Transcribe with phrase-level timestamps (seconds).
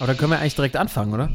[0.00, 1.28] Aber dann können wir eigentlich direkt anfangen, oder?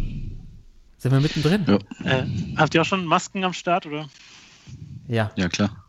[0.97, 1.65] Sind wir mittendrin?
[1.67, 1.77] Ja.
[2.03, 2.27] Äh,
[2.57, 4.09] habt ihr auch schon Masken am Start, oder?
[5.07, 5.31] Ja.
[5.35, 5.85] Ja, klar.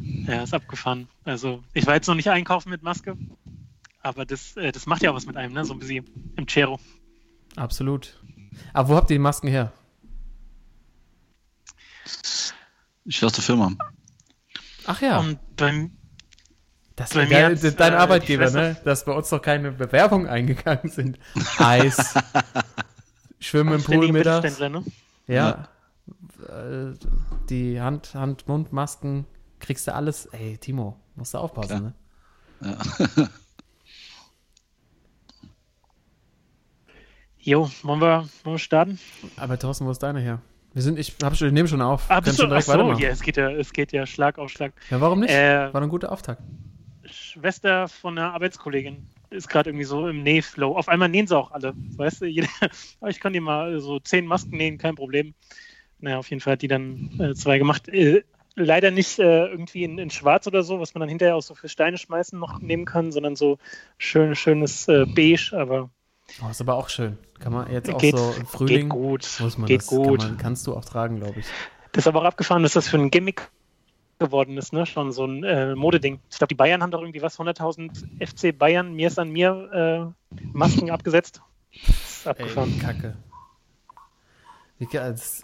[0.00, 1.06] Ja, ist abgefahren.
[1.24, 3.16] Also, ich war jetzt noch nicht einkaufen mit Maske,
[4.02, 5.64] aber das, äh, das macht ja auch was mit einem, ne?
[5.64, 6.04] So ein bisschen
[6.36, 6.80] im Cero.
[7.54, 8.20] Absolut.
[8.72, 9.72] Aber wo habt ihr die Masken her?
[13.04, 13.72] Ich aus der Firma.
[14.84, 15.92] Ach ja, Und beim,
[17.00, 18.76] das bei hat's, dein äh, Arbeitgeber, ne?
[18.84, 21.18] Dass bei uns noch keine Bewerbungen eingegangen sind.
[21.58, 22.14] Eis,
[23.40, 24.42] Schwimmen im Pool mittags.
[24.44, 24.84] Mittelständler, ne?
[25.26, 25.68] Ja.
[26.48, 26.94] Äh,
[27.48, 29.26] Die Hand, Hand, Mund, Masken,
[29.58, 30.26] kriegst du alles.
[30.26, 31.94] Ey, Timo, musst du aufpassen,
[32.60, 32.72] Klar.
[32.72, 32.78] ne?
[33.18, 33.28] Ja.
[37.42, 38.98] Jo, wollen wir, wollen wir starten?
[39.36, 40.40] Aber Thorsten, wo ist deine her?
[40.74, 42.04] Wir sind, ich hab schon, ich nehme schon auf.
[42.10, 42.98] Ah, bist du, schon ach direkt so, weitermachen.
[43.00, 44.72] ja, es geht ja, es geht ja Schlag auf Schlag.
[44.90, 45.30] Ja, warum nicht?
[45.30, 46.42] Äh, War ein guter Auftakt.
[47.30, 50.76] Schwester von einer Arbeitskollegin ist gerade irgendwie so im Nähflow.
[50.76, 51.74] Auf einmal nähen sie auch alle.
[51.96, 52.48] Weißt du, jeder,
[53.06, 55.34] ich kann dir mal so zehn Masken nähen, kein Problem.
[56.00, 57.88] Naja, auf jeden Fall hat die dann äh, zwei gemacht.
[57.88, 58.24] Äh,
[58.56, 61.54] leider nicht äh, irgendwie in, in Schwarz oder so, was man dann hinterher auch so
[61.54, 63.58] für Steine schmeißen noch nehmen kann, sondern so
[63.98, 65.90] schön, schönes äh, Beige, aber
[66.44, 67.18] Oh, ist aber auch schön.
[67.40, 68.82] Kann man jetzt auch geht, so im Frühling.
[68.82, 69.38] geht gut.
[69.40, 70.20] Muss man geht das, gut.
[70.20, 71.46] Kann man, kannst du auch tragen, glaube ich.
[71.92, 73.50] Das ist aber auch abgefahren, dass das für ein Gimmick
[74.20, 74.86] geworden ist, ne?
[74.86, 76.20] Schon so ein äh, Modeding.
[76.30, 80.14] Ich glaube, die Bayern haben doch irgendwie was, 100.000 FC Bayern, mir ist an mir
[80.30, 81.42] äh, Masken abgesetzt.
[81.72, 82.78] Ist Ey, abgefahren.
[82.78, 83.16] Kacke.
[84.78, 85.42] Ge- als-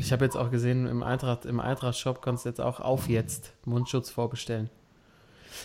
[0.00, 3.54] Ich habe jetzt auch gesehen, im Eintracht, im Eintracht-Shop kannst du jetzt auch auf jetzt
[3.64, 4.68] Mundschutz vorbestellen.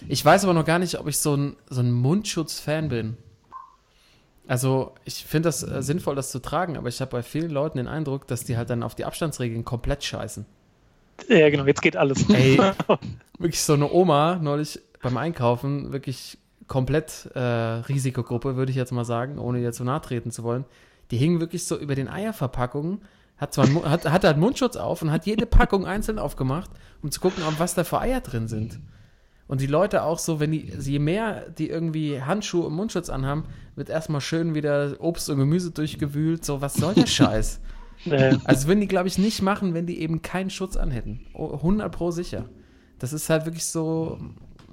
[0.08, 3.18] Ich weiß aber noch gar nicht, ob ich so ein, so ein Mundschutz-Fan bin.
[4.48, 7.78] Also, ich finde das äh, sinnvoll, das zu tragen, aber ich habe bei vielen Leuten
[7.78, 10.46] den Eindruck, dass die halt dann auf die Abstandsregeln komplett scheißen.
[11.28, 12.30] Ja, genau, jetzt geht alles.
[12.30, 12.60] Ey,
[13.38, 19.06] wirklich so eine Oma neulich beim Einkaufen, wirklich komplett äh, Risikogruppe, würde ich jetzt mal
[19.06, 20.66] sagen, ohne ihr zu nahe treten zu wollen.
[21.12, 23.02] Die hing wirklich so über den Eierverpackungen,
[23.38, 27.12] hat zwar einen, hat, hat halt Mundschutz auf und hat jede Packung einzeln aufgemacht, um
[27.12, 28.80] zu gucken, ob was da für Eier drin sind.
[29.48, 33.44] Und die Leute auch so, wenn die, je mehr die irgendwie Handschuhe und Mundschutz anhaben,
[33.76, 36.46] wird erstmal schön wieder Obst und Gemüse durchgewühlt.
[36.46, 37.60] So, was soll der Scheiß?
[38.44, 41.26] Also würden die, glaube ich, nicht machen, wenn die eben keinen Schutz anhätten.
[41.34, 42.50] Oh, 100 pro sicher.
[43.00, 44.20] Das ist halt wirklich so,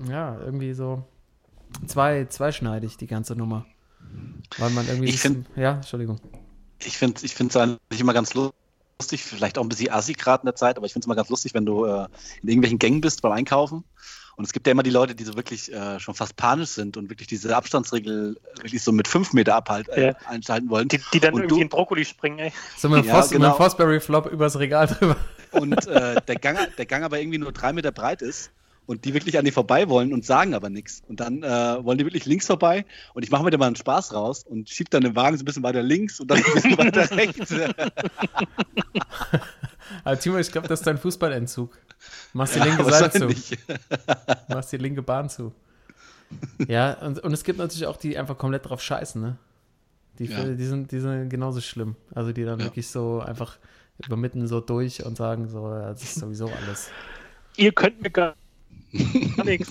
[0.08, 1.04] ja, irgendwie so
[1.86, 3.66] zwei, zweischneidig, die ganze Nummer.
[4.58, 5.08] Weil man irgendwie.
[5.08, 6.20] Ich ein bisschen- ja, Entschuldigung.
[6.84, 10.46] Ich finde ich es eigentlich immer ganz lustig, vielleicht auch ein bisschen assi gerade in
[10.46, 12.06] der Zeit, aber ich finde es immer ganz lustig, wenn du äh,
[12.42, 13.84] in irgendwelchen Gängen bist beim Einkaufen.
[14.36, 16.96] Und es gibt ja immer die Leute, die so wirklich äh, schon fast panisch sind
[16.96, 20.14] und wirklich diese Abstandsregel wirklich so mit fünf Meter abhalt, äh, Ja.
[20.26, 20.88] einschalten wollen.
[20.88, 22.52] die, die dann Und irgendwie du- in Brokkoli springen, ey.
[22.78, 23.54] So mit dem Ja, Fos genau.
[23.54, 25.16] Fosbury-Flop übers Regal drüber.
[25.52, 28.50] Und äh, der, Gang, der Gang aber irgendwie nur drei Meter breit ist
[28.86, 31.02] und die wirklich an die vorbei wollen und sagen aber nichts.
[31.08, 33.76] Und dann äh, wollen die wirklich links vorbei und ich mache mir da mal einen
[33.76, 36.44] Spaß raus und schieb dann den Wagen so ein bisschen weiter links und dann ein
[36.54, 37.52] bisschen weiter rechts.
[40.04, 41.76] Aber Timo, ich glaube, das ist dein Fußballentzug.
[42.32, 43.28] Machst die linke Aber Seite zu.
[44.48, 45.52] Machst die linke Bahn zu.
[46.68, 49.36] Ja, und, und es gibt natürlich auch die die einfach komplett drauf scheißen, ne?
[50.18, 50.44] Die, Ja.
[50.44, 51.96] die, sind, die sind genauso schlimm.
[52.14, 52.66] Also die dann Ja.
[52.66, 53.56] wirklich so einfach
[54.04, 56.90] übermitten so durch und sagen so, ja, das ist sowieso alles.
[57.56, 58.34] Ihr könnt mir gar
[59.44, 59.70] nichts.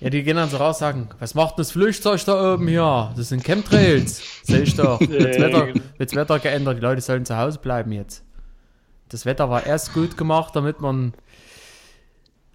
[0.00, 3.12] Ja, die gehen dann so raus sagen, was macht denn das Flugzeug da oben hier?
[3.16, 4.22] Das sind Chemtrails.
[4.44, 5.00] Sehe ich doch.
[5.00, 5.68] Jetzt Wetter,
[5.98, 8.22] jetzt Wetter geändert, die Leute sollen zu Hause bleiben jetzt.
[9.08, 11.14] Das Wetter war erst gut gemacht, damit man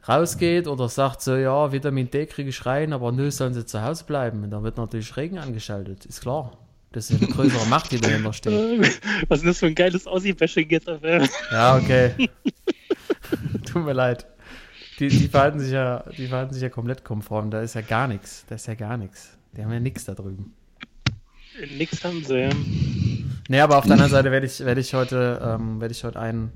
[0.08, 3.82] rausgeht oder sagt so, ja, Vitamin D kriege ich rein, aber nö, sollen sie zu
[3.82, 4.44] Hause bleiben.
[4.44, 6.58] Und dann wird natürlich Regen angeschaltet, ist klar.
[6.92, 8.54] Das ist eine größere Macht, die dahinter steht.
[9.28, 10.90] Was ist das für ein geiles Aussie-Bashing jetzt?
[10.90, 11.28] Alter?
[11.52, 12.30] Ja, okay.
[13.66, 14.26] Tut mir leid.
[14.98, 17.52] Die, die, verhalten sich ja, die verhalten sich ja komplett konform.
[17.52, 18.44] Da ist ja gar nichts.
[18.50, 19.38] Da ist ja gar nichts.
[19.56, 20.56] Die haben ja nichts da drüben.
[21.68, 22.50] Nix haben sie, ja.
[23.50, 26.20] Nee, aber auf der anderen Seite werde ich, werde ich heute, ähm, werde ich heute
[26.20, 26.52] einen,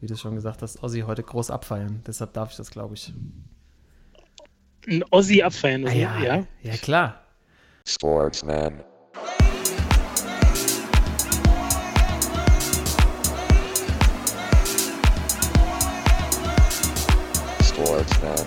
[0.00, 2.02] wie du schon gesagt hast, Ossi heute groß abfeiern.
[2.06, 3.12] Deshalb darf ich das, glaube ich.
[4.88, 6.46] Ein Ossi abfeiern, Ah, also, ja, ja.
[6.62, 7.20] ja, klar.
[7.86, 8.82] Sportsman.
[17.62, 18.46] Sportsman.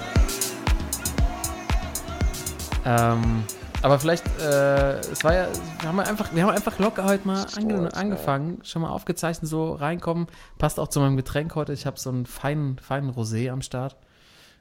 [2.85, 3.43] Ähm,
[3.87, 5.47] aber vielleicht, äh, es war ja,
[5.79, 9.71] wir haben einfach, wir haben einfach locker heute mal ange angefangen, schon mal aufgezeichnet, so
[9.71, 10.27] reinkommen.
[10.57, 11.71] Passt auch zu meinem Getränk heute.
[11.71, 13.95] Ich habe so einen feinen, feinen Rosé am Start.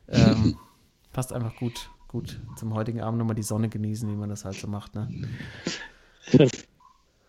[0.07, 0.57] Ähm,
[1.13, 4.55] passt einfach gut, gut zum heutigen Abend nochmal die Sonne genießen, wie man das halt
[4.55, 5.09] so macht, ne?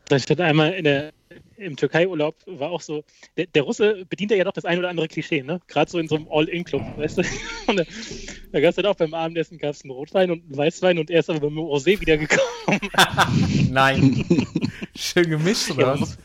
[0.10, 1.12] Ich hatte einmal in der,
[1.58, 3.04] im Türkei-Urlaub, war auch so,
[3.36, 5.60] der, der Russe bedient ja doch das ein oder andere Klischee, ne?
[5.68, 7.24] Gerade so in so einem All-In-Club, weißt du?
[7.68, 7.84] Und da,
[8.54, 11.20] da gab es dann auch beim Abendessen gab's einen Rotwein und einen Weißwein und er
[11.20, 12.80] ist aber beim Rosé wiedergekommen.
[13.70, 14.26] Nein.
[14.96, 16.00] Schön gemischt, Ja, oder man was?
[16.00, 16.18] muss,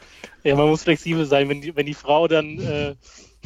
[0.44, 1.49] ja, man muss flexibel sein.
[1.49, 2.94] Wenn die, wenn die Frau dann äh,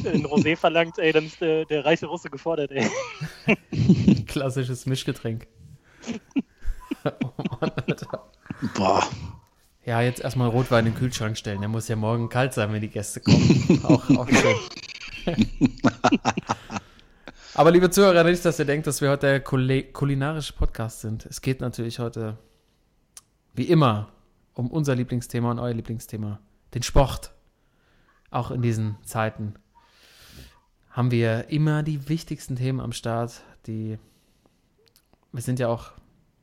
[0.05, 2.87] ein Rosé verlangt, ey, dann ist der, der reiche Russe gefordert, ey.
[4.27, 5.47] Klassisches Mischgetränk.
[7.03, 8.31] oh Mann, Alter.
[8.75, 9.09] Boah.
[9.87, 11.61] Ja, jetzt erstmal Rotwein in den Kühlschrank stellen.
[11.61, 13.79] Der muss ja morgen kalt sein, wenn die Gäste kommen.
[13.83, 14.57] auch, auch schön.
[17.53, 21.25] Aber liebe Zuhörer, nicht, dass ihr denkt, dass wir heute der kulinarische Podcast sind.
[21.25, 22.37] Es geht natürlich heute,
[23.53, 24.09] wie immer,
[24.55, 26.41] um unser Lieblingsthema und euer Lieblingsthema,
[26.73, 27.31] den Sport.
[28.29, 29.53] Auch in diesen Zeiten
[30.89, 33.97] haben wir immer die wichtigsten Themen am Start, die
[35.31, 35.93] wir sind ja auch,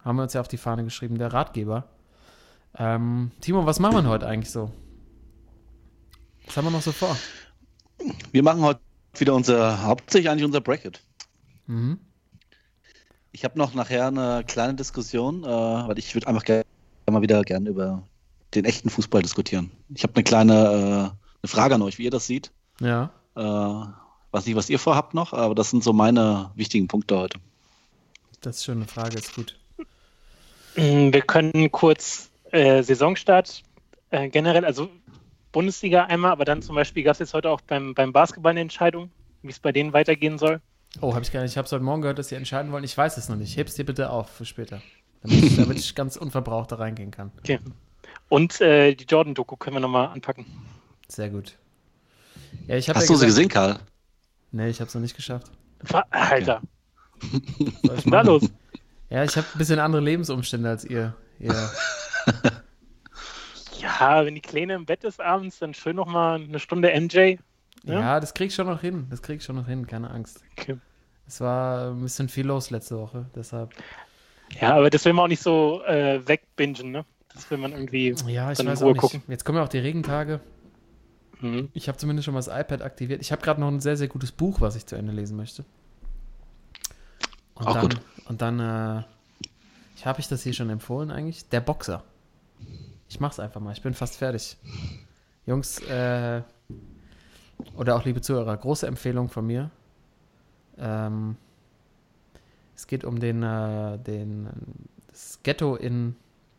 [0.02, 1.90] haben wir uns ja auf die Fahne geschrieben, der Ratgeber.
[2.76, 4.70] Ähm, Timo, was machen wir heute eigentlich so?
[6.46, 7.16] Was haben wir noch so vor?
[8.32, 8.80] Wir machen heute
[9.16, 11.00] wieder unser, hauptsächlich eigentlich unser Bracket.
[11.66, 11.98] Mhm.
[13.32, 16.64] Ich habe noch nachher eine kleine Diskussion, äh, weil ich würde einfach gerne
[17.10, 18.02] mal wieder gerne über
[18.54, 19.70] den echten Fußball diskutieren.
[19.94, 22.50] Ich habe eine kleine äh, eine Frage an euch, wie ihr das seht.
[22.80, 23.10] Ja.
[23.36, 27.38] Äh, weiß nicht, was ihr vorhabt noch, aber das sind so meine wichtigen Punkte heute.
[28.40, 29.58] Das ist schon eine Frage, ist gut.
[30.74, 33.62] Wir können kurz äh, Saisonstart
[34.10, 34.88] äh, generell, also
[35.52, 38.60] Bundesliga einmal, aber dann zum Beispiel gab es jetzt heute auch beim, beim Basketball eine
[38.60, 39.10] Entscheidung,
[39.42, 40.60] wie es bei denen weitergehen soll.
[41.00, 41.52] Oh, habe ich gar nicht.
[41.52, 42.84] Ich habe es heute Morgen gehört, dass sie entscheiden wollen.
[42.84, 43.56] Ich weiß es noch nicht.
[43.56, 44.80] Heb's dir bitte auf für später.
[45.22, 47.32] Damit ich, damit ich ganz unverbraucht da reingehen kann.
[47.38, 47.58] Okay.
[48.28, 50.46] Und äh, die Jordan-Doku können wir nochmal anpacken.
[51.08, 51.56] Sehr gut.
[52.68, 53.78] Ja, ich habe Hast ja du sie gesagt- gesehen, Karl?
[54.52, 55.50] Nee, ich habe es noch nicht geschafft.
[56.10, 56.62] Alter,
[57.20, 58.44] ich was ist da los?
[59.10, 61.14] Ja, ich habe ein bisschen andere Lebensumstände als ihr.
[61.40, 61.52] ihr
[63.80, 67.16] Ja, wenn die Kleine im Bett ist abends, dann schön nochmal eine Stunde MJ.
[67.16, 68.00] ja.
[68.00, 68.20] Ja?
[68.20, 69.06] das krieg ich schon noch hin.
[69.10, 70.40] Das krieg ich schon noch hin, keine Angst.
[70.56, 70.78] Okay.
[71.26, 73.74] Es war ein bisschen viel los letzte Woche, deshalb.
[74.60, 77.04] Ja, aber das will man auch nicht so äh, wegbingen, ne?
[77.34, 78.14] Das will man irgendwie.
[78.26, 79.00] Ja, ich Dann in weiß Ruhe auch nicht.
[79.00, 79.22] gucken.
[79.28, 80.40] Jetzt kommen ja auch die Regentage.
[81.40, 81.70] Mhm.
[81.72, 83.20] Ich habe zumindest schon mal das iPad aktiviert.
[83.20, 85.64] Ich habe gerade noch ein sehr, sehr gutes Buch, was ich zu Ende lesen möchte.
[87.54, 88.00] Und Auch dann, gut.
[88.26, 89.02] Und dann, äh,
[89.96, 91.48] ich habe ich das hier schon empfohlen eigentlich?
[91.48, 92.04] Der Boxer.
[93.08, 93.72] Ich mach's einfach mal.
[93.72, 94.56] Ich bin fast fertig.
[95.46, 96.42] Jungs, äh,
[97.76, 99.70] oder auch liebe Zuhörer, große Empfehlung von mir.
[100.78, 101.36] Ähm,
[102.74, 104.48] es geht um den, äh, den
[105.08, 106.16] das Ghetto in,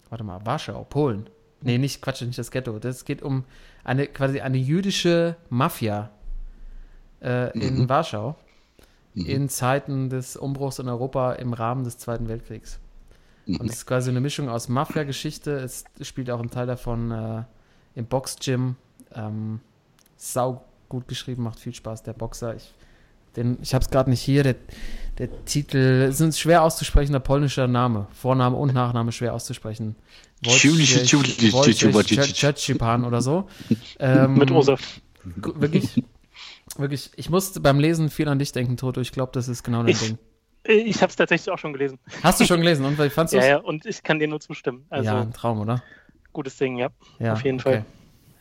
[0.10, 1.30] warte mal, Warschau, Polen.
[1.62, 2.80] Nee, nicht Quatsch, nicht das Ghetto.
[2.80, 3.44] Das geht um
[3.84, 6.12] eine quasi eine jüdische Mafia
[7.22, 7.90] äh, in Mhm.
[7.90, 8.36] Warschau
[9.16, 9.26] Mhm.
[9.26, 12.80] in Zeiten des Umbruchs in Europa im Rahmen des Zweiten Weltkriegs.
[13.48, 13.68] Und Mhm.
[13.70, 15.52] es ist quasi eine Mischung aus Mafia-Geschichte.
[15.52, 17.44] Es spielt auch ein Teil davon äh,
[17.96, 18.76] im Box-Gym.
[19.14, 19.60] Ähm,
[20.18, 22.04] sau gut geschrieben, macht viel Spaß.
[22.04, 22.74] Der Boxer, ich,
[23.36, 24.44] den, ich habe es gerade nicht hier.
[24.44, 24.56] Der,
[25.18, 25.78] der Titel
[26.10, 28.08] es ist ein schwer auszusprechender polnischer Name.
[28.14, 29.96] Vorname und Nachname schwer auszusprechen.
[30.44, 31.06] Wojciech
[33.06, 33.48] oder so.
[34.00, 34.50] Ähm, Mit.
[34.50, 36.04] Gu- Wirklich,
[36.78, 37.10] wirklich.
[37.16, 39.02] Ich musste beim Lesen viel an dich denken, Toto.
[39.02, 40.18] Ich glaube, das ist genau dein Ding.
[40.68, 42.00] Ich habe es tatsächlich auch schon gelesen.
[42.24, 42.86] Hast du schon gelesen?
[42.86, 43.50] Und wie fandst du Ja, es?
[43.50, 44.86] ja, und ich kann dir nur zustimmen.
[44.90, 45.84] Also, ja, ein Traum, oder?
[46.34, 46.90] gutes Ding, ja.
[47.20, 47.70] Ja, Auf jeden okay.
[47.78, 47.86] Fall.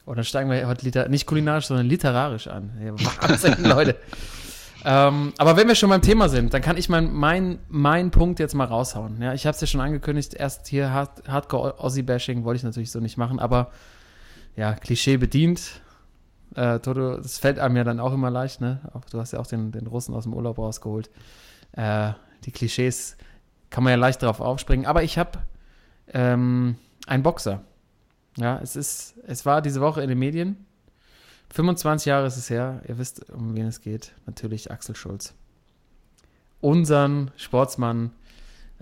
[0.04, 2.72] Und dann steigen wir heute liter nicht kulinarisch, sondern literarisch an.
[2.84, 2.92] Ja,
[3.22, 3.96] Wahnsinn, Leute.
[4.84, 8.38] Ähm, aber wenn wir schon beim Thema sind, dann kann ich mein, mein, mein Punkt
[8.38, 9.22] jetzt mal raushauen.
[9.22, 12.90] Ja, ich habe es ja schon angekündigt, erst hier Hard, Hardcore Aussie-Bashing wollte ich natürlich
[12.90, 13.70] so nicht machen, aber
[14.56, 15.80] ja, Klischee bedient.
[16.54, 18.80] Äh, Toto, das fällt einem ja dann auch immer leicht, ne?
[18.92, 21.08] Auch, du hast ja auch den, den Russen aus dem Urlaub rausgeholt.
[21.72, 22.10] Äh,
[22.44, 23.16] die Klischees
[23.70, 24.86] kann man ja leicht darauf aufspringen.
[24.86, 25.42] Aber ich habe
[26.12, 27.64] ähm, einen Boxer.
[28.36, 30.66] Ja, es ist, es war diese Woche in den Medien.
[31.52, 32.82] 25 Jahre ist es her.
[32.88, 34.12] Ihr wisst, um wen es geht.
[34.26, 35.34] Natürlich Axel Schulz.
[36.60, 38.12] Unseren Sportsmann,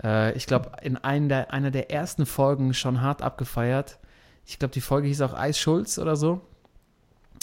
[0.03, 0.97] äh, ich glaube, in
[1.29, 3.99] der, einer der ersten Folgen schon hart abgefeiert.
[4.45, 6.41] Ich glaube, die Folge hieß auch Eis Schulz oder so.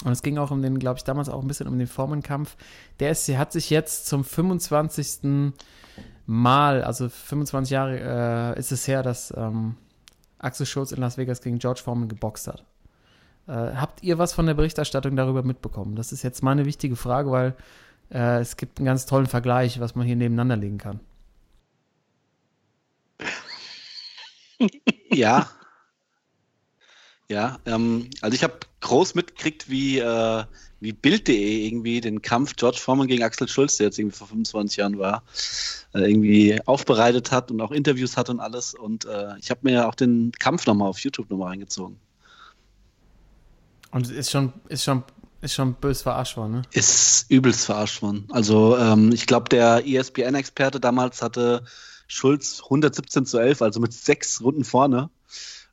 [0.05, 2.57] Und es ging auch um den, glaube ich, damals auch ein bisschen um den Formenkampf.
[3.01, 5.53] Der ist, hat sich jetzt zum 25.
[6.27, 9.77] Mal, also 25 Jahre äh, ist es her, dass ähm,
[10.39, 12.65] Axel Schulz in Las Vegas gegen George Foreman geboxt hat.
[13.49, 15.97] Äh, habt ihr was von der Berichterstattung darüber mitbekommen?
[15.97, 17.57] Das ist jetzt meine wichtige Frage, weil
[18.11, 21.01] äh, es gibt einen ganz tollen Vergleich, was man hier nebeneinander legen kann.
[25.11, 25.49] Ja.
[27.29, 30.45] Ja, ähm, also ich habe groß mitgekriegt, wie, äh,
[30.81, 34.79] wie Bild.de irgendwie den Kampf George Foreman gegen Axel Schulz, der jetzt irgendwie vor 25
[34.79, 35.23] Jahren war,
[35.95, 38.75] äh, irgendwie aufbereitet hat und auch Interviews hat und alles.
[38.75, 41.99] Und äh, ich habe mir ja auch den Kampf nochmal auf YouTube nochmal reingezogen.
[43.91, 45.05] Und ist schon, ist schon,
[45.41, 46.63] ist schon bös verarscht worden, ne?
[46.73, 48.27] Ist übelst verarscht worden.
[48.31, 51.65] Also ähm, ich glaube, der ESPN-Experte damals hatte
[52.07, 55.11] Schulz 117 zu 11, also mit sechs Runden vorne.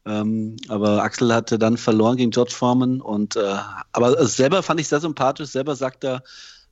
[0.08, 3.56] Ähm, aber Axel hatte dann verloren gegen George Foreman und äh,
[3.92, 5.50] aber selber fand ich sehr sympathisch.
[5.50, 6.24] Selber sagt er,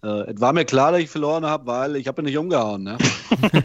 [0.01, 2.83] äh, es war mir klar, dass ich verloren habe, weil ich habe ihn nicht umgehauen.
[2.83, 2.97] Ne?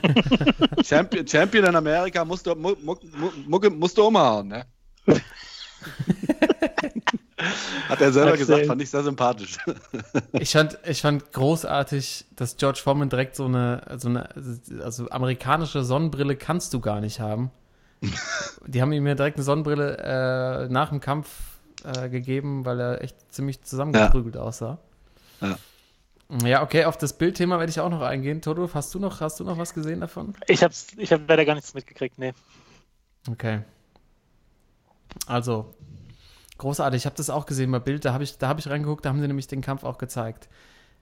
[0.84, 2.96] Champion, Champion in Amerika musst du, mu, mu,
[3.46, 4.48] mu, musst du umhauen.
[4.48, 4.64] Ne?
[7.88, 8.46] Hat er selber Axel.
[8.46, 9.58] gesagt, fand ich sehr sympathisch.
[10.32, 14.28] Ich fand, ich fand großartig, dass George Foreman direkt so eine, so eine,
[14.82, 17.52] also amerikanische Sonnenbrille kannst du gar nicht haben.
[18.66, 21.28] Die haben ihm ja direkt eine Sonnenbrille äh, nach dem Kampf
[21.84, 24.78] äh, gegeben, weil er echt ziemlich zusammengeprügelt aussah.
[25.40, 25.56] Ja.
[26.44, 28.40] Ja, okay, auf das Bildthema werde ich auch noch eingehen.
[28.40, 30.34] Toto, hast du noch, hast du noch was gesehen davon?
[30.46, 32.32] Ich habe ich hab leider gar nichts mitgekriegt, nee.
[33.28, 33.62] Okay.
[35.26, 35.74] Also,
[36.58, 36.98] großartig.
[36.98, 38.04] Ich habe das auch gesehen bei Bild.
[38.04, 40.48] Da habe ich, da hab ich reingeguckt, da haben sie nämlich den Kampf auch gezeigt.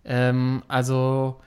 [0.05, 1.43] Ähm, also,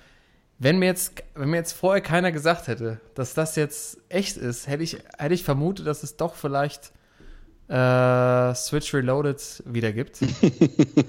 [0.61, 4.67] wenn mir, jetzt, wenn mir jetzt vorher keiner gesagt hätte, dass das jetzt echt ist,
[4.67, 6.91] hätte ich, hätte ich vermutet, dass es doch vielleicht
[7.67, 10.19] äh, Switch Reloaded wieder gibt.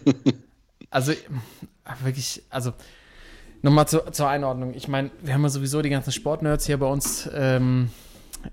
[0.90, 1.12] also,
[2.02, 2.72] wirklich, also,
[3.60, 4.72] nochmal zu, zur Einordnung.
[4.72, 7.90] Ich meine, wir haben ja sowieso die ganzen Sportnerds hier bei uns ähm,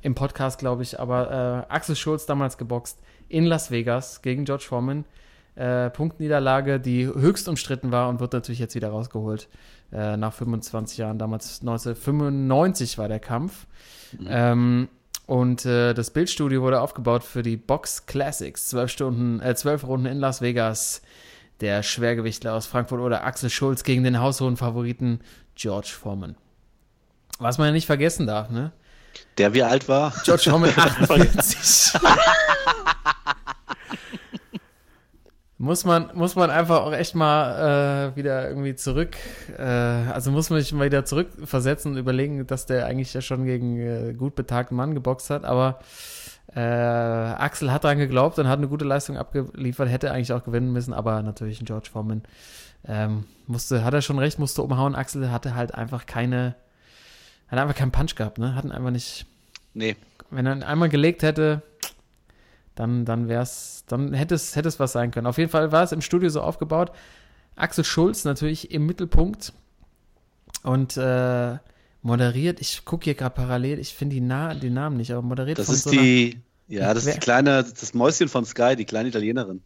[0.02, 4.66] im Podcast, glaube ich, aber äh, Axel Schulz damals geboxt in Las Vegas gegen George
[4.68, 5.06] Foreman.
[5.56, 9.48] Äh, Punktniederlage, die höchst umstritten war und wird natürlich jetzt wieder rausgeholt
[9.92, 11.20] äh, nach 25 Jahren.
[11.20, 13.66] Damals 1995 war der Kampf.
[14.28, 14.90] Ähm,
[15.26, 18.68] und äh, das Bildstudio wurde aufgebaut für die Box Classics.
[18.68, 21.02] Zwölf Stunden, äh, zwölf Runden in Las Vegas.
[21.62, 25.20] Der Schwergewichtler aus Frankfurt oder Axel Schulz gegen den haushohen Favoriten
[25.56, 26.36] George Foreman.
[27.38, 28.72] Was man ja nicht vergessen darf, ne?
[29.38, 30.14] Der wie alt war?
[30.24, 32.00] George Foreman 48.
[35.60, 39.16] muss man, muss man einfach auch echt mal äh, wieder irgendwie zurück,
[39.58, 43.46] äh, also muss man sich mal wieder zurückversetzen und überlegen, dass der eigentlich ja schon
[43.46, 45.80] gegen äh, gut betagten Mann geboxt hat, aber
[46.56, 50.72] äh, Axel hat dran geglaubt und hat eine gute Leistung abgeliefert, hätte eigentlich auch gewinnen
[50.72, 52.24] müssen, aber natürlich ein George Foreman
[52.88, 54.96] ähm, musste, hat er schon recht, musste umhauen.
[54.96, 56.56] Axel hatte halt einfach keine,
[57.50, 58.56] hat einfach keinen Punch gehabt, ne?
[58.56, 59.26] Hatten einfach nicht,
[59.74, 59.98] Nee.
[60.32, 61.62] wenn er ihn einmal gelegt hätte,
[62.80, 65.28] dann, dann wär's, dann hätte es, hätte es was sein können.
[65.28, 66.92] Auf jeden Fall war es im Studio so aufgebaut.
[67.58, 69.52] Axel Schulz natürlich im Mittelpunkt
[70.64, 71.58] und äh,
[72.02, 72.62] moderiert.
[72.62, 75.66] Ich gucke hier gerade parallel, ich finde die Na den Namen nicht, aber moderiert Das
[75.66, 78.86] von ist so einer- die, ja, das ist die kleine, das Mäuschen von Sky, die
[78.86, 79.62] kleine Italienerin.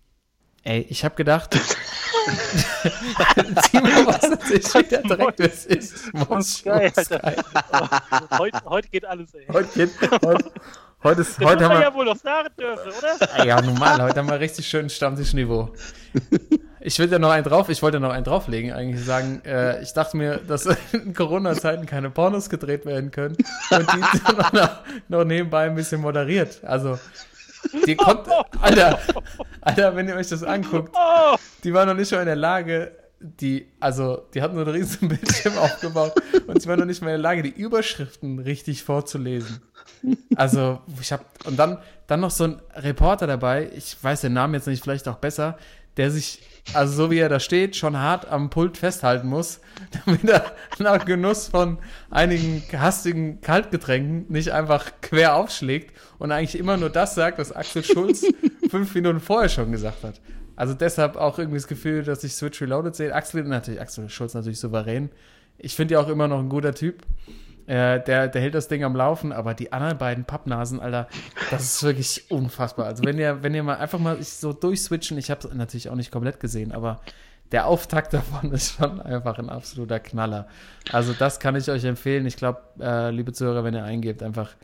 [0.63, 1.53] Ey, ich habe gedacht.
[3.70, 5.98] Sieh mal, was das ist, wieder direkt es ist.
[6.41, 6.89] Sky,
[8.39, 9.46] heute, heute geht alles, ey.
[9.51, 9.91] Heute, geht,
[10.24, 10.51] heute,
[11.04, 11.82] heute, ist, Das heute haben wir.
[11.82, 13.30] ja wohl noch sagen dürfen, oder?
[13.38, 15.72] Ah Ja, normal, heute haben wir richtig schön Stammtischniveau.
[16.86, 19.94] Ich will ja noch einen drauf, ich wollte noch einen drauflegen, eigentlich sagen, äh, ich
[19.94, 23.38] dachte mir, dass in Corona-Zeiten keine Pornos gedreht werden können
[23.72, 24.00] und die
[24.58, 24.70] noch,
[25.08, 26.60] noch nebenbei ein bisschen moderiert.
[26.66, 27.00] Also,
[27.88, 28.30] die konnte,
[28.60, 29.00] Alter,
[29.62, 32.92] Alter, wenn ihr euch das anguckt, Oh, die war noch nicht mal in der Lage,
[33.24, 36.13] die, also, die hatten so einen riesen Bildschirm aufgebaut
[36.46, 39.62] und sie war noch nicht mal in der Lage, die Überschriften richtig vorzulesen.
[40.36, 41.77] Also, ich hab, und dann,
[42.08, 45.58] dann noch so ein Reporter dabei, ich weiß den Namen jetzt nicht, vielleicht auch besser,
[45.96, 46.42] der sich,
[46.74, 49.62] also so wie er da steht, schon hart am Pult festhalten muss,
[50.06, 51.77] damit er nach Genuss von
[52.10, 57.84] einigen hastigen Kaltgetränken nicht einfach quer aufschlägt und eigentlich immer nur das sagt, was Axel
[57.84, 58.25] Schulz
[58.70, 60.20] fünf Minuten vorher schon gesagt hat.
[60.56, 63.14] Also deshalb auch irgendwie das Gefühl, dass ich Switch Reloaded sehe.
[63.14, 65.10] Axel natürlich, Axel Schulz natürlich souverän.
[65.58, 67.04] Ich finde ja auch immer noch ein guter Typ.
[67.66, 71.08] Äh, der, der hält das Ding am Laufen, aber die anderen beiden Pappnasen, Alter,
[71.50, 72.88] das ist wirklich unfassbar.
[72.88, 75.96] Also wenn ihr, wenn ihr mal einfach mal so durchswitchen, ich habe es natürlich auch
[75.96, 77.00] nicht komplett gesehen, aber
[77.54, 80.48] der Auftakt davon ist schon einfach ein absoluter Knaller.
[80.92, 82.26] Also das kann ich euch empfehlen.
[82.26, 84.56] Ich glaube, äh, liebe Zuhörer, wenn ihr eingebt, einfach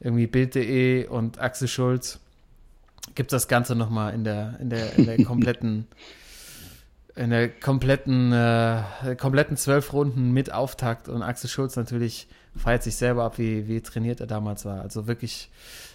[0.00, 2.20] irgendwie Bild.de und Axel Schulz,
[3.14, 5.86] gibt das Ganze nochmal in der, in der, in der kompletten
[7.14, 12.96] in der kompletten, äh, kompletten zwölf Runden mit Auftakt und Axel Schulz natürlich feiert sich
[12.96, 14.80] selber ab, wie, wie trainiert er damals war.
[14.80, 15.50] Also wirklich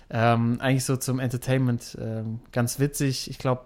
[0.09, 3.29] ähm, eigentlich so zum Entertainment ähm, ganz witzig.
[3.29, 3.61] Ich glaube,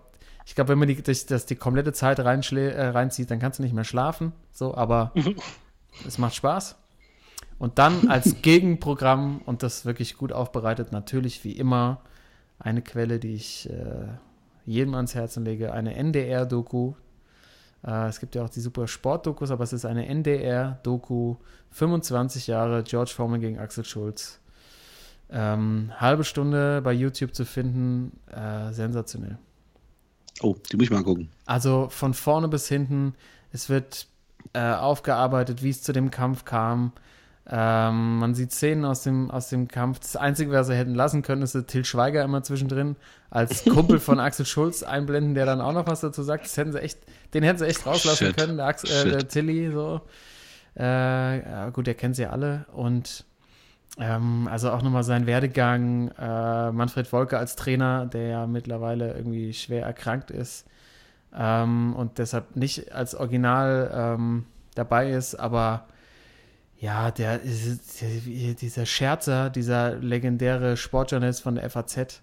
[0.46, 3.64] ich glaube, wenn man die, das, das die komplette Zeit äh, reinzieht, dann kannst du
[3.64, 4.34] nicht mehr schlafen.
[4.52, 5.14] So, aber
[6.08, 6.76] es macht Spaß.
[7.60, 12.02] Und dann als Gegenprogramm und das wirklich gut aufbereitet, natürlich wie immer
[12.64, 14.08] eine Quelle, die ich äh,
[14.66, 16.94] jedem ans Herzen lege, eine NDR-Doku.
[17.86, 21.36] Äh, es gibt ja auch die super Sport-Dokus, aber es ist eine NDR-Doku,
[21.72, 24.40] 25 Jahre George Foreman gegen Axel Schulz.
[25.30, 29.38] Ähm, halbe Stunde bei YouTube zu finden, äh, sensationell.
[30.42, 31.30] Oh, die muss ich mal angucken.
[31.46, 33.16] Also von vorne bis hinten,
[33.52, 34.08] es wird
[34.54, 36.92] äh, aufgearbeitet, wie es zu dem Kampf kam.
[37.54, 40.00] Ähm, man sieht Szenen aus dem, aus dem Kampf.
[40.00, 42.96] Das Einzige, was sie hätten lassen können, ist Till Schweiger immer zwischendrin
[43.30, 46.46] als Kumpel von Axel Schulz einblenden, der dann auch noch was dazu sagt.
[46.46, 47.00] Das hätten sie echt,
[47.34, 48.38] den hätten sie echt rauslassen Shit.
[48.38, 50.02] können, der, Axel, äh, der Tilly so.
[50.78, 52.66] Äh, ja, gut, der kennt sie alle.
[52.72, 53.26] Und
[54.00, 56.08] ähm, also auch nochmal sein Werdegang.
[56.18, 60.66] Äh, Manfred Wolke als Trainer, der ja mittlerweile irgendwie schwer erkrankt ist
[61.38, 65.86] ähm, und deshalb nicht als Original ähm, dabei ist, aber
[66.82, 72.22] ja, der, ist- der dieser Scherzer, dieser legendäre Sportjournalist von der FAZ,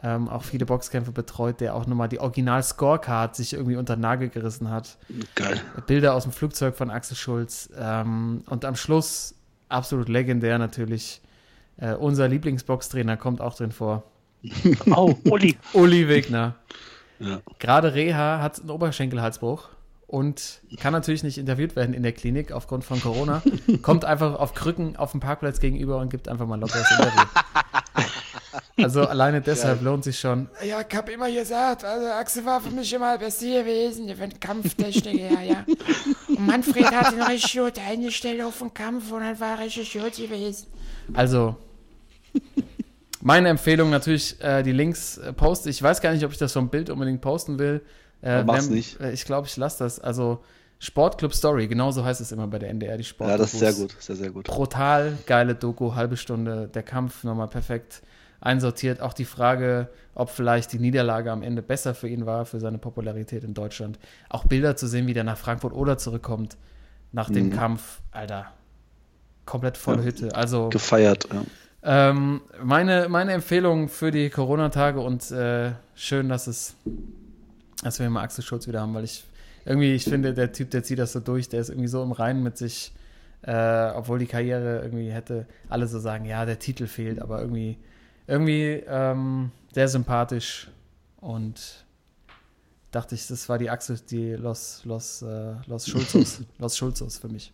[0.00, 4.28] ähm, auch viele Boxkämpfe betreut, der auch nochmal die Original-Scorecard sich irgendwie unter den Nagel
[4.28, 4.96] gerissen hat.
[5.34, 5.60] Geil.
[5.88, 7.68] Bilder aus dem Flugzeug von Axel Schulz.
[7.76, 9.34] Ähm, und am Schluss,
[9.68, 11.20] absolut legendär natürlich,
[11.78, 14.04] äh, unser Lieblingsboxtrainer kommt auch drin vor.
[14.86, 15.58] Oh, Uli.
[15.72, 16.54] Uli Wegner.
[17.18, 17.40] Ja.
[17.58, 19.68] Gerade Reha hat einen Oberschenkelhalsbruch
[20.08, 23.42] und kann natürlich nicht interviewt werden in der Klinik aufgrund von Corona.
[23.82, 27.22] Kommt einfach auf Krücken auf dem Parkplatz gegenüber und gibt einfach mal locker das Interview.
[28.78, 30.48] Also alleine deshalb lohnt sich schon.
[30.64, 34.16] Ja, ich hab immer gesagt, also Axel war für mich immer der Beste gewesen, der
[34.18, 35.64] war ein Kampftechniker, ja.
[36.28, 39.92] Und Manfred hat ihn richtig gut eingestellt auf den Kampf und dann war er richtig
[39.92, 40.68] gut gewesen.
[41.12, 41.56] Also,
[43.20, 45.70] meine Empfehlung natürlich, äh, die Links äh, poste.
[45.70, 47.82] Ich weiß gar nicht, ob ich das vom Bild unbedingt posten will.
[48.22, 49.00] Äh, mach's wenn- nicht.
[49.00, 50.00] äh, Ich glaube, ich lasse das.
[50.00, 50.42] Also,
[50.80, 53.30] Sportclub Story, genauso heißt es immer bei der NDR, die Sport.
[53.30, 53.94] ja, das ist sehr gut.
[53.98, 54.44] Sehr, sehr gut.
[54.46, 58.02] Brutal geile Doku, halbe Stunde, der Kampf nochmal perfekt
[58.40, 59.00] einsortiert.
[59.00, 62.78] Auch die Frage, ob vielleicht die Niederlage am Ende besser für ihn war, für seine
[62.78, 63.98] Popularität in Deutschland.
[64.28, 66.56] Auch Bilder zu sehen, wie der nach Frankfurt oder zurückkommt
[67.10, 67.52] nach dem Mhm.
[67.54, 68.00] Kampf.
[68.12, 68.46] Alter,
[69.46, 70.04] komplett volle Ja.
[70.04, 70.36] Hütte.
[70.36, 71.26] Also, Gefeiert.
[71.32, 72.10] Ja.
[72.10, 76.76] ähm, meine, meine Empfehlung für die Corona-Tage und äh, schön, dass es,
[77.82, 79.24] dass wir mal Axel Schulz wieder haben, weil ich
[79.64, 82.12] irgendwie, ich finde, der Typ, der zieht das so durch, der ist irgendwie so im
[82.12, 82.92] Reinen mit sich,
[83.42, 87.78] äh, obwohl die Karriere irgendwie hätte, alle so sagen, ja, der Titel fehlt, aber irgendwie,
[88.26, 90.68] irgendwie ähm, sehr sympathisch
[91.20, 91.84] und
[92.90, 97.28] dachte ich, das war die Achse, die Los, Los, äh, Los Schulzos, Los Schulzos für
[97.28, 97.52] mich.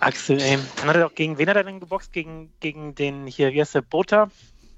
[0.00, 0.58] Axel, ey.
[0.76, 2.12] Dann hat er doch gegen wen hat er denn geboxt?
[2.12, 4.30] Gegen, gegen den hier, wie heißt der, Bota?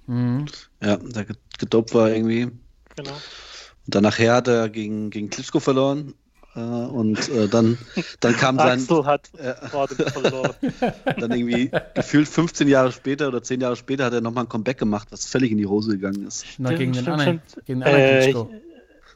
[0.09, 0.47] Mhm.
[0.83, 2.51] ja, der ge- gedopt war irgendwie.
[2.97, 3.13] Genau.
[3.13, 6.15] Und dann nachher hat er gegen, gegen Klitschko verloren.
[6.57, 7.79] Äh, und äh, dann,
[8.21, 10.55] dann kam sein, Axel hat äh, gerade verloren.
[11.19, 14.79] dann irgendwie gefühlt 15 Jahre später oder 10 Jahre später hat er nochmal ein Comeback
[14.79, 16.45] gemacht, was völlig in die Hose gegangen ist.
[16.59, 18.51] Na, gegen den anderen, gegen den anderen Äh, Klitschko.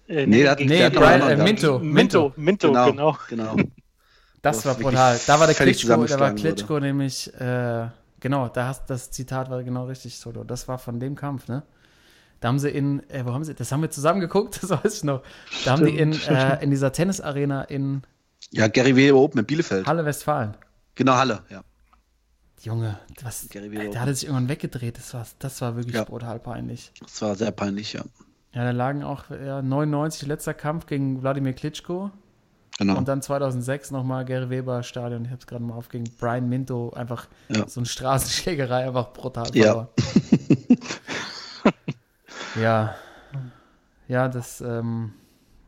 [0.09, 3.18] Äh, Nee, der Nee, der hat Brian, einen äh, Minto, Minto, Minto, genau, genau.
[3.28, 3.57] genau.
[4.42, 5.18] Das wo war brutal.
[5.26, 7.87] Da war der Klitschko, da war Klitschko nämlich, äh,
[8.22, 10.44] genau, da hast, das Zitat war genau richtig, Solo.
[10.44, 11.62] Das war von dem Kampf, ne?
[12.40, 14.96] Da haben sie in, äh, wo haben sie, das haben wir zusammen geguckt, das weiß
[14.96, 15.22] ich noch.
[15.64, 18.02] Da haben die in, äh, in dieser Tennisarena in
[18.50, 19.87] Ja, Gary Weber Open in Bielefeld.
[19.87, 20.56] Halle Westfalen.
[20.94, 21.62] Genau, Halle, ja.
[22.62, 26.04] Junge, was, Gary Weber der hatte sich irgendwann weggedreht, das war, das war wirklich Ja.
[26.04, 26.92] brutal peinlich.
[27.00, 28.02] Das war sehr peinlich, ja.
[28.54, 32.11] Ja, da lagen auch ja, 99 letzter Kampf gegen Wladimir Klitschko
[32.78, 32.96] Genau.
[32.96, 36.48] und dann 2006 nochmal Gary Weber Stadion, ich habe es gerade mal auf, gegen Brian
[36.48, 37.68] Minto, einfach Ja.
[37.68, 39.88] so eine Straßenschlägerei, einfach brutal Ja.
[42.61, 42.94] ja.
[44.08, 45.12] Ja, das, ähm,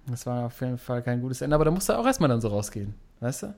[0.06, 2.40] das war auf jeden Fall kein gutes Ende, aber da musste er auch erstmal dann
[2.40, 3.54] so rausgehen, weißt du?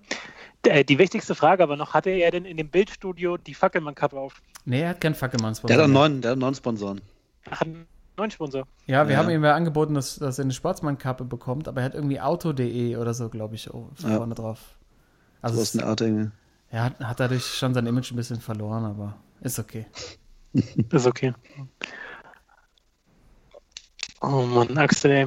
[0.64, 4.40] Äh, Die wichtigste Frage aber noch, hatte er denn in dem Bildstudio die Fackelmann-Kappe auf?
[4.64, 7.00] Nee, er hat keinen Fackelmanns Der hat einen neuen, der hat einen neuen Sponsoren.
[7.50, 8.66] Ach, einen neuen Sponsor.
[8.87, 9.18] Ja, wir Ja.
[9.20, 12.96] haben ihm ja angeboten, dass, dass er eine Sportsmann-Kappe bekommt, aber er hat irgendwie Auto.de
[12.96, 14.16] oder so, glaube ich, oh, Ja.
[14.16, 14.59] vorne drauf.
[15.42, 16.31] Also ist eine Art irgendwie.
[16.70, 19.87] er hat, hat dadurch schon sein Image ein bisschen verloren, aber ist okay.
[20.92, 21.35] Ist okay.
[24.22, 25.26] Oh Mann, Axel, ey.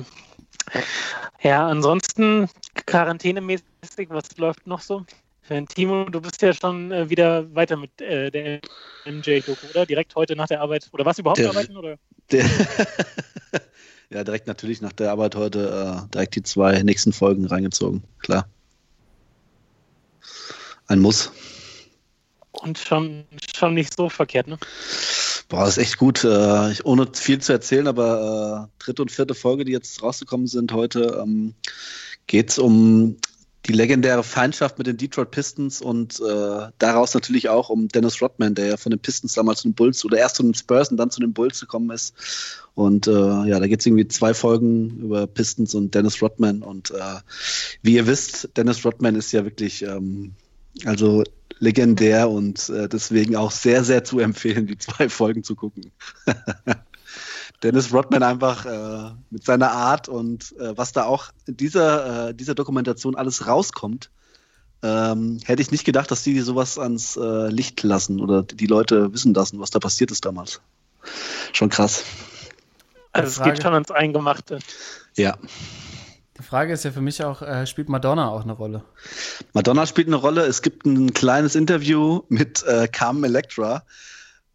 [1.41, 2.49] Ja, ansonsten
[2.86, 3.63] quarantänemäßig,
[4.10, 5.06] was läuft noch so?
[5.41, 8.60] Für ein Timo, du bist ja schon äh, wieder weiter mit äh, der
[9.06, 9.86] MJ-Doku, oder?
[9.86, 10.89] Direkt heute nach der Arbeit.
[10.91, 11.78] Oder was überhaupt Der- arbeiten?
[11.78, 11.97] Oder?
[12.31, 12.45] Der
[14.09, 18.03] ja, direkt natürlich nach der Arbeit heute äh, direkt die zwei nächsten Folgen reingezogen.
[18.19, 18.47] Klar.
[20.87, 21.31] Ein Muss.
[22.51, 24.57] Und schon, schon nicht so verkehrt, ne?
[25.47, 26.23] Boah, ist echt gut.
[26.23, 30.47] Äh, ich, ohne viel zu erzählen, aber äh, dritte und vierte Folge, die jetzt rausgekommen
[30.47, 31.55] sind heute, ähm,
[32.27, 33.17] geht es um
[33.69, 38.55] die legendäre Feindschaft mit den Detroit Pistons und äh, daraus natürlich auch um Dennis Rodman,
[38.55, 40.97] der ja von den Pistons damals zu den Bulls oder erst zu den Spurs und
[40.97, 42.15] dann zu den Bulls gekommen ist.
[42.73, 46.63] Und äh, ja, da geht es irgendwie zwei Folgen über Pistons und Dennis Rodman.
[46.63, 47.19] Und äh,
[47.84, 50.34] wie ihr wisst, Dennis Rodman ist ja wirklich ähm,
[50.86, 51.23] also
[51.60, 55.91] legendär und äh, deswegen auch sehr, sehr zu empfehlen, die zwei Folgen zu gucken.
[57.63, 62.34] Dennis Rodman einfach äh, mit seiner Art und äh, was da auch in dieser, äh,
[62.34, 64.10] dieser Dokumentation alles rauskommt,
[64.82, 69.13] ähm, hätte ich nicht gedacht, dass die sowas ans äh, Licht lassen oder die Leute
[69.13, 70.62] wissen lassen, was da passiert ist damals.
[71.52, 72.04] Schon krass.
[73.12, 73.52] Also es Frage.
[73.52, 74.60] geht schon ans Eingemachte.
[75.15, 75.38] Ja.
[76.38, 78.84] Die Frage ist ja für mich auch, äh, spielt Madonna auch eine Rolle?
[79.52, 80.45] Madonna spielt eine Rolle.
[80.45, 83.84] Es gibt ein kleines Interview mit äh, Carmen Electra,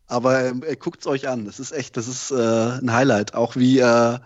[0.06, 1.44] aber äh, guckt es euch an.
[1.44, 3.34] Das ist echt, das ist äh, ein Highlight.
[3.34, 4.18] Auch wie, äh,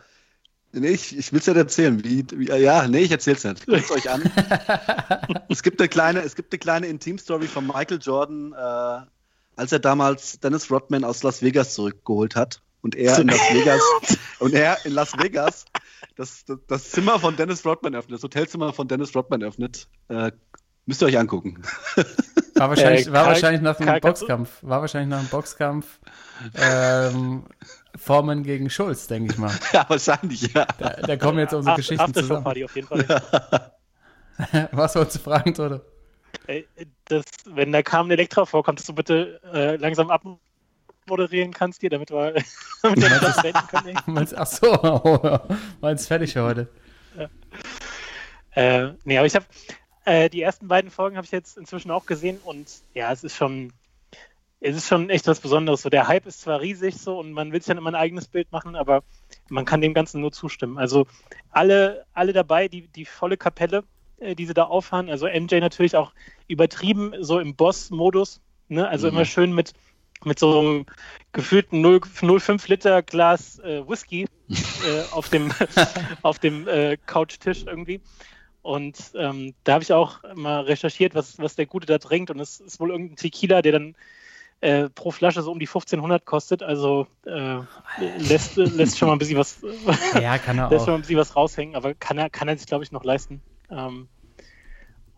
[0.72, 2.02] nee, ich, ich will es nicht erzählen.
[2.04, 3.66] Wie, wie, äh, ja, nee, ich erzähl's nicht.
[3.66, 4.22] Guckt es euch an.
[5.48, 9.06] es gibt eine kleine, es gibt eine kleine Intim-Story von Michael Jordan, äh,
[9.56, 13.80] als er damals Dennis Rodman aus Las Vegas zurückgeholt hat und er in Las Vegas
[14.38, 15.64] und er in Las Vegas
[16.16, 19.88] das, das, das Zimmer von Dennis Rodman öffnet, das Hotelzimmer von Dennis Rodman öffnet.
[20.08, 20.32] Äh,
[20.88, 21.62] müsst ihr euch angucken.
[22.54, 24.50] War wahrscheinlich, Äh, war Karl- wahrscheinlich nach du- Boxkampf.
[24.62, 25.98] War wahrscheinlich nach einem Boxkampf
[26.56, 27.44] ähm,
[27.96, 29.52] Foreman gegen Schulz, denke ich mal.
[29.72, 30.66] ja, wahrscheinlich, ja.
[30.78, 32.46] Da, da kommen jetzt unsere Ach- Geschichten zusammen.
[32.46, 33.72] Aftershow-Party auf jeden Fall.
[34.72, 35.80] Was wolltest du fragen, Toto?
[36.46, 36.66] Ey,
[37.06, 42.10] das, wenn da Carmen Elektra vorkommt, dass du bitte äh, langsam abmoderieren kannst hier, damit
[42.10, 42.34] wir,
[42.82, 43.98] damit wir das können.
[44.06, 45.40] Meinst, ach so,
[45.80, 46.68] meinst fertig für heute.
[48.52, 49.44] Äh, nee, aber ich habe
[50.08, 53.36] äh, die ersten beiden Folgen habe ich jetzt inzwischen auch gesehen und ja, es ist
[53.36, 53.72] schon,
[54.60, 55.82] es ist schon echt was Besonderes.
[55.82, 58.28] So der Hype ist zwar riesig so und man will sich dann immer ein eigenes
[58.28, 59.02] Bild machen, aber
[59.48, 60.78] man kann dem Ganzen nur zustimmen.
[60.78, 61.06] Also
[61.50, 63.84] alle, alle dabei, die, die volle Kapelle,
[64.18, 65.10] äh, die sie da auffahren.
[65.10, 66.12] Also MJ natürlich auch
[66.48, 68.88] übertrieben so im Boss-Modus, ne?
[68.88, 69.14] Also Mhm.
[69.14, 69.74] immer schön mit
[70.24, 70.86] mit so einem
[71.32, 74.26] gefühlten 0 0,5 Liter Glas äh, Whisky
[74.84, 75.52] äh, auf dem,
[76.22, 78.00] auf dem äh, Couchtisch irgendwie.
[78.62, 82.30] Und ähm, da habe ich auch mal recherchiert, was, was der Gute da trinkt.
[82.30, 83.96] Und es ist wohl irgendein Tequila, der dann
[84.60, 86.62] äh, pro Flasche so um die 1500 kostet.
[86.62, 87.60] Also äh,
[88.18, 89.60] lässt, lässt schon mal ein bisschen was,
[90.12, 90.98] Ja, kann er lässt schon mal auch.
[90.98, 93.40] ein bisschen was raushängen, aber kann er, kann er sich, glaube ich, noch leisten.
[93.70, 94.08] Ähm,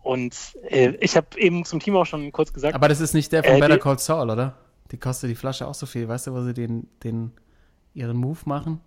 [0.03, 3.31] und äh, ich habe eben zum Team auch schon kurz gesagt, Aber das ist nicht
[3.31, 4.57] der von Äh, Better Call Saul, oder?
[4.91, 6.07] Die kostet die Flasche auch so viel.
[6.07, 7.31] Weißt du, wo sie den, den
[7.93, 8.81] ihren Move machen?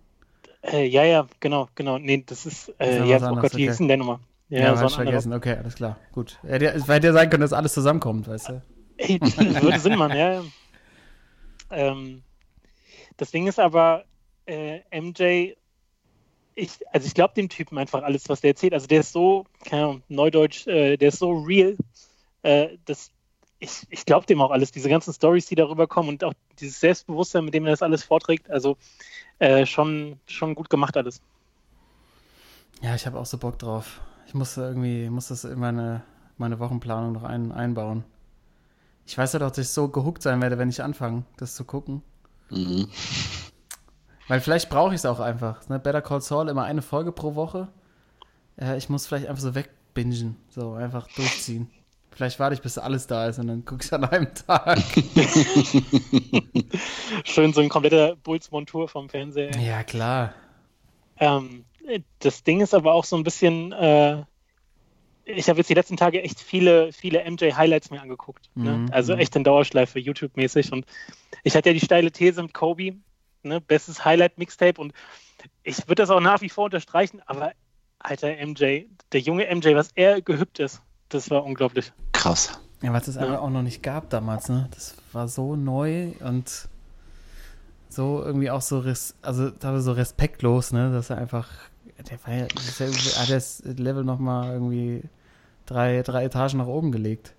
[0.61, 1.97] Äh, ja, ja, genau, genau.
[1.99, 3.67] Nee, das ist, Das ist äh, noch ja, oh Gott, wie okay.
[3.67, 4.19] hieß denn der Nummer?
[4.49, 5.33] Ja, so hab ein ich vergessen.
[5.33, 5.97] Okay, alles klar.
[6.11, 6.39] Gut.
[6.43, 8.61] Hätte, es hätte ja sein können, dass alles zusammenkommt, weißt du?
[8.97, 10.33] Ey, das würde Sinn machen, ja.
[10.33, 10.43] ja.
[11.71, 12.23] Ähm,
[13.17, 14.05] das Ding ist aber,
[14.45, 15.53] äh, MJ,
[16.55, 18.73] ich, also ich glaube dem Typen einfach alles, was der erzählt.
[18.73, 21.75] Also der ist so, keine Ahnung, Neudeutsch, äh, der ist so real,
[22.43, 23.11] äh, dass
[23.59, 26.79] ich, ich glaube dem auch alles, diese ganzen Stories, die darüber kommen und auch dieses
[26.79, 28.77] Selbstbewusstsein, mit dem er das alles vorträgt, also
[29.39, 31.21] äh, schon, schon gut gemacht alles.
[32.81, 34.01] Ja, ich habe auch so Bock drauf.
[34.35, 36.01] Ich muss irgendwie, muss das in meine,
[36.37, 38.03] meine Wochenplanung noch ein, einbauen.
[39.05, 41.63] Ich weiß ja doch, dass ich so gehuckt sein werde, wenn ich anfange, das zu
[41.63, 42.01] gucken.
[42.49, 42.89] Mhm.
[44.27, 45.69] Weil vielleicht brauche ich es auch einfach.
[45.69, 45.79] Ne?
[45.79, 47.69] Better Call Saul, immer eine Folge pro Woche.
[48.59, 50.35] Äh, ich muss vielleicht einfach so wegbingen.
[50.49, 51.69] So einfach durchziehen.
[52.11, 54.79] Vielleicht warte ich, bis alles da ist und dann gucke ich an einem Tag.
[57.23, 59.57] Schön so ein kompletter Bulls-Montur vom Fernseher.
[59.61, 60.33] ja, klar.
[61.19, 61.63] Ähm,
[62.19, 64.23] das Ding ist aber auch so ein bisschen, äh,
[65.25, 68.49] ich habe jetzt die letzten Tage echt viele, viele MJ-Highlights mir angeguckt.
[68.55, 68.77] Ne?
[68.77, 69.19] Mhm, Also mhm.
[69.19, 70.71] echt in Dauerschleife, YouTube-mäßig.
[70.71, 70.85] Und
[71.43, 72.97] ich hatte ja die steile These mit Kobe,
[73.43, 73.61] ne?
[73.61, 74.79] bestes Highlight-Mixtape.
[74.79, 74.93] Und
[75.63, 77.53] ich würde das auch nach wie vor unterstreichen, aber
[77.99, 81.91] alter MJ, der junge MJ, was er gehüpft ist, das war unglaublich.
[82.13, 82.59] Krass.
[82.81, 84.67] Ja, was es einfach auch noch nicht gab damals, ne?
[84.71, 86.67] Das war so neu und
[87.89, 90.91] so irgendwie auch so, res also da so respektlos, ne?
[90.91, 91.49] Dass er einfach,
[92.03, 95.03] der war ja, das ist ja irgendwie- hat das Level nochmal irgendwie
[95.65, 97.33] drei, drei Etagen nach oben gelegt.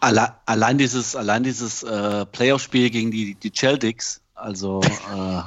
[0.00, 5.42] Alle, allein dieses, allein dieses äh, Playoff-Spiel gegen die, die Celtics, also äh,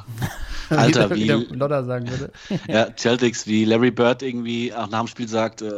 [0.75, 2.32] Alter, wie, wie, Lodder sagen würde.
[2.67, 5.71] ja, Celtics, wie Larry Bird irgendwie auch nach dem Spiel sagt, äh,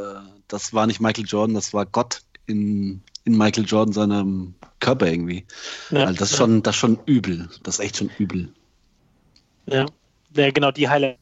[0.48, 5.46] das war nicht Michael Jordan, das war Gott in, in Michael Jordan seinem Körper irgendwie.
[5.92, 7.48] Ja, Also das ist schon, das ist schon übel.
[7.64, 8.52] Das ist echt schon übel.
[9.68, 9.86] Ja,
[10.36, 11.20] ja genau, die Highlights.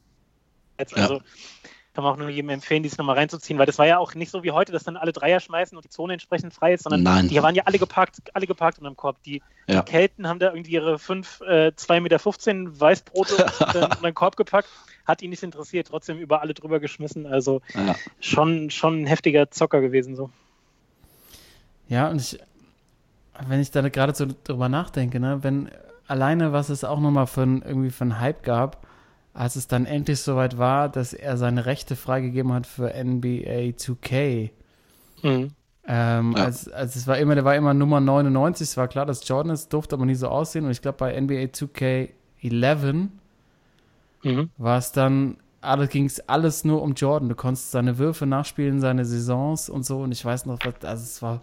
[0.96, 1.02] Ja.
[1.02, 1.20] Also
[1.92, 4.30] kann man auch nur jedem empfehlen, dies nochmal reinzuziehen, weil das war ja auch nicht
[4.30, 7.02] so wie heute, dass dann alle Dreier schmeißen und die Zone entsprechend frei ist, sondern
[7.02, 7.28] Nein.
[7.28, 9.22] die waren ja alle geparkt, alle geparkt unterm Korb.
[9.24, 9.82] Die, Ja.
[9.82, 14.36] die Kelten haben da irgendwie ihre 5, äh, 2,15 Meter Weißbrote unter, unter den Korb
[14.36, 14.68] gepackt,
[15.04, 17.26] hat ihn nicht interessiert, trotzdem über alle drüber geschmissen.
[17.26, 17.96] Also Ja.
[18.20, 20.30] schon, schon ein heftiger Zocker gewesen so.
[21.88, 22.38] Ja, und ich,
[23.48, 25.70] wenn ich da gerade so drüber nachdenke, ne, wenn
[26.06, 28.86] alleine, was es auch nochmal für ein, irgendwie für einen Hype gab,
[29.32, 34.50] als es dann endlich soweit war, dass er seine Rechte freigegeben hat für NBA 2K.
[35.22, 35.50] Mhm.
[35.86, 36.44] Ähm, Ja.
[36.44, 39.52] als, als es war immer, der war immer Nummer 99, es war klar, dass Jordan
[39.52, 40.64] ist, durfte aber nie so aussehen.
[40.64, 43.08] Und ich glaube, bei NBA 2K11
[44.22, 44.50] Mhm.
[44.58, 47.28] war es dann, alle, ging es alles nur um Jordan.
[47.28, 50.00] Du konntest seine Würfe nachspielen, seine Saisons und so.
[50.00, 51.40] Und ich weiß noch, was, also es war,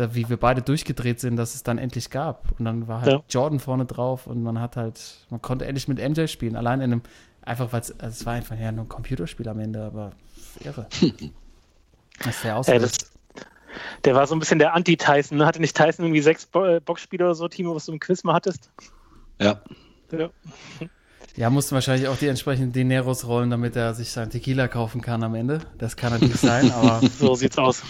[0.00, 2.58] da, wie wir beide durchgedreht sind, dass es dann endlich gab.
[2.58, 3.22] Und dann war halt Ja.
[3.28, 6.56] Jordan vorne drauf und man hat halt, man konnte endlich mit MJ spielen.
[6.56, 7.02] Allein in einem,
[7.42, 10.12] einfach weil es, also es war einfach ja nur ein Computerspiel am Ende, aber
[10.64, 10.86] irre.
[12.20, 12.80] das ist der Ja, Ausweg.
[12.82, 12.92] das,
[14.04, 15.38] der war so ein bisschen der Anti-Tyson.
[15.38, 15.46] Ne?
[15.46, 18.24] Hatte nicht Tyson irgendwie sechs Bo äh, Boxspiele oder so, Timo, was du im Quiz
[18.24, 18.70] mal hattest?
[19.40, 19.60] Ja.
[20.12, 20.30] Ja.
[21.36, 25.22] Ja, mussten wahrscheinlich auch die entsprechenden Dineros rollen, damit er sich sein Tequila kaufen kann
[25.22, 25.60] am Ende.
[25.78, 27.82] Das kann natürlich sein, aber So sieht's aus.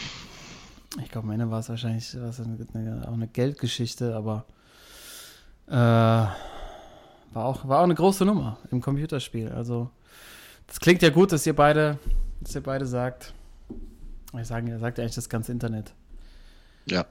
[0.98, 4.44] Ich glaube, am Ende war es wahrscheinlich war es eine, eine, auch eine Geldgeschichte, aber
[5.68, 6.35] äh, war,
[7.35, 9.50] auch, war auch eine große Nummer im Computerspiel.
[9.50, 9.90] Also,
[10.66, 11.98] das klingt ja gut, dass ihr beide,
[12.40, 13.35] dass ihr beide sagt.
[14.38, 15.94] Ich sage, ihr sagt ja eigentlich das ganze Internet.
[16.87, 17.07] Ja.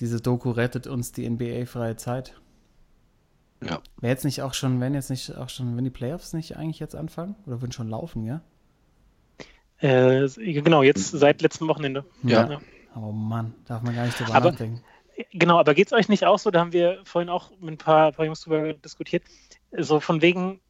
[0.00, 2.40] Diese Doku rettet uns die NBA-freie Zeit.
[3.62, 3.80] Ja.
[4.00, 6.78] Wäre jetzt nicht auch schon, wenn jetzt nicht auch schon, wenn die Playoffs nicht eigentlich
[6.78, 7.36] jetzt anfangen?
[7.46, 8.40] Oder würden schon laufen, ja?
[9.78, 12.04] Äh, genau, jetzt seit letztem Wochenende.
[12.22, 12.50] Ja.
[12.50, 12.60] Ja.
[12.96, 14.82] Oh Mann, darf man gar nicht drüber Aber- nachdenken.
[15.32, 16.50] Genau, aber geht's euch nicht auch so?
[16.50, 19.22] Da haben wir vorhin auch mit ein paar, paar Jungs drüber diskutiert.
[19.70, 20.60] So von wegen,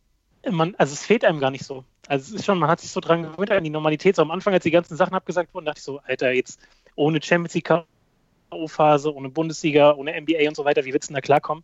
[0.51, 1.85] man, also es fehlt einem gar nicht so.
[2.09, 4.17] Also es ist schon, man hat sich so dran gewöhnt an die Normalität.
[4.17, 6.59] So am Anfang, als die ganzen Sachen abgesagt wurden, dachte ich so, Alter, jetzt
[6.97, 11.21] ohne Champions League K.O.-Phase, ohne Bundesliga, ohne NBA und so weiter, wie willst du denn
[11.21, 11.63] da klarkommen?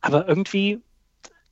[0.00, 0.80] Aber irgendwie,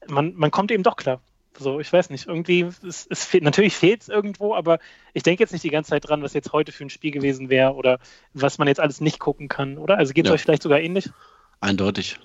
[0.09, 1.21] man, man kommt eben doch klar.
[1.59, 4.79] So, ich weiß nicht, irgendwie, es, es fehlt, natürlich fehlt es irgendwo, aber
[5.13, 7.51] ich denke jetzt nicht die ganze Zeit dran, was jetzt heute für ein Spiel gewesen
[7.51, 7.99] wäre oder
[8.33, 9.99] was man jetzt alles nicht gucken kann, oder?
[9.99, 10.35] Also geht es Ja.
[10.35, 11.11] euch vielleicht sogar ähnlich?
[11.61, 12.19] Eindeutig.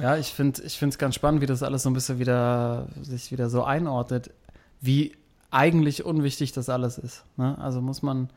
[0.00, 3.32] Ja, ich finde ich es ganz spannend, wie das alles so ein bisschen wieder sich
[3.32, 4.30] wieder so einordnet,
[4.80, 5.16] wie
[5.50, 7.24] eigentlich unwichtig das alles ist.
[7.36, 7.56] Ne?
[7.58, 8.30] Also muss man,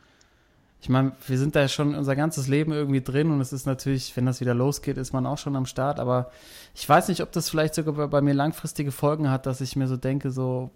[0.82, 4.18] ich meine, wir sind da schon unser ganzes Leben irgendwie drin und es ist natürlich,
[4.18, 6.32] wenn das wieder losgeht, ist man auch schon am Start, aber
[6.74, 9.76] ich weiß nicht, ob das vielleicht sogar bei, bei mir langfristige Folgen hat, dass ich
[9.76, 10.72] mir so denke, so,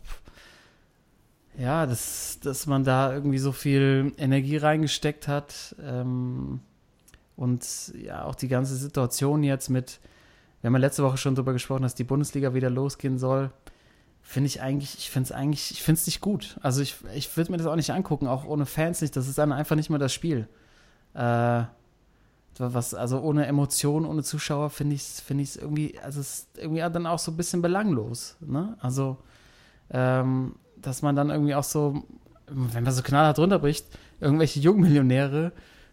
[1.57, 6.59] ja, dass, dass man da irgendwie so viel Energie reingesteckt hat ähm,
[7.35, 7.65] und
[7.99, 9.99] ja, auch die ganze Situation jetzt mit,
[10.61, 13.49] wir haben ja letzte Woche schon darüber gesprochen, dass die Bundesliga wieder losgehen soll.
[14.27, 16.57] Finde ich eigentlich, ich finde es eigentlich, ich finde es nicht gut.
[16.63, 19.15] Also ich, ich würde mir das auch nicht angucken, auch ohne Fans nicht.
[19.15, 20.47] Das ist dann einfach nicht mehr das Spiel.
[21.13, 21.63] Äh,
[22.57, 26.81] was, also ohne Emotionen, ohne Zuschauer finde ich es ich's irgendwie, also es ist irgendwie
[26.81, 28.35] dann auch so ein bisschen belanglos.
[28.39, 28.75] Ne?
[28.79, 29.17] Also,
[29.91, 32.03] ähm, dass man dann irgendwie auch so,
[32.47, 33.85] wenn man so knallhart runterbricht,
[34.19, 35.51] irgendwelche Jungmillionäre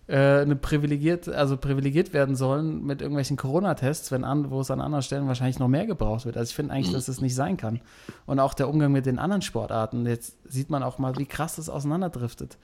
[0.09, 5.03] eine privilegiert, also privilegiert werden sollen mit irgendwelchen Corona-Tests, wenn an, wo es an anderen
[5.03, 6.37] Stellen wahrscheinlich noch mehr gebraucht wird.
[6.37, 7.81] Also ich finde eigentlich, dass es nicht sein kann.
[8.27, 10.05] Und auch der Umgang mit den anderen Sportarten.
[10.05, 12.59] Jetzt sieht man auch mal, wie krass das auseinanderdriftet.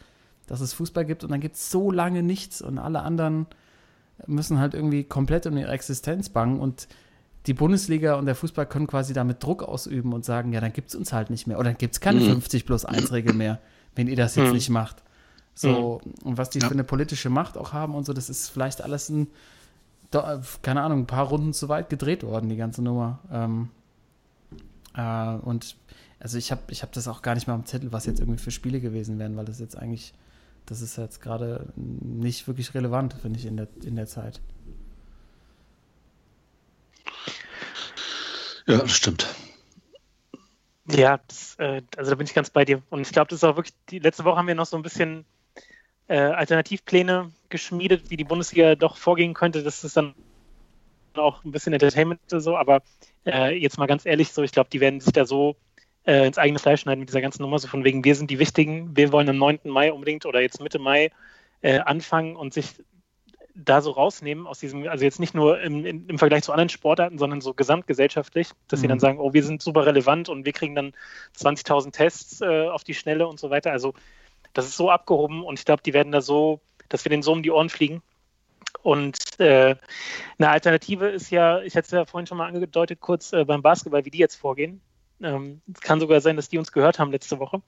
[0.47, 3.47] Dass es Fußball gibt und dann gibt es so lange nichts und alle anderen
[4.27, 6.89] müssen halt irgendwie komplett um ihre Existenz bangen und
[7.47, 10.89] die Bundesliga und der Fußball können quasi damit Druck ausüben und sagen, ja, dann gibt
[10.89, 11.59] es uns halt nicht mehr.
[11.59, 12.27] Oder dann gibt es keine Mhm.
[12.31, 13.61] 50 plus 1 Regel mehr,
[13.95, 14.55] wenn ihr das jetzt Mhm.
[14.55, 15.05] nicht macht.
[15.59, 16.69] So, und was die Ja.
[16.69, 19.27] für eine politische Macht auch haben und so, das ist vielleicht alles ein,
[20.63, 23.19] keine Ahnung, ein paar Runden zu weit gedreht worden, die ganze Nummer.
[23.33, 23.69] Ähm,
[24.95, 25.77] äh, und
[26.21, 28.39] also ich habe ich hab das auch gar nicht mehr am Zettel, was jetzt irgendwie
[28.39, 30.15] für Spiele gewesen wären, weil das jetzt eigentlich,
[30.67, 34.41] das ist jetzt gerade nicht wirklich relevant, finde ich, in der, in der Zeit.
[38.69, 39.27] Ja, das stimmt.
[40.91, 42.81] Ja, das, äh, also da bin ich ganz bei dir.
[42.91, 44.83] Und ich glaube, das ist auch wirklich, die letzte Woche haben wir noch so ein
[44.83, 45.25] bisschen
[46.09, 49.63] äh, Alternativpläne geschmiedet, wie die Bundesliga doch vorgehen könnte.
[49.63, 50.15] Das ist dann
[51.15, 52.83] auch ein bisschen Entertainment so, aber
[53.27, 55.57] äh, jetzt mal ganz ehrlich, so, ich glaube, die werden sich da so
[56.07, 58.39] äh, ins eigene Fleisch schneiden mit dieser ganzen Nummer, so von wegen, wir sind die
[58.39, 59.61] Wichtigen, wir wollen am 9.
[59.65, 61.11] Mai unbedingt oder jetzt Mitte Mai
[61.61, 62.75] äh, anfangen und sich
[63.55, 66.69] da so rausnehmen aus diesem, also jetzt nicht nur im, im, im Vergleich zu anderen
[66.69, 68.91] Sportarten, sondern so gesamtgesellschaftlich, dass sie Mhm.
[68.91, 70.93] dann sagen, oh, wir sind super relevant und wir kriegen dann
[71.37, 73.73] 20.000 Tests äh, auf die Schnelle und so weiter.
[73.73, 73.95] Also
[74.53, 77.33] das ist so abgehoben und ich glaube, die werden da so, dass wir denen so
[77.33, 78.03] um die Ohren fliegen.
[78.83, 79.77] Und äh,
[80.39, 83.63] eine Alternative ist ja, ich hatte es ja vorhin schon mal angedeutet, kurz äh, beim
[83.63, 84.81] Basketball, wie die jetzt vorgehen.
[85.21, 87.63] Ähm, es kann sogar sein, dass die uns gehört haben letzte Woche.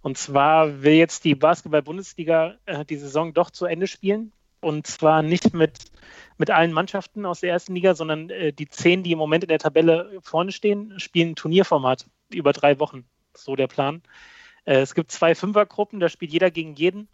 [0.00, 4.32] Und zwar will jetzt die Basketball-Bundesliga äh, die Saison doch zu Ende spielen.
[4.60, 5.90] Und zwar nicht mit,
[6.38, 9.48] mit allen Mannschaften aus der ersten Liga, sondern äh, die zehn, die im Moment in
[9.48, 13.04] der Tabelle vorne stehen, spielen Turnierformat über drei Wochen.
[13.34, 14.02] So der Plan.
[14.64, 17.08] Äh, es gibt zwei Fünfergruppen, da spielt jeder gegen jeden.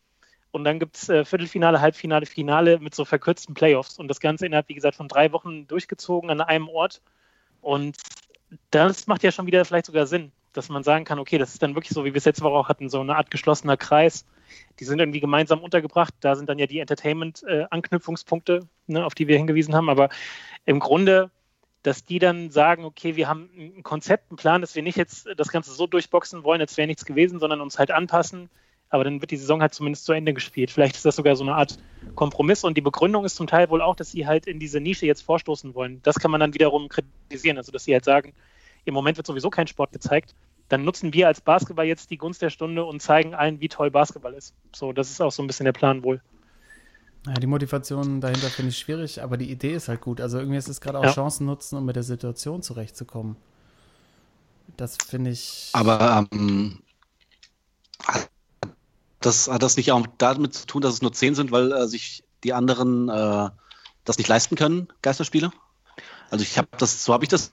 [0.51, 3.99] Und dann gibt es äh, Viertelfinale, Halbfinale, Finale mit so verkürzten Playoffs.
[3.99, 7.03] Und das Ganze innerhalb, wie gesagt, von drei Wochen durchgezogen an einem Ort.
[7.61, 7.97] Und
[8.71, 11.63] das macht ja schon wieder vielleicht sogar Sinn, dass man sagen kann, okay, das ist
[11.63, 14.25] dann wirklich so, wie wir es letzte Woche auch hatten, so eine Art geschlossener Kreis.
[14.81, 16.15] Die sind irgendwie gemeinsam untergebracht.
[16.21, 19.91] Da sind dann ja die Entertainment-Anknüpfungspunkte, ne, auf die wir hingewiesen haben.
[19.91, 20.09] Aber
[20.65, 21.31] im Grunde
[21.83, 25.29] dass die dann sagen, okay, wir haben ein Konzept, einen Plan, dass wir nicht jetzt
[25.37, 28.51] das Ganze so durchboxen wollen, als wäre nichts gewesen, sondern uns halt anpassen.
[28.91, 30.71] Aber dann wird die Saison halt zumindest zu Ende gespielt.
[30.71, 31.79] Vielleicht ist das sogar so eine Art
[32.15, 32.65] Kompromiss.
[32.65, 35.23] Und die Begründung ist zum Teil wohl auch, dass sie halt in diese Nische jetzt
[35.23, 36.01] vorstoßen wollen.
[36.03, 37.59] Das kann man dann wiederum kritisieren.
[37.59, 38.33] Also, dass sie halt sagen,
[38.87, 40.35] im Moment wird sowieso kein Sport gezeigt.
[40.71, 43.91] Dann nutzen wir als Basketball jetzt die Gunst der Stunde und zeigen allen, wie toll
[43.91, 44.55] Basketball ist.
[44.75, 46.23] So, das ist auch so ein bisschen der Plan wohl.
[47.29, 50.21] Ja, die Motivation dahinter finde ich schwierig, aber die Idee ist halt gut.
[50.21, 51.13] Also irgendwie ist es gerade auch Ja.
[51.13, 53.37] Chancen nutzen, um mit der Situation zurechtzukommen.
[54.79, 55.71] Das finde ich.
[55.75, 56.81] Aber ähm,
[58.03, 58.31] hat
[59.21, 61.87] das hat das nicht auch damit zu tun, dass es nur zehn sind, weil äh,
[61.87, 63.51] sich die anderen äh,
[64.05, 65.51] das nicht leisten können, Geisterspiele?
[66.31, 67.53] Also ich habe das, so habe ich das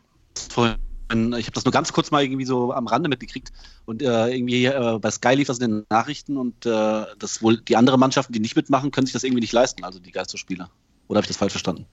[0.52, 0.78] vorhin,
[1.12, 3.52] ich habe das nur ganz kurz mal irgendwie so am Rande mitgekriegt
[3.86, 7.58] und äh, irgendwie äh, bei Sky lief das in den Nachrichten und äh, das wohl
[7.62, 10.70] die anderen Mannschaften, die nicht mitmachen, können sich das irgendwie nicht leisten, also die Geisterspiele.
[11.08, 11.86] Oder habe ich das falsch verstanden?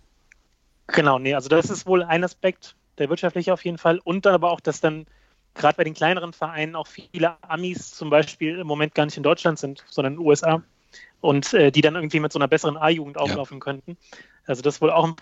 [0.86, 3.98] Genau, nee, also das ist wohl ein Aspekt, der wirtschaftliche auf jeden Fall.
[3.98, 5.06] Und dann aber auch, dass dann
[5.54, 9.22] gerade bei den kleineren Vereinen auch viele Amis zum Beispiel im Moment gar nicht in
[9.22, 10.62] Deutschland sind, sondern in den USA.
[11.20, 13.96] Und äh, die dann irgendwie mit so einer besseren A-Jugend auflaufen könnten.
[14.46, 15.16] Also das ist wohl auch ein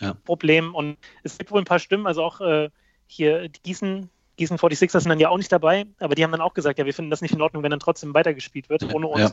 [0.00, 0.14] Ja.
[0.24, 0.74] Problem.
[0.74, 2.70] Und es gibt wohl ein paar Stimmen, also auch äh,
[3.08, 6.40] hier die Gießen, Gießen 46ers sind dann ja auch nicht dabei, aber die haben dann
[6.40, 9.08] auch gesagt, ja, wir finden das nicht in Ordnung, wenn dann trotzdem weitergespielt wird, ohne
[9.08, 9.20] uns.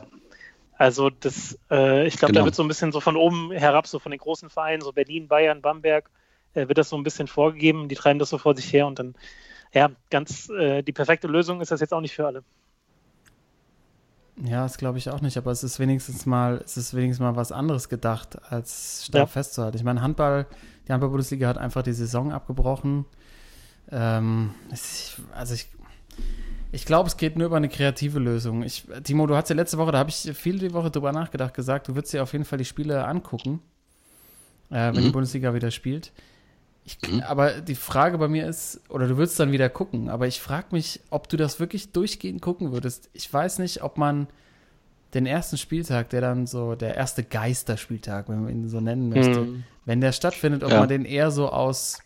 [0.78, 2.42] Also das, äh, ich glaube, Genau.
[2.42, 4.92] da wird so ein bisschen so von oben herab, so von den großen Vereinen, so
[4.92, 6.10] Berlin, Bayern, Bamberg,
[6.54, 7.88] äh, wird das so ein bisschen vorgegeben.
[7.88, 9.14] Die treiben das so vor sich her und dann,
[9.72, 12.42] ja, ganz äh, die perfekte Lösung ist das jetzt auch nicht für alle.
[14.44, 17.36] Ja, das glaube ich auch nicht, aber es ist wenigstens mal, es ist wenigstens mal
[17.36, 19.26] was anderes gedacht, als starr Ja.
[19.26, 19.78] festzuhalten.
[19.78, 20.46] Ich meine, Handball,
[20.86, 23.06] die Handball-Bundesliga hat einfach die Saison abgebrochen.
[23.90, 25.68] Ähm, es, also ich,
[26.72, 28.62] ich glaube, es geht nur über eine kreative Lösung.
[28.62, 31.54] Ich, Timo, du hast ja letzte Woche, da habe ich viel die Woche drüber nachgedacht,
[31.54, 33.60] gesagt, du würdest dir auf jeden Fall die Spiele angucken,
[34.70, 35.12] äh, wenn die Mhm.
[35.12, 36.12] Bundesliga wieder spielt.
[36.84, 37.20] Ich, Mhm.
[37.20, 40.68] Aber die Frage bei mir ist, oder du würdest dann wieder gucken, aber ich frage
[40.70, 43.10] mich, ob du das wirklich durchgehend gucken würdest.
[43.12, 44.28] Ich weiß nicht, ob man
[45.14, 49.40] den ersten Spieltag, der dann so der erste Geisterspieltag, wenn man ihn so nennen möchte,
[49.42, 49.64] Mhm.
[49.84, 50.80] wenn der stattfindet, ob Ja.
[50.80, 51.98] man den eher so aus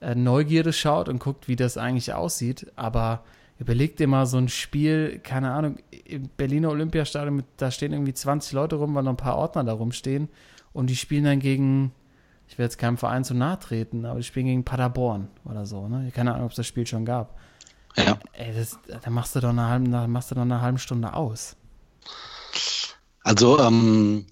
[0.00, 2.72] äh, Neugierde schaut und guckt, wie das eigentlich aussieht.
[2.76, 3.24] Aber
[3.58, 8.52] überleg dir mal so ein Spiel, keine Ahnung, im Berliner Olympiastadion, da stehen irgendwie 20
[8.52, 10.28] Leute rum, weil noch ein paar Ordner da rumstehen
[10.72, 11.92] und die spielen dann gegen,
[12.48, 15.88] ich will jetzt keinem Verein zu nahe treten, aber die spielen gegen Paderborn oder so.
[15.88, 16.10] Ne?
[16.14, 17.38] Keine Ahnung, ob es das Spiel schon gab.
[17.96, 18.18] Ja.
[18.32, 21.14] Ey, das, da machst du doch eine halbe, da machst du doch eine halbe Stunde
[21.14, 21.56] aus.
[23.22, 24.26] Also, ähm,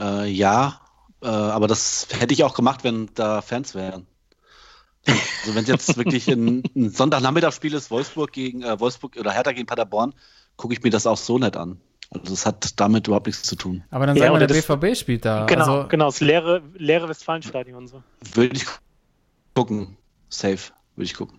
[0.00, 0.80] äh, ja,
[1.22, 4.06] äh, aber das hätte ich auch gemacht, wenn da Fans wären.
[5.06, 9.52] Also wenn es jetzt wirklich ein, ein Sonntagnachmittagsspiel ist, Wolfsburg gegen äh, Wolfsburg oder Hertha
[9.52, 10.14] gegen Paderborn,
[10.56, 11.80] gucke ich mir das auch so nicht an.
[12.10, 13.84] Also das hat damit überhaupt nichts zu tun.
[13.90, 15.46] Aber dann Ja, sagen wir, der BVB spielt da.
[15.46, 18.02] Genau, also, genau, das leere, leere Westfalenstadion und so.
[18.34, 18.64] Würde ich
[19.54, 19.96] gucken.
[20.28, 21.38] Safe, würde ich gucken.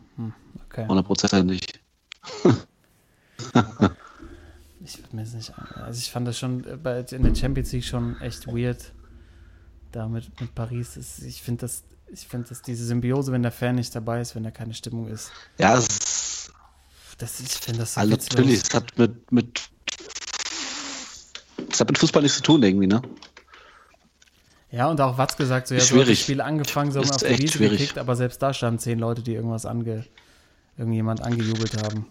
[0.69, 0.85] okay.
[0.85, 1.79] 100% nicht.
[4.87, 5.67] Ich würde mir das nicht an.
[5.83, 8.93] Also ich fand das schon äh, bei, in der Champions League schon echt weird.
[9.91, 10.95] Da mit, mit Paris.
[11.25, 14.43] Ich finde das, ich finde das, diese Symbiose, wenn der Fan nicht dabei ist, wenn
[14.43, 15.31] da keine Stimmung ist.
[15.59, 16.51] Ja, es ist,
[17.17, 19.61] Das, ich finde das so also natürlich, es hat mit, mit
[21.71, 23.01] es hat mit Fußball nichts zu tun irgendwie, ne?
[24.69, 26.21] Ja, und auch Watz gesagt, so ja, Ist so das schwierig.
[26.21, 27.79] Spiel angefangen, so haben auf die echt Wiese schwierig.
[27.79, 30.05] gekickt, aber selbst da standen zehn Leute, die irgendwas ange,
[30.77, 32.05] irgendjemand angejubelt haben.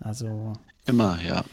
[0.00, 0.52] Also,
[0.86, 1.44] Immer, ja.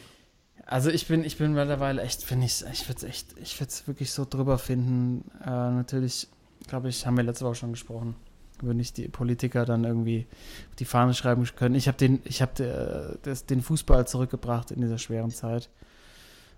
[0.64, 3.70] Also ich bin, ich bin mittlerweile echt, finde ich, ich würde es echt, ich würde
[3.70, 5.30] es wirklich so drüber finden.
[5.44, 6.28] Äh, natürlich,
[6.66, 8.14] glaube ich, haben wir letzte Woche schon gesprochen,
[8.60, 10.26] würden nicht die Politiker dann irgendwie
[10.70, 11.74] auf die Fahne schreiben können.
[11.74, 15.68] Ich habe den, ich habe den Fußball zurückgebracht in dieser schweren Zeit.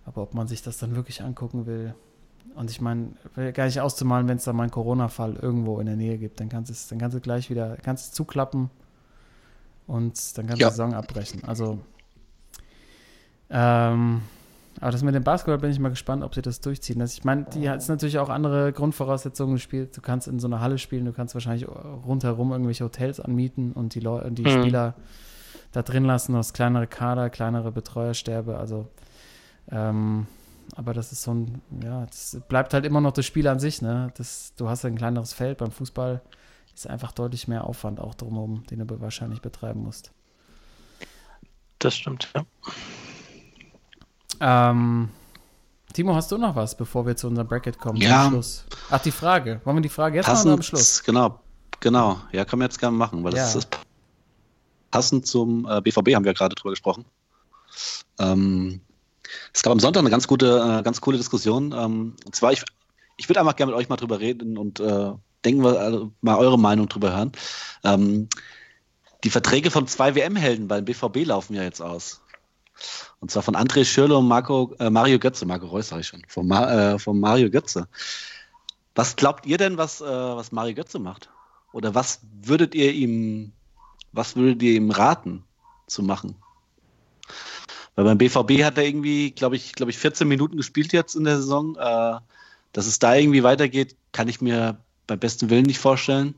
[0.04, 1.94] Aber ob man sich das dann wirklich angucken will,
[2.54, 3.10] und ich meine,
[3.52, 6.48] gar nicht auszumalen, wenn es da mal einen Corona-Fall irgendwo in der Nähe gibt, dann
[6.48, 8.70] kannst du es, dann kannst du gleich wieder, kannst du zuklappen
[9.86, 10.68] und dann kannst du Ja.
[10.70, 11.44] die Saison abbrechen.
[11.44, 11.78] Also
[13.50, 14.22] ähm,
[14.80, 16.98] aber das mit dem Basketball bin ich mal gespannt, ob sie das durchziehen.
[17.00, 19.96] Das, ich meine, die hat natürlich auch andere Grundvoraussetzungen gespielt.
[19.96, 23.94] Du kannst in so einer Halle spielen, du kannst wahrscheinlich rundherum irgendwelche Hotels anmieten und
[23.94, 24.48] die, Leu die Mhm.
[24.62, 24.94] Spieler
[25.72, 28.56] da drin lassen, aus kleinere Kader, kleinere Betreuersterbe.
[28.56, 28.88] Also,
[29.70, 30.26] ähm,
[30.76, 33.82] aber das ist so ein, ja, das bleibt halt immer noch das Spiel an sich,
[33.82, 34.12] ne?
[34.16, 35.58] Das, du hast ein kleineres Feld.
[35.58, 36.20] Beim Fußball
[36.74, 40.12] ist einfach deutlich mehr Aufwand auch drumherum, den du wahrscheinlich betreiben musst.
[41.80, 42.44] Das stimmt, ja.
[44.40, 45.08] Ähm,
[45.92, 48.00] Timo, hast du noch was, bevor wir zu unserem Bracket kommen?
[48.00, 48.32] Ja.
[48.90, 49.60] Ach, die Frage.
[49.64, 51.02] Wollen wir die Frage jetzt machen oder am Passend, Schluss?
[51.02, 51.40] genau,
[51.80, 52.20] genau.
[52.32, 53.58] Ja, können wir jetzt gerne machen, weil das Ja.
[53.58, 53.68] ist
[54.90, 57.04] passend zum äh, BVB haben wir gerade drüber gesprochen.
[58.18, 58.80] Ähm,
[59.52, 61.72] es gab am Sonntag eine ganz gute, äh, ganz coole Diskussion.
[61.72, 62.62] Ähm, und zwar, ich,
[63.16, 65.12] ich würde einfach gerne mit euch mal drüber reden und äh,
[65.44, 67.32] denken wir also mal eure Meinung drüber hören.
[67.84, 68.28] Ähm,
[69.24, 72.20] die Verträge von zwei WM-Helden beim BVB laufen ja jetzt aus.
[73.20, 75.44] Und zwar von André Schürrle und Marco, äh, Mario Götze.
[75.44, 76.22] Marco Reus sage ich schon.
[76.28, 77.88] Von, Ma, äh, von Mario Götze.
[78.94, 81.30] Was glaubt ihr denn, was, äh, was Mario Götze macht?
[81.72, 83.52] Oder was würdet ihr ihm,
[84.12, 85.44] was würdet ihr ihm raten
[85.86, 86.36] zu machen?
[87.96, 91.24] Weil beim BVB hat er irgendwie, glaube ich, glaube ich, 14 Minuten gespielt jetzt in
[91.24, 91.76] der Saison.
[91.76, 92.18] Äh,
[92.72, 96.34] dass es da irgendwie weitergeht, kann ich mir beim besten Willen nicht vorstellen.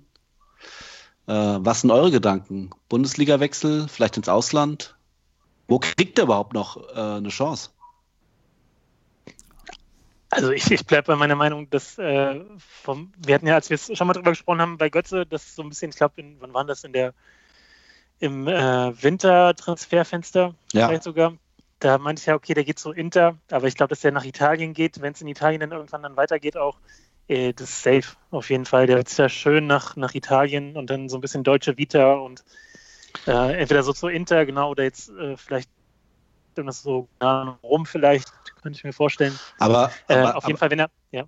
[1.27, 2.71] Äh, was sind eure Gedanken?
[2.89, 4.97] Bundesliga-Wechsel, vielleicht ins Ausland?
[5.71, 7.71] Wo kriegt er überhaupt noch äh, eine Chance?
[10.29, 13.79] Also ich, ich bleibe bei meiner Meinung, dass äh, vom, wir hatten ja, als wir
[13.79, 16.67] schon mal drüber gesprochen haben bei Götze, das so ein bisschen, ich glaube, wann waren
[16.67, 17.15] das in der
[18.19, 20.87] im äh, Wintertransferfenster Ja.
[20.87, 21.35] vielleicht sogar.
[21.79, 24.25] Da meinte ich ja, okay, der geht zu Inter, aber ich glaube, dass der nach
[24.25, 26.79] Italien geht, wenn es in Italien dann irgendwann dann weitergeht auch,
[27.29, 28.89] äh, das ist safe auf jeden Fall.
[28.89, 32.45] Der wird ja schön nach, nach Italien und dann so ein bisschen deutsche Vita und
[33.27, 35.69] äh, entweder so zu Inter, genau, oder jetzt äh, vielleicht
[36.55, 38.29] das so nah rum vielleicht,
[38.63, 39.39] könnte ich mir vorstellen.
[39.59, 41.25] Aber, Äh, aber, auf jeden aber, Fall, wenn er, ja.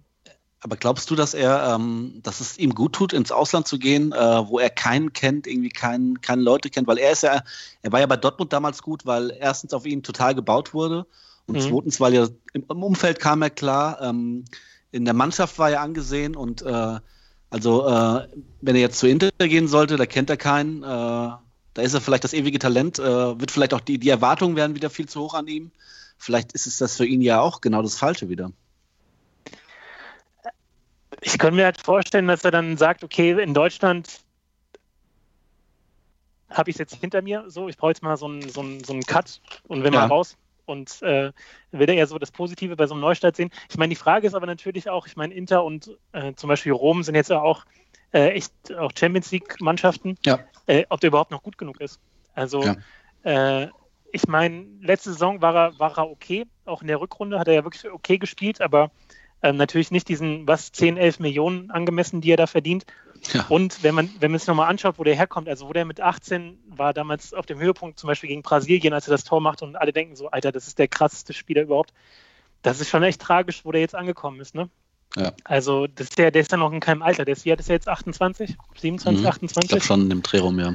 [0.61, 4.13] aber glaubst du, dass er, ähm, dass es ihm gut tut, ins Ausland zu gehen,
[4.13, 4.17] äh,
[4.49, 6.87] wo er keinen kennt, irgendwie keinen, keine Leute kennt?
[6.87, 7.43] Weil er ist ja,
[7.83, 11.07] er war ja bei Dortmund damals gut, weil erstens auf ihn total gebaut wurde
[11.47, 11.61] und Mhm.
[11.61, 14.45] zweitens, weil ja im, im Umfeld kam er klar, ähm,
[14.91, 17.01] in der Mannschaft war er angesehen und äh,
[17.51, 18.29] also äh,
[18.61, 20.83] wenn er jetzt zu Inter gehen sollte, da kennt er keinen.
[21.75, 24.77] Da ist er vielleicht das ewige Talent, äh, wird vielleicht auch die, die Erwartungen werden
[24.77, 25.71] wieder viel zu hoch an ihm.
[26.19, 28.53] Vielleicht ist es das für ihn ja auch genau das Falsche wieder.
[31.21, 34.21] Ich könnte mir halt vorstellen, dass er dann sagt, okay, in Deutschland
[36.51, 38.85] habe ich es jetzt hinter mir, so, ich brauche jetzt mal so einen, so einen,
[38.85, 40.01] so einen Cut und will Ja.
[40.01, 40.37] mal raus.
[40.65, 41.33] Und äh,
[41.73, 43.51] will er eher so das Positive bei so einem Neustart sehen.
[43.69, 46.73] Ich meine, die Frage ist aber natürlich auch, ich meine, Inter und äh, zum Beispiel
[46.73, 47.65] Rom sind jetzt ja auch
[48.13, 50.39] äh, echt auch Champions League-Mannschaften, Ja.
[50.67, 51.99] äh, ob der überhaupt noch gut genug ist.
[52.35, 52.77] Also Ja.
[53.25, 53.69] äh,
[54.13, 57.55] ich meine, letzte Saison war er, war er okay, auch in der Rückrunde hat er
[57.55, 58.91] ja wirklich okay gespielt, aber
[59.43, 62.85] ähm, natürlich nicht diesen, was, 10, 11 Millionen angemessen, die er da verdient.
[63.33, 63.47] Ja.
[63.49, 66.01] Und wenn man, wenn man sich nochmal anschaut, wo der herkommt, also wo der mit
[66.01, 69.63] 18 war, damals auf dem Höhepunkt zum Beispiel gegen Brasilien, als er das Tor macht
[69.63, 71.93] und alle denken so, Alter, das ist der krasseste Spieler überhaupt.
[72.63, 74.69] Das ist schon echt tragisch, wo der jetzt angekommen ist, ne?
[75.17, 75.33] Ja.
[75.45, 77.25] Also, das ist ja, der ist ja noch in keinem Alter.
[77.25, 77.89] Der ist, wie alt ist er jetzt?
[77.89, 78.57] 28?
[78.77, 79.25] 27, Mhm.
[79.25, 79.69] Ich 28?
[79.71, 80.75] glaube schon im Dreh rum, ja.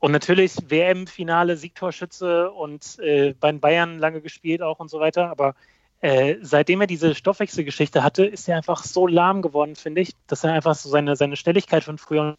[0.00, 5.30] Und natürlich WM-Finale, Siegtorschütze und äh, bei den Bayern lange gespielt auch und so weiter.
[5.30, 5.54] Aber
[6.02, 10.44] äh, seitdem er diese Stoffwechselgeschichte hatte, ist er einfach so lahm geworden, finde ich, dass
[10.44, 12.36] er einfach so seine, seine Schnelligkeit von früher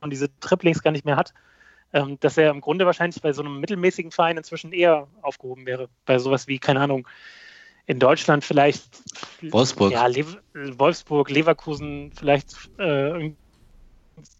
[0.00, 1.32] und diese Triplings gar nicht mehr hat.
[1.92, 5.88] Ähm, dass er im Grunde wahrscheinlich bei so einem mittelmäßigen Verein inzwischen eher aufgehoben wäre.
[6.06, 7.06] Bei sowas wie, keine Ahnung,
[7.86, 8.84] in Deutschland vielleicht
[9.42, 9.92] Wolfsburg.
[9.92, 13.32] ja, Lev Wolfsburg, Leverkusen, vielleicht äh,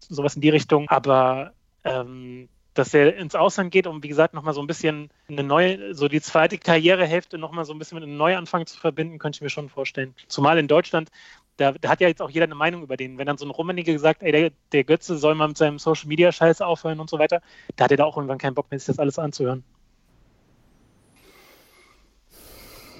[0.09, 0.87] sowas in die Richtung.
[0.89, 5.43] Aber ähm, dass er ins Ausland geht, um wie gesagt nochmal so ein bisschen eine
[5.43, 9.37] neue, so die zweite Karrierehälfte nochmal so ein bisschen mit einem Neuanfang zu verbinden, könnte
[9.37, 10.13] ich mir schon vorstellen.
[10.27, 11.09] Zumal in Deutschland,
[11.57, 13.17] da, da hat ja jetzt auch jeder eine Meinung über den.
[13.17, 16.07] Wenn dann so ein Rummenigge gesagt, ey, der, der Götze soll mal mit seinem Social
[16.07, 17.41] Media Scheiß aufhören und so weiter,
[17.77, 19.63] da hat er da auch irgendwann keinen Bock mehr, sich das alles anzuhören.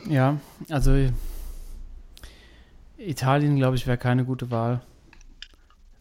[0.08, 0.40] Ja,
[0.70, 1.10] also
[2.98, 4.82] Italien, glaube ich, wäre keine gute Wahl.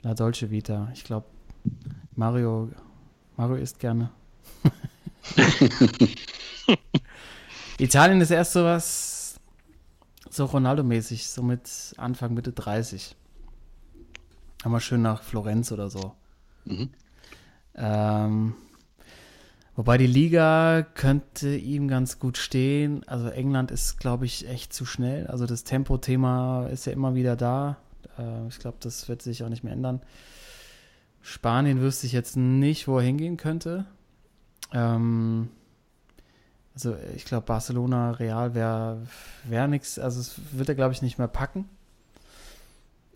[0.03, 0.91] La Dolce Vita.
[0.93, 1.27] Ich glaube,
[2.15, 2.71] Mario,
[3.37, 4.11] Mario isst gerne.
[7.79, 9.41] Italien ist erst so was,
[10.31, 13.17] so Ronaldo-mäßig, so mit Anfang, Mitte 30.
[14.63, 16.15] Aber schön nach Florenz oder so.
[16.67, 16.91] Mhm.
[17.75, 18.55] Ähm,
[19.77, 23.07] wobei die Liga könnte ihm ganz gut stehen.
[23.07, 25.27] Also England ist, glaube ich, echt zu schnell.
[25.27, 27.79] Also das Tempo-Thema ist ja immer wieder da.
[28.18, 30.01] Äh, ich glaube, das wird sich auch nicht mehr ändern.
[31.22, 33.87] Spanien wüsste ich jetzt nicht, wo er hingehen könnte.
[34.72, 35.49] Ähm,
[36.75, 39.07] also ich glaube, Barcelona, Real wäre
[39.45, 39.99] wär nichts.
[39.99, 41.68] Also es wird er, glaube ich, nicht mehr packen.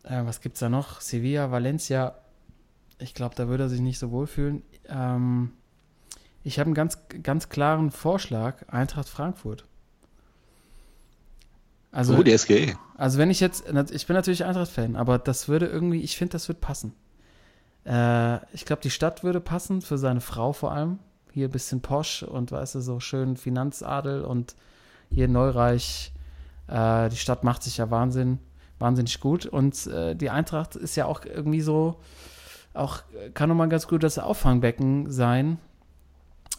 [0.04, 1.00] Äh, was gibt es da noch?
[1.00, 2.14] Sevilla, Valencia.
[2.98, 4.62] Ich glaube, da würde er sich nicht so wohlfühlen.
[4.88, 5.52] Ähm,
[6.48, 9.64] ich habe einen ganz, ganz klaren Vorschlag: Eintracht Frankfurt.
[11.92, 12.74] Also, oh, die SGE.
[12.96, 16.48] also wenn ich jetzt, ich bin natürlich Eintracht-Fan, aber das würde irgendwie, ich finde, das
[16.48, 16.94] wird passen.
[17.84, 20.98] Äh, ich glaube, die Stadt würde passen, für seine Frau vor allem.
[21.32, 24.54] Hier ein bisschen posch und weißt du, so schön Finanzadel und
[25.10, 26.12] hier Neureich.
[26.66, 28.38] Äh, die Stadt macht sich ja Wahnsinn,
[28.78, 29.46] wahnsinnig gut.
[29.46, 32.00] Und äh, die Eintracht ist ja auch irgendwie so,
[32.74, 33.02] auch
[33.34, 35.58] kann nochmal ganz gut das Auffangbecken sein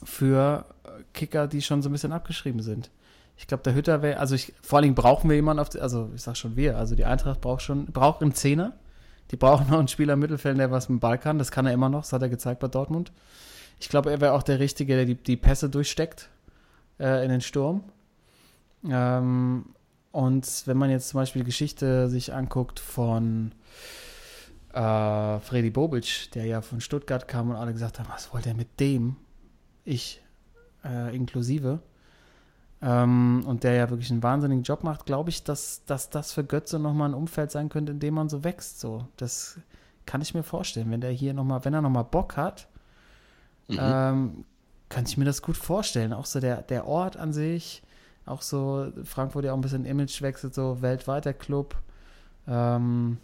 [0.04, 0.66] für
[1.14, 2.89] Kicker, die schon so ein bisschen abgeschrieben sind.
[3.38, 5.80] Ich glaube, der Hütter wäre, also ich, vor allen Dingen brauchen wir jemanden auf, die,
[5.80, 8.74] also ich sag schon wir, also die Eintracht braucht schon, braucht einen Zehner,
[9.32, 11.38] Die brauchen noch einen Spieler im Mittelfeld, der was mit dem Ball kann.
[11.38, 13.12] Das kann er immer noch, das hat er gezeigt bei Dortmund.
[13.80, 16.30] Ich glaube, er wäre auch der Richtige, der die, die Pässe durchsteckt
[17.00, 17.84] äh, in den Sturm.
[18.89, 19.68] Ähm,
[20.12, 23.52] und wenn man jetzt zum Beispiel die Geschichte sich anguckt von
[24.74, 28.56] äh, Freddy Bobic, der ja von Stuttgart kam und alle gesagt haben, was wollt er
[28.56, 29.16] mit dem?
[29.90, 30.22] Ich
[30.84, 31.80] äh, inklusive.
[32.82, 36.44] Ähm, und der ja wirklich einen wahnsinnigen Job macht, glaube ich, dass, dass das für
[36.46, 38.80] Götze nochmal ein Umfeld sein könnte, in dem man so wächst.
[38.80, 39.60] So, das
[40.06, 40.90] kann ich mir vorstellen.
[40.92, 42.68] Wenn der hier nochmal, wenn er nochmal Bock hat,
[43.68, 43.78] Mhm.
[43.80, 44.46] ähm,
[44.90, 46.14] kann ich mir das gut vorstellen.
[46.14, 47.84] Auch so der, der Ort an sich,
[48.26, 51.76] auch so Frankfurt ja auch ein bisschen Image wechselt, so weltweiter Club.
[52.48, 53.18] Ähm,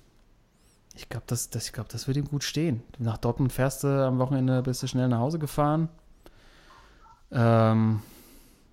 [0.96, 2.84] ich glaube, das, das, ich glaub, das wird ihm gut stehen.
[3.00, 5.90] Nach Dortmund fährst du am Wochenende, bist du schnell nach Hause gefahren.
[7.36, 8.02] Ähm,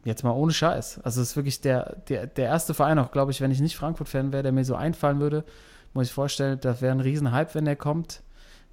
[0.04, 1.00] jetzt mal ohne Scheiß.
[1.02, 3.76] Also es ist wirklich der, der, der erste Verein, auch glaube ich, wenn ich nicht
[3.76, 5.44] Frankfurt-Fan wäre, der mir so einfallen würde,
[5.94, 8.22] muss ich vorstellen, das wäre ein Riesenhype, wenn der kommt.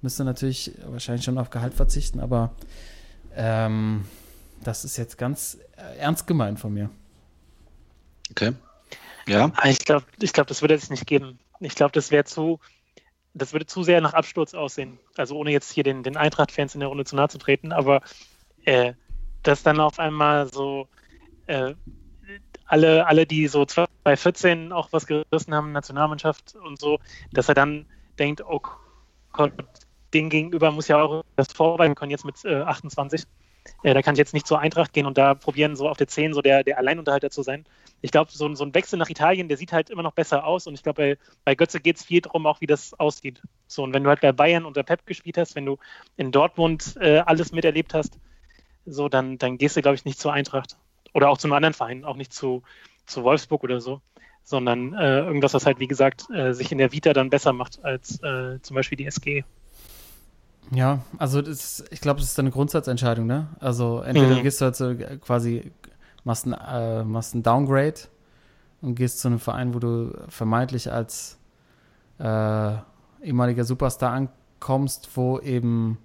[0.00, 2.52] Müsste natürlich wahrscheinlich schon auf Gehalt verzichten, aber
[3.34, 4.04] ähm,
[4.64, 6.88] das ist jetzt ganz äh, ernst gemeint von mir.
[8.30, 8.52] Okay.
[9.26, 9.52] Ja.
[9.56, 11.38] Ah, Ich glaube, ich glaub, das würde es nicht geben.
[11.60, 12.58] Ich glaube, das wäre zu,
[13.34, 14.98] das würde zu sehr nach Absturz aussehen.
[15.16, 18.00] Also ohne jetzt hier den, den Eintracht-Fans in der Runde zu nahe zu treten, aber
[18.64, 18.94] äh,
[19.42, 20.88] dass dann auf einmal so
[21.46, 21.74] äh,
[22.66, 26.98] alle, alle, die so 2014 auch was gerissen haben, Nationalmannschaft und so,
[27.32, 27.86] dass er dann
[28.18, 28.60] denkt, oh
[29.32, 29.52] Gott,
[30.14, 33.24] den gegenüber muss ja auch das vorweisen können, jetzt mit äh, 28.
[33.82, 36.08] Äh, da kann ich jetzt nicht zur Eintracht gehen und da probieren, so auf der
[36.08, 37.64] 10 so der, der Alleinunterhalter zu sein.
[38.00, 40.44] Ich glaube, so, ein- so ein Wechsel nach Italien, der sieht halt immer noch besser
[40.46, 43.42] aus und ich glaube, bei, bei Götze geht es viel darum, auch wie das aussieht.
[43.68, 45.76] So, und wenn du halt bei Bayern unter Pep gespielt hast, wenn du
[46.16, 48.18] in Dortmund äh, alles miterlebt hast,
[48.92, 50.76] so, dann, dann gehst du, glaube ich, nicht zur Eintracht.
[51.14, 52.62] Oder auch zu einem anderen Verein, auch nicht zu,
[53.06, 54.00] zu Wolfsburg oder so,
[54.44, 57.84] sondern äh, irgendwas, was halt, wie gesagt, äh, sich in der Vita dann besser macht
[57.84, 59.44] als äh, zum Beispiel die SG.
[60.72, 63.48] Ja, also das, ich glaube, das ist eine Grundsatzentscheidung, ne?
[63.58, 64.40] Also entweder Mhm.
[64.40, 65.72] gehst du halt so quasi,
[66.22, 67.94] machst ein, äh, machst ein Downgrade
[68.82, 71.38] und gehst zu einem Verein, wo du vermeintlich als
[72.18, 72.74] äh,
[73.22, 75.98] ehemaliger Superstar ankommst, wo eben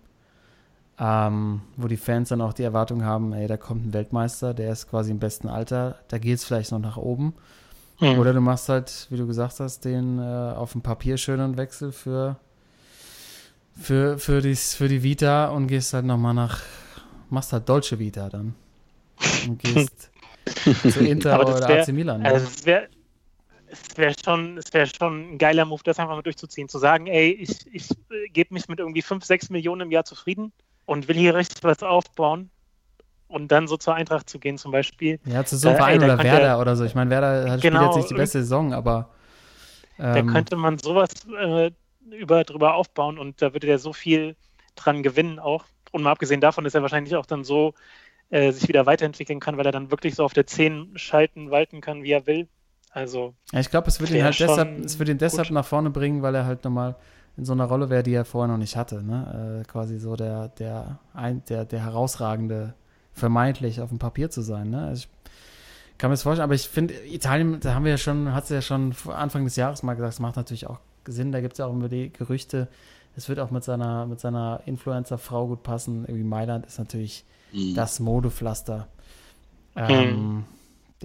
[0.99, 4.71] ähm, wo die Fans dann auch die Erwartung haben, ey, da kommt ein Weltmeister, der
[4.71, 7.33] ist quasi im besten Alter, da geht es vielleicht noch nach oben.
[7.99, 8.19] Mhm.
[8.19, 11.91] Oder du machst halt, wie du gesagt hast, den äh, auf dem Papier schönen Wechsel
[11.91, 12.37] für,
[13.79, 16.61] für, für, die, für die Vita und gehst halt nochmal nach,
[17.29, 18.55] machst halt Dolce Vita dann.
[19.47, 20.11] Und gehst
[20.89, 22.21] zu Inter oder wär- AC Milan.
[22.21, 22.27] Ne?
[22.29, 22.87] Also es wäre
[23.95, 26.69] wär schon, es wär schon ein geiler Move, das einfach mal durchzuziehen.
[26.69, 30.05] Zu sagen, ey, ich, ich äh, gebe mich mit irgendwie 5, 6 Millionen im Jahr
[30.05, 30.53] zufrieden
[30.85, 32.49] und will hier richtig was aufbauen
[33.27, 35.19] und dann so zur Eintracht zu gehen zum Beispiel.
[35.25, 36.85] ja, zu so einem äh, ey, Verein da oder Werder oder so.
[36.85, 39.09] Ich meine, Werder hat, spielt Genau, jetzt nicht die beste Saison, aber
[40.11, 41.71] Da ähm, könnte man sowas äh,
[42.11, 44.35] über, drüber aufbauen und da würde der so viel
[44.75, 45.65] dran gewinnen auch.
[45.91, 47.73] Und mal abgesehen davon, dass er wahrscheinlich auch dann so
[48.29, 51.81] äh, sich wieder weiterentwickeln kann, weil er dann wirklich so auf der 10 schalten, walten
[51.81, 52.47] kann, wie er will.
[52.91, 55.55] Also, Ja, ich glaube, es wird ihn halt deshalb, es wird ihn deshalb gut.
[55.55, 56.95] nach vorne bringen, weil er halt nochmal
[57.37, 59.03] in so einer Rolle wäre, die er vorher noch nicht hatte.
[59.03, 59.61] Ne?
[59.61, 62.73] Äh, quasi so der, der, ein, der, der herausragende,
[63.13, 64.69] vermeintlich auf dem Papier zu sein.
[64.69, 64.85] Ne?
[64.87, 65.07] Also
[65.91, 68.45] ich kann mir das vorstellen, aber ich finde, Italien, da haben wir ja schon, hat
[68.45, 71.39] es ja schon vor Anfang des Jahres mal gesagt, es macht natürlich auch Sinn, da
[71.39, 72.67] gibt es ja auch immer die Gerüchte,
[73.15, 76.03] es wird auch mit seiner, mit seiner Influencer-Frau gut passen.
[76.05, 77.25] Irgendwie Mailand ist natürlich
[77.55, 77.73] Mhm.
[77.75, 78.87] das Modepflaster.
[79.75, 80.45] Ähm,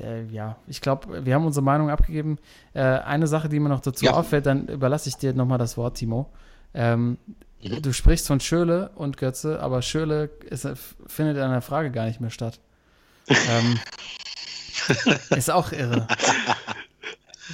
[0.01, 2.39] äh, ja, ich glaube, wir haben unsere Meinung abgegeben.
[2.75, 4.13] Äh, eine Sache, die mir noch dazu Ja.
[4.13, 6.31] auffällt, dann überlasse ich dir nochmal das Wort, Timo.
[6.75, 7.19] Ähm,
[7.63, 7.83] Mhm.
[7.83, 10.67] Du sprichst von Schöle und Götze, aber Schöle ist,
[11.07, 12.59] findet in der Frage gar nicht mehr statt.
[13.29, 13.79] ähm,
[15.37, 16.07] ist auch irre.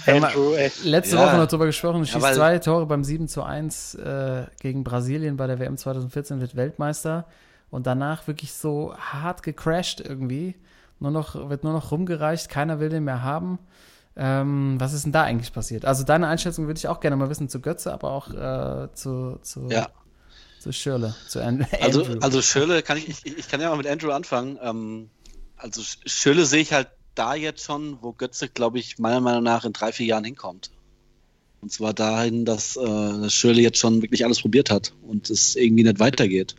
[0.06, 1.26] Andrew, letzte Ja.
[1.26, 4.84] Woche noch drüber gesprochen, Ja, schießt weil- zwei Tore beim 7 zu 1 äh, gegen
[4.84, 7.26] Brasilien bei der WM 2014, wird Weltmeister
[7.70, 10.54] und danach wirklich so hart gecrashed irgendwie.
[10.98, 13.58] Nur noch, wird nur noch rumgereicht, keiner will den mehr haben.
[14.16, 15.84] Ähm, was ist denn da eigentlich passiert?
[15.84, 19.38] Also deine Einschätzung würde ich auch gerne mal wissen zu Götze, aber auch äh, zu,
[19.42, 19.88] zu, Ja.
[20.58, 21.40] zu Schirle, zu
[21.82, 24.58] Also, also Schöle kann ich, ich, ich kann ja mal mit Andrew anfangen.
[24.62, 25.10] Ähm,
[25.56, 29.42] also Sch- Schöle sehe ich halt da jetzt schon, wo Götze, glaube ich, meiner Meinung
[29.42, 30.70] nach in drei, vier Jahren hinkommt.
[31.60, 35.56] Und zwar dahin, dass, äh, dass Schöle jetzt schon wirklich alles probiert hat und es
[35.56, 36.54] irgendwie nicht weitergeht.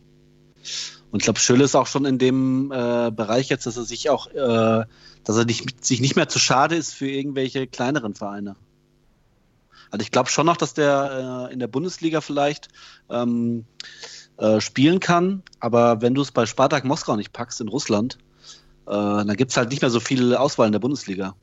[1.10, 4.10] Und ich glaube, Schöle ist auch schon in dem äh, Bereich jetzt, dass er sich
[4.10, 4.84] auch, äh,
[5.24, 8.56] dass er nicht, sich nicht mehr zu schade ist für irgendwelche kleineren Vereine.
[9.90, 12.68] Also ich glaube schon noch, dass der äh, in der Bundesliga vielleicht
[13.08, 13.64] ähm,
[14.36, 18.18] äh, spielen kann, aber wenn du es bei Spartak Moskau nicht packst in Russland,
[18.86, 21.34] äh, dann gibt es halt nicht mehr so viel Auswahl in der Bundesliga.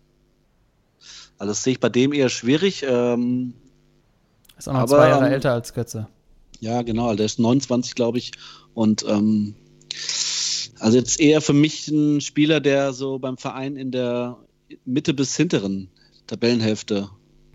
[1.38, 2.86] Also das sehe ich bei dem eher schwierig.
[2.88, 3.53] Ähm,
[4.57, 6.07] Ist auch noch Aber, zwei Jahre ähm, älter als Götze.
[6.59, 8.32] Ja, genau, der ist 29, glaube ich.
[8.76, 9.55] Und ähm,
[10.80, 14.38] also jetzt eher für mich ein Spieler, der so beim Verein in der
[14.86, 15.89] Mitte bis hinteren
[16.28, 17.09] Tabellenhälfte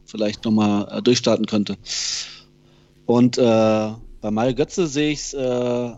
[0.06, 1.76] vielleicht nochmal äh, durchstarten könnte.
[3.06, 5.94] Und äh, bei Mario Götze sehe ich es, äh, äh,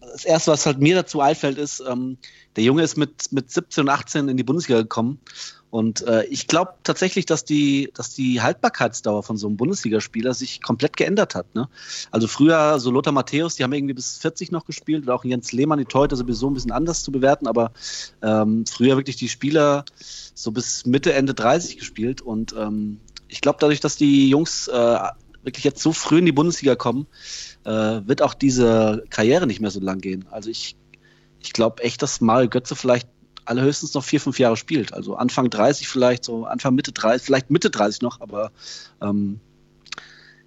[0.00, 2.18] das erste, was halt mir dazu einfällt, ist, ähm,
[2.56, 5.20] der Junge ist mit, mit 17 und 18 in die Bundesliga gekommen.
[5.72, 10.60] Und äh, ich glaube tatsächlich, dass die, dass die Haltbarkeitsdauer von so einem Bundesligaspieler sich
[10.60, 11.54] komplett geändert hat.
[11.54, 11.66] Ne?
[12.10, 15.50] Also früher, so Lothar Matthäus, die haben irgendwie bis 40 noch gespielt, oder auch Jens
[15.52, 17.72] Lehmann, die heute sowieso ein bisschen anders zu bewerten, aber
[18.20, 19.86] ähm, früher wirklich die Spieler
[20.34, 22.20] so bis Mitte, Ende 30 gespielt.
[22.20, 24.98] Und ähm, ich glaube, dadurch, dass die Jungs äh,
[25.42, 27.06] wirklich jetzt so früh in die Bundesliga kommen,
[27.64, 30.26] äh, wird auch diese Karriere nicht mehr so lang gehen.
[30.30, 30.76] Also ich,
[31.40, 33.08] ich glaube echt, dass Mario Götze vielleicht
[33.44, 34.92] allerhöchstens noch vier, fünf Jahre spielt.
[34.92, 38.52] Also Anfang 30 vielleicht, so Anfang Mitte 30, vielleicht Mitte 30 noch, aber
[39.00, 39.40] ähm,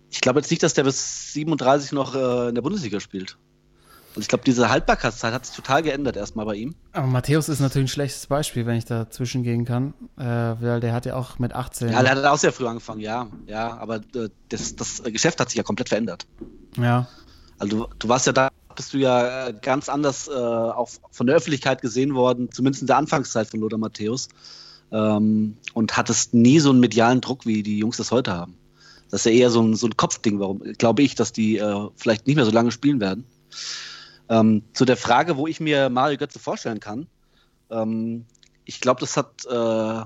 [0.10, 3.38] ich glaube jetzt nicht, dass der bis 37 noch äh, in der Bundesliga spielt.
[4.16, 6.74] Und ich glaube, diese Haltbarkeitszeit hat sich total geändert erstmal bei ihm.
[6.94, 10.94] Aber Matthäus ist natürlich ein schlechtes Beispiel, wenn ich dazwischen gehen kann, äh, weil der
[10.94, 11.90] hat ja auch mit 18.
[11.90, 15.50] Ja, der hat auch sehr früh angefangen, ja, ja, aber äh, das, das Geschäft hat
[15.50, 16.26] sich ja komplett verändert.
[16.78, 17.08] ja.
[17.58, 21.28] Also du, du warst ja da, bist du ja äh, ganz anders äh, auch von
[21.28, 24.30] der Öffentlichkeit gesehen worden, zumindest in der Anfangszeit von Lothar Matthäus.
[24.92, 28.58] Ähm, und hattest nie so einen medialen Druck, wie die Jungs das heute haben.
[29.10, 31.90] Das ist ja eher so ein, so ein Kopfding, warum glaube ich, dass die äh,
[31.96, 33.26] vielleicht nicht mehr so lange spielen werden.
[34.30, 37.08] Ähm, zu der Frage, wo ich mir Mario Götze vorstellen kann,
[37.70, 38.26] ähm,
[38.66, 40.06] ich glaube, das hat äh,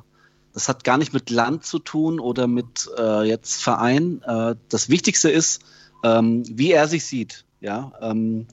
[0.53, 4.22] das hat gar nicht mit Land zu tun oder mit äh, jetzt Verein.
[4.24, 5.61] Äh, das Wichtigste ist,
[6.03, 7.45] ähm, wie er sich sieht.
[7.62, 8.47] Ja, ähm,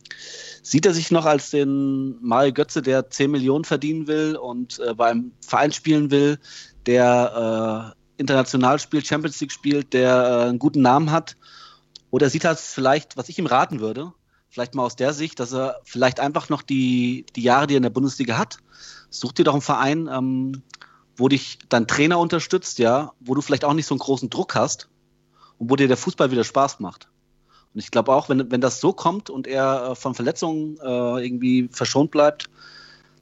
[0.63, 4.95] sieht er sich noch als den Mario Götze, der 10 Millionen verdienen will und äh,
[4.95, 6.39] beim Verein spielen will,
[6.87, 11.37] der äh, international spielt, Champions League spielt, der äh, einen guten Namen hat?
[12.11, 14.13] Oder sieht er es vielleicht, was ich ihm raten würde,
[14.49, 17.79] vielleicht mal aus der Sicht, dass er vielleicht einfach noch die, die Jahre, die er
[17.79, 18.59] in der Bundesliga hat,
[19.11, 20.63] such dir doch einen Verein, ähm,
[21.17, 24.55] wo dich dein Trainer unterstützt, ja, wo du vielleicht auch nicht so einen großen Druck
[24.55, 24.89] hast
[25.59, 27.09] und wo dir der Fußball wieder Spaß macht.
[27.77, 31.23] Und ich glaube auch, wenn, wenn das so kommt und er äh, von Verletzungen äh,
[31.23, 32.49] irgendwie verschont bleibt,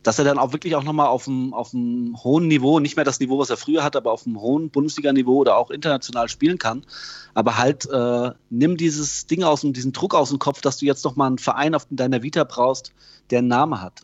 [0.05, 3.18] dass er dann auch wirklich auch nochmal auf einem, auf hohen Niveau, nicht mehr das
[3.18, 6.86] Niveau, was er früher hatte, aber auf einem hohen Bundesliga-Niveau oder auch international spielen kann.
[7.34, 10.86] Aber halt, äh, nimm dieses Ding aus dem, diesen Druck aus dem Kopf, dass du
[10.86, 12.92] jetzt nochmal einen Verein auf deiner Vita brauchst,
[13.30, 14.02] der einen Namen hat.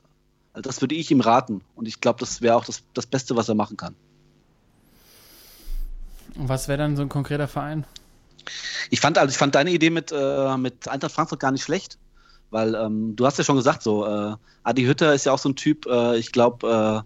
[0.53, 1.61] Also das würde ich ihm raten.
[1.76, 3.94] Und ich glaube, das wäre auch das, das Beste, was er machen kann.
[6.34, 7.84] Und was wäre dann so ein konkreter Verein?
[8.91, 11.99] Ich fand, also ich fand deine Idee mit, äh, mit Eintracht Frankfurt gar nicht schlecht,
[12.51, 15.49] weil ähm, du hast ja schon gesagt, so äh, Adi Hütter ist ja auch so
[15.49, 17.05] ein Typ, äh, ich glaube,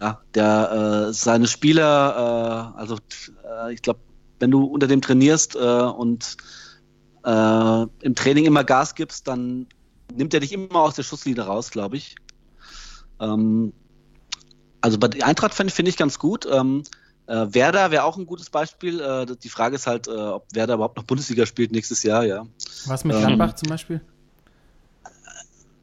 [0.00, 2.98] äh, ja, der äh, seine Spieler, äh, also
[3.70, 4.00] ich glaube,
[4.40, 6.36] wenn du unter dem trainierst und
[7.24, 9.68] im Training immer Gas gibst, dann
[10.12, 12.16] nimmt er dich immer aus der Schusslinie raus, glaube ich.
[13.20, 13.72] Ähm,
[14.80, 16.46] also bei Eintracht finde find ich ganz gut.
[16.50, 16.82] Ähm,
[17.26, 19.00] äh, Werder wäre auch ein gutes Beispiel.
[19.00, 22.46] Äh, die Frage ist halt, äh, ob Werder überhaupt noch Bundesliga spielt nächstes Jahr, ja.
[22.86, 24.00] Was mit Ähm, Gladbach zum Beispiel?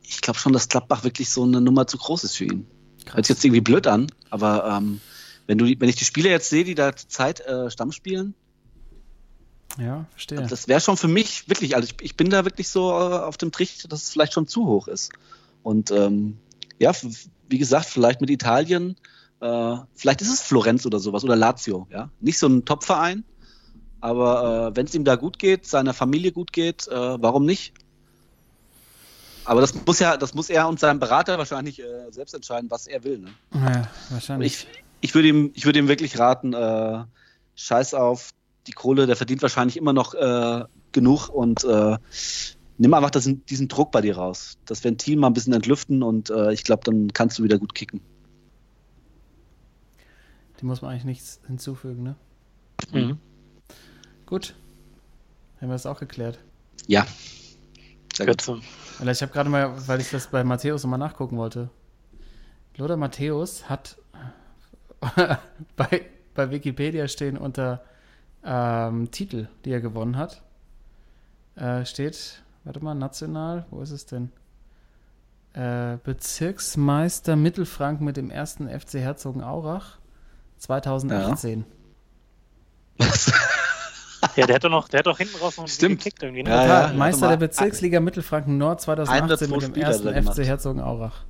[0.04, 2.66] Ich glaube schon, dass Gladbach wirklich so eine Nummer zu groß ist für ihn.
[3.12, 5.02] Hört sich jetzt irgendwie blöd an, aber ähm,
[5.48, 8.34] wenn, du, wenn ich die Spieler jetzt sehe, die da zur Zeit äh, Stamm spielen,
[9.78, 10.46] Ja, verstehe.
[10.48, 13.38] das wäre schon für mich wirklich, also ich, ich bin da wirklich so äh, auf
[13.38, 15.12] dem Trichter, dass es vielleicht schon zu hoch ist.
[15.64, 16.38] Und ähm,
[16.80, 16.92] ja,
[17.50, 18.96] wie gesagt, vielleicht mit Italien,
[19.42, 22.10] äh, vielleicht ist es Florenz oder sowas oder Lazio, ja.
[22.20, 23.24] Nicht so ein Top-Verein,
[24.02, 27.74] aber äh, wenn es ihm da gut geht, seiner Familie gut geht, äh, warum nicht?
[29.46, 32.88] Aber das muss ja, das muss er und sein Berater wahrscheinlich äh, selbst entscheiden, was
[32.88, 33.20] er will.
[33.20, 33.30] Ne?
[33.54, 34.54] ja, wahrscheinlich.
[34.54, 34.68] Ich,
[35.02, 37.04] ich würde ihm, ich würde ihm wirklich raten, äh,
[37.56, 38.32] scheiß auf
[38.68, 41.66] die Kohle, der verdient wahrscheinlich immer noch äh, genug und
[42.78, 44.58] nimm einfach das, diesen Druck bei dir raus.
[44.66, 48.02] Das Ventil mal ein bisschen entlüften und ich glaube, dann kannst du wieder gut kicken.
[50.60, 52.16] Dem muss man eigentlich nichts hinzufügen, ne?
[52.92, 53.20] Mhm.
[54.26, 54.56] Gut.
[55.60, 56.40] Haben wir das auch geklärt.
[56.88, 57.06] Ja.
[58.14, 58.48] Sehr gut.
[58.48, 61.70] Weil ich habe gerade mal, weil ich das bei Matthäus nochmal nachgucken wollte.
[62.76, 63.98] Lothar Matthäus hat
[65.76, 67.84] bei, bei Wikipedia stehen unter
[68.44, 70.42] ähm, Titel, die er gewonnen hat,
[71.56, 74.32] äh, steht, warte mal, national, wo ist es denn?
[75.54, 79.99] Äh, Bezirksmeister Mittelfranken mit dem ersten FC Herzogenaurach
[80.60, 81.66] 2018.
[84.36, 86.00] Ja, der hat doch noch, der hat doch hinten raus noch Stimmt.
[86.00, 86.50] gekickt irgendwie, ne?
[86.50, 87.38] Ja, ja, Meister der.
[87.38, 90.36] Bezirksliga Mittelfranken Nord 2018 mit 102 dem Spiele hat ersten er gemacht.
[90.36, 91.24] FC Herzogenaurach.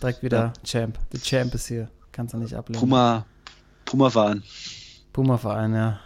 [0.00, 0.98] Direkt wieder Champ.
[1.12, 1.88] Der Champ ist hier.
[2.12, 2.80] Kannst du nicht ablehnen.
[2.80, 3.26] Puma,
[3.84, 4.42] Puma fahren.
[5.12, 6.00] Puma-Verein, ja.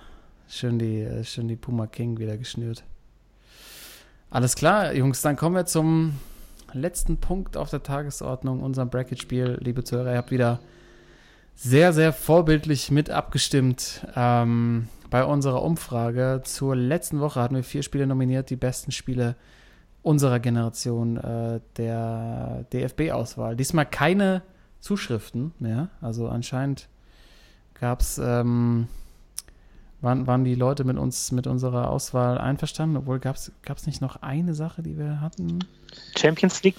[0.48, 2.84] schön die, schön die Puma King wieder geschnürt.
[4.30, 6.18] Alles klar, Jungs, dann kommen wir zum
[6.72, 9.58] letzten Punkt auf der Tagesordnung, unserem Bracket-Spiel.
[9.60, 10.60] Liebe Zuhörer, ihr habt wieder
[11.54, 14.06] sehr, sehr vorbildlich mit abgestimmt.
[14.14, 19.36] Ähm, bei unserer Umfrage zur letzten Woche hatten wir vier Spiele nominiert, die besten Spiele
[20.02, 23.56] unserer Generation äh, der DFB-Auswahl.
[23.56, 24.42] Diesmal keine
[24.80, 25.88] Zuschriften mehr.
[26.00, 26.88] Also anscheinend
[27.74, 28.88] gab es, ähm,
[30.02, 34.16] waren, waren die Leute mit uns, mit unserer Auswahl einverstanden, obwohl gab es nicht noch
[34.16, 35.60] eine Sache, die wir hatten?
[36.16, 36.76] Champions League,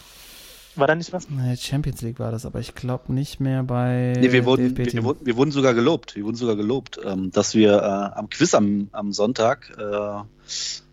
[0.77, 1.29] war da nicht was?
[1.29, 4.13] Nee, Champions League war das, aber ich glaube nicht mehr bei.
[4.19, 6.15] Nee, wir wurden, wir, wir, wurden, wir wurden sogar gelobt.
[6.15, 10.23] Wir wurden sogar gelobt, ähm, dass wir äh, am Quiz am, am Sonntag äh,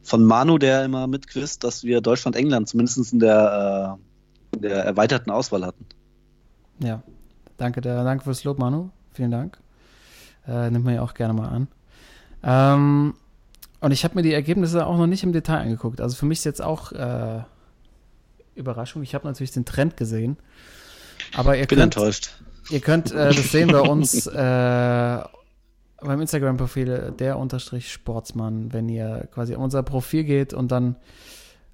[0.03, 3.99] von Manu, der immer mitquizt, dass wir Deutschland-England zumindest in der,
[4.53, 5.87] äh, in der erweiterten Auswahl hatten.
[6.80, 7.03] Ja,
[7.57, 8.91] danke, der, danke fürs Lob, Manu.
[9.12, 9.59] Vielen Dank.
[10.47, 11.68] Äh, nimmt man ja auch gerne mal an.
[12.43, 13.14] Ähm,
[13.80, 16.01] und ich habe mir die Ergebnisse auch noch nicht im Detail angeguckt.
[16.01, 17.43] Also für mich ist jetzt auch äh,
[18.55, 19.03] Überraschung.
[19.03, 20.36] Ich habe natürlich den Trend gesehen.
[21.34, 22.30] Aber ihr Bin könnt, enttäuscht.
[22.70, 25.18] Ihr könnt äh, das sehen bei uns äh,
[26.00, 30.96] beim Instagram-Profil der Unterstrich Sportsmann, wenn ihr quasi auf unser Profil geht und dann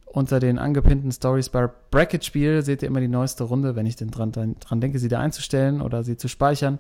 [0.05, 3.97] unter den angepinnten Stories bei Bracket Spiel seht ihr immer die neueste Runde, wenn ich
[3.97, 6.79] denn dran, dran denke, sie da einzustellen oder sie zu speichern.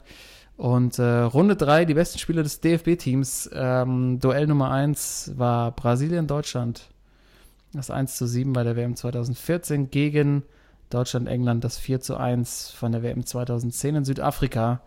[0.56, 3.50] Und äh, Runde 3, die besten Spieler des DFB-Teams.
[3.52, 6.88] Ähm, Duell Nummer 1 war Brasilien-Deutschland.
[7.72, 10.42] Das 1 zu 7 bei der WM 2014 gegen
[10.90, 11.64] Deutschland-England.
[11.64, 14.82] Das 4 zu 1 von der WM 2010 in Südafrika.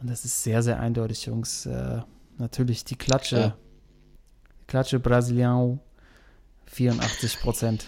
[0.00, 1.66] Und das ist sehr, sehr eindeutig, Jungs.
[1.66, 2.00] Äh,
[2.38, 3.36] natürlich die Klatsche.
[3.36, 3.56] Ja.
[4.60, 5.80] Die Klatsche Brasiliano
[6.66, 7.86] 84 Prozent.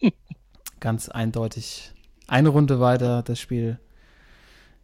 [0.80, 1.92] Ganz eindeutig.
[2.26, 3.78] Eine Runde weiter, das Spiel.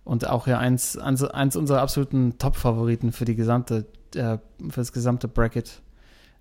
[0.05, 4.39] Und auch ja eins, eins unserer absoluten Top-Favoriten für die gesamte, äh,
[4.71, 5.83] für das gesamte Bracket.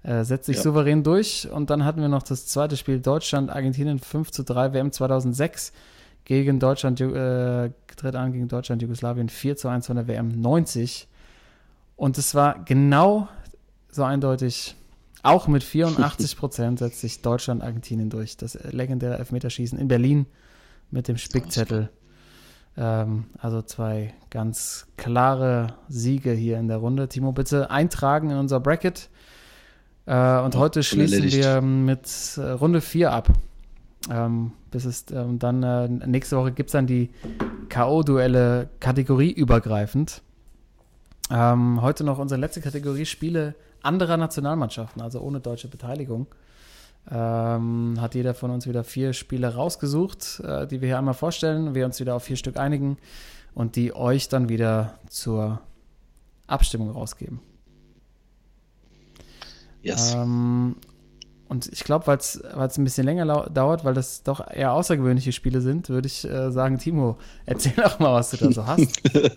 [0.03, 0.63] Äh, setzt sich ja.
[0.63, 1.49] souverän durch.
[1.51, 5.73] Und dann hatten wir noch das zweite Spiel Deutschland, Argentinien 5 zu 3, WM 2006
[6.23, 11.07] gegen Deutschland, äh, tritt an gegen Deutschland, Jugoslawien 4 zu 1 von der WM 90.
[11.95, 13.27] Und es war genau
[13.89, 14.75] so eindeutig
[15.23, 18.37] auch mit 84 Prozent setzt sich Deutschland Argentinien durch.
[18.37, 20.25] Das legendäre Elfmeterschießen in Berlin
[20.91, 21.89] mit dem Spickzettel.
[22.77, 27.09] Ähm, also zwei ganz klare Siege hier in der Runde.
[27.09, 29.09] Timo, bitte eintragen in unser Bracket.
[30.07, 33.29] Äh, und heute schließen wir mit äh, Runde 4 ab.
[34.09, 37.09] Ähm, bis es ähm, dann äh, nächste Woche gibt es dann die
[37.67, 40.21] K.O.-Duelle kategorieübergreifend.
[41.29, 46.27] Ähm, heute noch unsere letzte Kategorie Spiele anderer Nationalmannschaften, also ohne deutsche Beteiligung.
[47.11, 51.75] Ähm, hat jeder von uns wieder vier Spiele rausgesucht, äh, die wir hier einmal vorstellen,
[51.75, 52.97] wir uns wieder auf vier Stück einigen
[53.53, 55.59] und die euch dann wieder zur
[56.47, 57.41] Abstimmung rausgeben.
[59.87, 60.13] Yes.
[60.13, 60.75] Ähm,
[61.47, 65.61] und ich glaube, weil es ein bisschen länger dauert, weil das doch eher außergewöhnliche Spiele
[65.61, 69.01] sind, würde ich äh, sagen, Timo, erzähl doch mal, was du da so hast.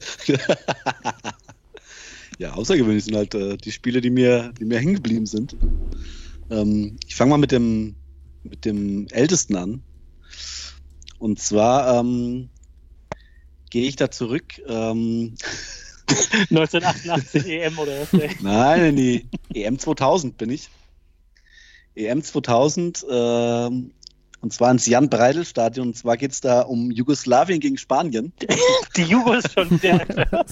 [2.39, 5.57] ja, außergewöhnlich sind halt äh, die Spiele, die mir, die mir hängen geblieben sind.
[6.51, 7.95] Ähm, ich fange mal mit dem,
[8.43, 9.83] mit dem Ältesten an.
[11.21, 12.49] Und zwar ähm,
[13.71, 14.61] gehe ich da zurück.
[14.67, 15.37] Ähm,
[16.51, 18.21] 1988 EM oder was?
[18.21, 18.31] Ey?
[18.41, 20.71] Nein, die EM 2000 bin ich.
[21.95, 23.93] EM 2000 ähm,
[24.41, 25.89] und zwar ins Jan-Breidel-Stadion.
[25.89, 28.33] Und zwar geht es da um Jugoslawien gegen Spanien.
[28.97, 30.07] Die Jugos schon der.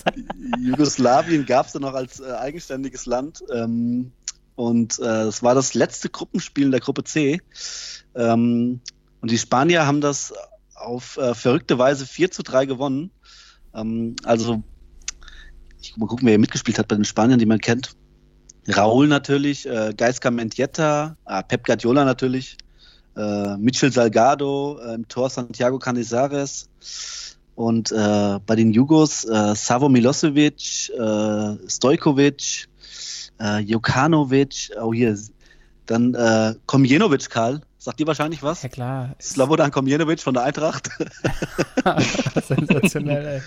[0.61, 3.42] Jugoslawien gab es da noch als äh, eigenständiges Land.
[3.52, 4.12] Ähm,
[4.56, 7.40] und es äh, war das letzte Gruppenspiel in der Gruppe C.
[8.14, 8.80] Ähm,
[9.20, 10.34] und die Spanier haben das
[10.74, 13.11] auf äh, verrückte Weise 4 zu 3 gewonnen.
[13.74, 14.62] Ähm, also,
[15.91, 17.93] ich mal gucken, wer mitgespielt hat bei den Spaniern, die man kennt.
[18.68, 22.57] Raúl natürlich, äh, Gaisca Mendieta, äh, Pep Guardiola natürlich,
[23.16, 26.68] äh, Mitchell Salgado, äh, im Tor Santiago Canizares
[27.55, 32.68] und äh, bei den Jugos äh, Savo Milosevic, äh, Stojkovic,
[33.41, 35.16] äh, Jokanovic, oh hier,
[35.86, 37.62] dann äh, Komjenovic, Karl.
[37.78, 38.62] Sagt dir wahrscheinlich was?
[38.62, 39.14] Ja, klar.
[39.20, 40.91] Slobodan Komjenovic von der Eintracht.
[42.47, 43.43] Sensationell, ey.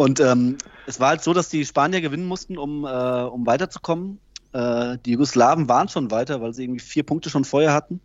[0.00, 4.18] Und ähm, es war halt so, dass die Spanier gewinnen mussten, um, äh, um weiterzukommen.
[4.54, 8.00] Äh, die Jugoslawen waren schon weiter, weil sie irgendwie vier Punkte schon vorher hatten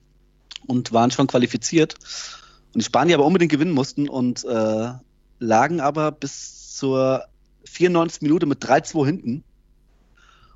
[0.68, 1.96] und waren schon qualifiziert.
[2.74, 4.92] Und die Spanier aber unbedingt gewinnen mussten und äh,
[5.40, 7.24] lagen aber bis zur
[7.64, 8.24] 94.
[8.24, 9.46] Minute mit 3-2 hinten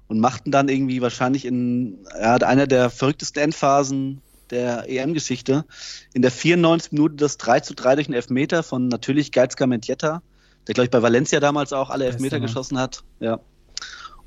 [0.10, 5.64] und machten dann irgendwie wahrscheinlich in ja, einer der verrücktesten Endphasen der EM-Geschichte
[6.12, 6.92] in der 94.
[6.92, 10.22] Minute das 3 zu 3 durch einen Elfmeter von natürlich Geizka Mentietta,
[10.70, 13.04] der glaube ich bei Valencia damals auch alle Elfmeter geschossen hat.
[13.20, 13.40] Ja.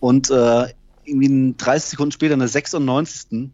[0.00, 0.74] Und äh,
[1.04, 3.50] irgendwie 30 Sekunden später in der 96.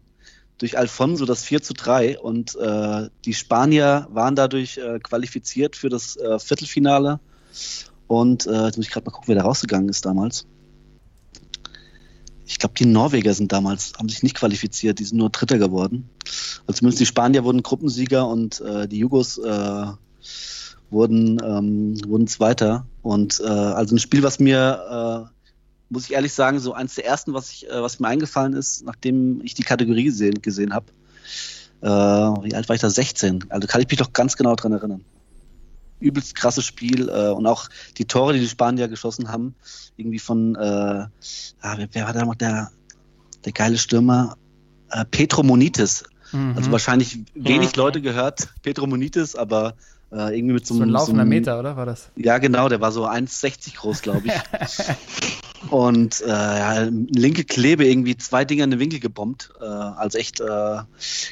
[0.57, 5.89] durch Alfonso das 4 zu 3 und äh, die Spanier waren dadurch äh, qualifiziert für
[5.89, 7.19] das äh, Viertelfinale
[8.07, 10.47] und äh, jetzt muss ich gerade mal gucken, wer da rausgegangen ist damals.
[12.47, 16.09] Ich glaube, die Norweger sind damals, haben sich nicht qualifiziert, die sind nur Dritter geworden.
[16.65, 19.85] Also zumindest die Spanier wurden Gruppensieger und äh, die Jugos äh,
[20.89, 22.85] wurden, ähm, wurden Zweiter.
[23.01, 25.43] Und äh, also ein Spiel, was mir, äh,
[25.89, 28.83] muss ich ehrlich sagen, so eins der ersten, was, ich, äh, was mir eingefallen ist,
[28.85, 30.87] nachdem ich die Kategorie gesehen, gesehen habe.
[31.81, 32.89] Äh, wie alt war ich da?
[32.89, 33.45] 16.
[33.49, 35.03] Also kann ich mich doch ganz genau dran erinnern.
[35.99, 39.55] Übelst krasses Spiel äh, und auch die Tore, die die Spanier geschossen haben,
[39.97, 41.09] irgendwie von, äh, ah,
[41.61, 42.71] wer, wer war da noch der,
[43.45, 44.37] der geile Stürmer?
[45.11, 46.03] Petro Monitis.
[46.31, 46.53] Mhm.
[46.55, 47.75] Also wahrscheinlich wenig.
[47.75, 49.75] Leute gehört, Petro Monitis, aber
[50.11, 51.75] äh, irgendwie mit so, so ein einem- laufender einem- Meter, oder?
[51.77, 52.09] War das?
[52.15, 54.33] Ja, genau, der war so 1,60 groß, glaube ich.
[55.71, 59.51] Und äh, ja, linke Klebe irgendwie zwei Dinger in den Winkel gebombt.
[59.59, 60.77] Äh, also echt, äh,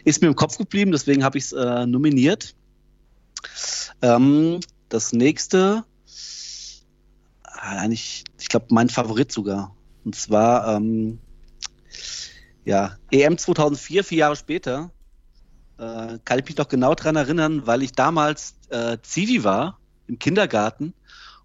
[0.04, 2.54] ist mir im Kopf geblieben, deswegen habe ich es äh, nominiert.
[4.02, 4.60] Ähm,
[4.90, 5.84] das nächste,
[7.46, 9.74] äh, eigentlich, ich glaube, mein Favorit sogar.
[10.04, 11.20] Und zwar, ähm,
[12.66, 14.92] ja, EM 2004, vier Jahre später.
[15.78, 20.18] Äh, kann ich mich noch genau dran erinnern, weil ich damals äh, Zivi war im
[20.20, 20.94] Kindergarten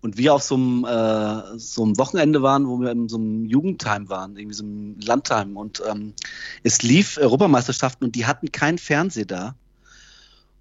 [0.03, 3.45] und wir auf so einem, äh, so einem Wochenende waren, wo wir in so einem
[3.45, 5.57] Jugendheim waren, irgendwie so einem Landheim.
[5.57, 6.15] Und ähm,
[6.65, 9.55] es lief Europameisterschaften und die hatten kein Fernseh da.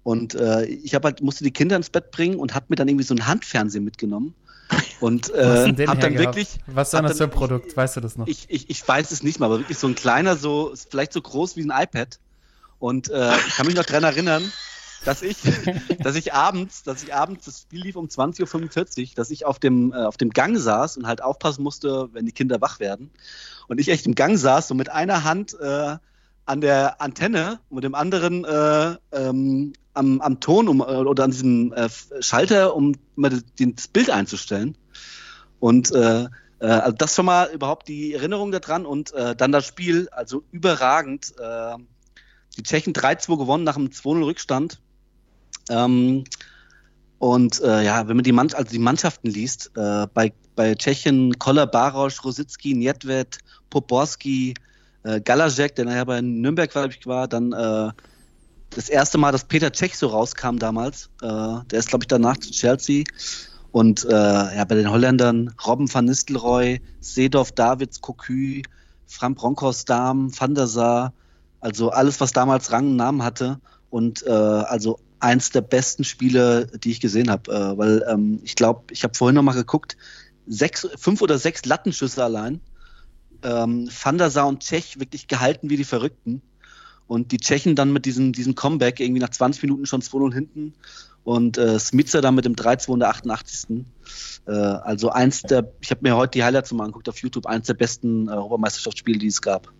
[0.04, 2.88] Und äh, ich hab halt, musste die Kinder ins Bett bringen und hab mir dann
[2.88, 4.34] irgendwie so ein Handfernsehen mitgenommen.
[5.00, 7.76] Und äh, hab dann wirklich, Was war das für ein Produkt?
[7.76, 8.26] Weißt du das noch?
[8.28, 11.20] ich, ich, ich weiß es nicht mal, aber wirklich so ein kleiner, so vielleicht so
[11.20, 12.18] groß wie ein iPad.
[12.82, 14.42] Und äh, ich kann mich noch dran erinnern,
[15.04, 15.36] dass ich,
[16.02, 19.60] dass ich abends, dass ich abends, das Spiel lief um 20.45 Uhr, dass ich auf
[19.60, 23.12] dem, äh, auf dem Gang saß und halt aufpassen musste, wenn die Kinder wach werden.
[23.68, 25.96] Und ich echt im Gang saß, so mit einer Hand äh,
[26.44, 31.22] an der Antenne und mit dem anderen äh, ähm, am, am Ton um, äh, oder
[31.22, 34.76] an diesem äh, Schalter, um immer das, Bild einzustellen.
[35.60, 36.24] Und äh,
[36.58, 40.42] äh, also das schon mal überhaupt die Erinnerung daran und äh, dann das Spiel, also
[40.50, 41.32] überragend.
[42.56, 44.80] Die Tschechen 3-2 gewonnen nach einem 2-0 Rückstand.
[45.68, 46.24] Ähm,
[47.18, 51.38] und äh, ja, wenn man die, Mann also die Mannschaften liest, äh, bei, bei Tschechien
[51.38, 53.38] Koller, Barosch, Rosicki, Niedved,
[53.70, 54.54] Poborski,
[55.04, 57.90] äh, Galajek, der nachher bei Nürnberg glaub ich, war, dann äh,
[58.70, 61.10] das erste Mal, dass Peter Cech so rauskam damals.
[61.22, 63.04] Äh, der ist, glaube ich, danach zu Chelsea.
[63.70, 68.62] Und äh, ja, bei den Holländern Robben van Nistelrooy, Seedorf, Davids, Cocu,
[69.06, 71.12] Frank Bronkhorst, Dahm, Van der Sar,
[71.62, 73.60] also alles, was damals Rang und Namen hatte.
[73.88, 77.52] Und äh, also eins der besten Spiele, die ich gesehen habe.
[77.52, 79.96] Äh, weil ähm, ich glaube, ich habe vorhin noch mal geguckt,
[80.46, 82.60] sechs, fünf oder sechs Lattenschüsse allein.
[83.44, 86.42] Ähm, Van der Sar und Tschech wirklich gehalten wie die Verrückten.
[87.06, 90.74] Und die Tschechen dann mit diesem, diesem Comeback irgendwie nach 20 Minuten schon 2-0 hinten.
[91.22, 93.84] Und äh, Smitzer dann mit dem 3-2 in der 88.
[94.46, 97.68] Äh, also eins der, ich habe mir heute die Highlights mal angeguckt auf YouTube, eins
[97.68, 99.72] der besten äh, Europameisterschaftsspiele, die es gab.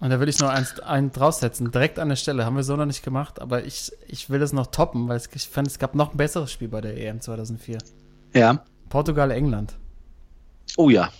[0.00, 2.44] Und da will ich noch eins, einen draufsetzen, direkt an der Stelle.
[2.44, 5.28] Haben wir so noch nicht gemacht, aber ich, ich will das noch toppen, weil es,
[5.34, 7.78] ich fand, es gab noch ein besseres Spiel bei der EM 2004.
[8.34, 8.62] Ja.
[8.90, 9.74] Portugal-England.
[10.76, 11.10] Oh ja.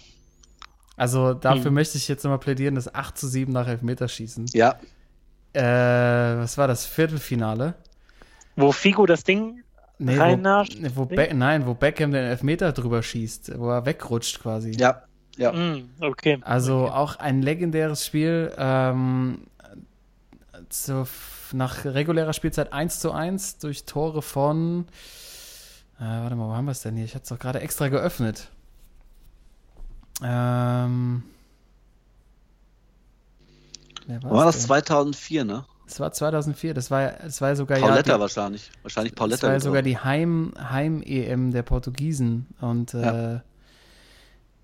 [0.96, 1.74] Also dafür Hm.
[1.74, 4.46] möchte ich jetzt nochmal plädieren, das 8 zu 7 nach Elfmeterschießen.
[4.52, 4.78] Ja.
[5.54, 5.62] Äh,
[6.38, 6.86] was war das?
[6.86, 7.74] Viertelfinale?
[8.56, 9.62] Wo Figo das Ding
[10.00, 10.78] Nee, reinnascht.
[10.94, 14.70] wo, wo Be nein, wo Beckham den Elfmeter drüber schießt, wo er wegrutscht quasi.
[14.78, 15.02] Ja.
[15.38, 15.52] Ja.
[15.52, 16.38] Mm, okay.
[16.42, 16.92] Also okay.
[16.92, 18.52] auch ein legendäres Spiel.
[18.58, 19.46] Ähm,
[20.68, 24.86] so f- nach regulärer Spielzeit 1 zu 1 durch Tore von.
[25.98, 27.04] Äh, warte mal, wo haben wir es denn hier?
[27.04, 28.50] Ich hatte es doch gerade extra geöffnet.
[30.22, 31.22] Ähm,
[34.22, 34.66] War das denn?
[34.66, 35.64] 2004, ne?
[35.86, 36.74] Das war 2004.
[36.74, 38.70] Das war, das war sogar Pauletta ja, die, wahrscheinlich.
[38.82, 39.42] Wahrscheinlich das Pauletta.
[39.44, 39.88] war ja mit sogar drauf.
[39.88, 42.46] die Heim, Heim-EM der Portugiesen.
[42.60, 43.36] Und Ja.
[43.36, 43.40] äh,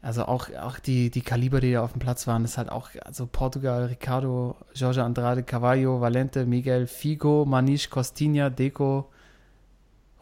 [0.05, 2.90] also auch, auch die, die Kaliber, die da auf dem Platz waren, ist halt auch,
[3.07, 9.11] also Portugal, Ricardo, Jorge Andrade, Cavallo, Valente, Miguel, Figo, Maniche, Costinha, Deco,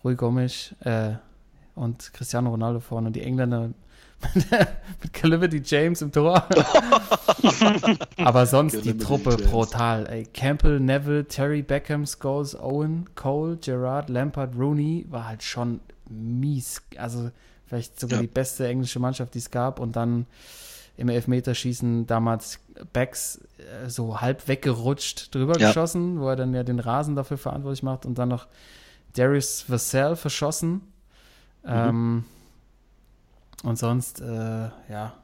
[0.04, 1.14] Rui Gomes äh,
[1.74, 3.70] und Cristiano Ronaldo vorne und die Engländer
[5.02, 6.46] mit Calamity James im Tor.
[8.18, 9.50] Aber sonst die Truppe James.
[9.50, 10.06] brutal.
[10.06, 10.26] Ey.
[10.32, 16.80] Campbell, Neville, Terry, Beckham, Scholes, Owen, Cole, Gerard, Lampard, Rooney war halt schon mies.
[16.96, 17.32] Also
[17.72, 18.20] vielleicht sogar Ja.
[18.22, 19.80] die beste englische Mannschaft, die es gab.
[19.80, 20.26] Und dann
[20.98, 22.60] im Elfmeterschießen damals
[22.92, 25.68] Becks äh, so halb weggerutscht drüber Ja.
[25.68, 28.46] geschossen, wo er dann ja den Rasen dafür verantwortlich macht und dann noch
[29.14, 30.82] Darius Vassell verschossen.
[31.62, 31.68] Mhm.
[31.68, 32.24] Ähm,
[33.62, 34.24] und sonst, äh,
[34.90, 35.14] ja,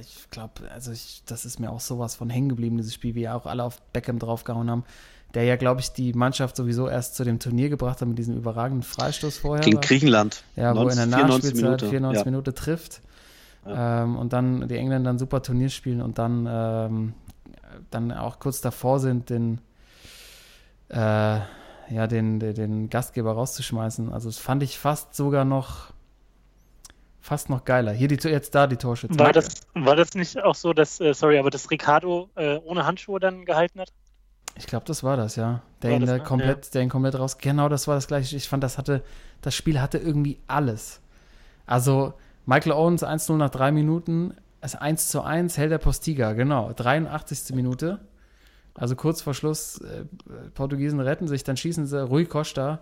[0.00, 3.22] ich glaube, also ich, das ist mir auch sowas von hängen geblieben, dieses Spiel, wie
[3.22, 4.84] ja auch alle auf Beckham draufgehauen haben,
[5.34, 8.36] der ja, glaube ich, die Mannschaft sowieso erst zu dem Turnier gebracht hat mit diesem
[8.36, 9.62] überragenden Freistoß vorher.
[9.64, 10.42] Gegen Griechenland.
[10.56, 11.88] Ja, wo in der 94 Nachspielzeit Minute.
[11.88, 12.30] 94 Ja.
[12.30, 13.00] Minuten trifft.
[13.66, 17.12] Ähm, und dann die Engländer ein super Turnier spielen und dann, ähm,
[17.90, 19.60] dann auch kurz davor sind, den,
[20.88, 24.10] äh, ja, den, den, den Gastgeber rauszuschmeißen.
[24.12, 25.92] Also das fand ich fast sogar noch
[27.20, 27.92] fast noch geiler.
[27.92, 29.18] Hier die, jetzt da die Torschütze.
[29.18, 32.86] War das, war das nicht auch so, dass, äh, sorry, aber dass Ricardo äh, ohne
[32.86, 33.92] Handschuhe dann gehalten hat?
[34.56, 35.62] Ich glaube, das war das, ja.
[35.82, 36.22] Der War das, da ne?
[36.22, 37.38] komplett, der ihn komplett raus.
[37.38, 38.36] Genau, das war das gleiche.
[38.36, 39.02] Ich fand, das hatte,
[39.40, 41.00] das Spiel hatte irgendwie alles.
[41.66, 42.14] Also,
[42.46, 46.72] Michael Owens 1-0 nach drei Minuten, das 1 zu 1 hält der Postiga, genau.
[46.74, 47.54] 83.
[47.54, 48.00] Minute.
[48.74, 50.04] Also kurz vor Schluss, äh,
[50.54, 52.80] Portugiesen retten sich, dann schießen sie Rui Costa,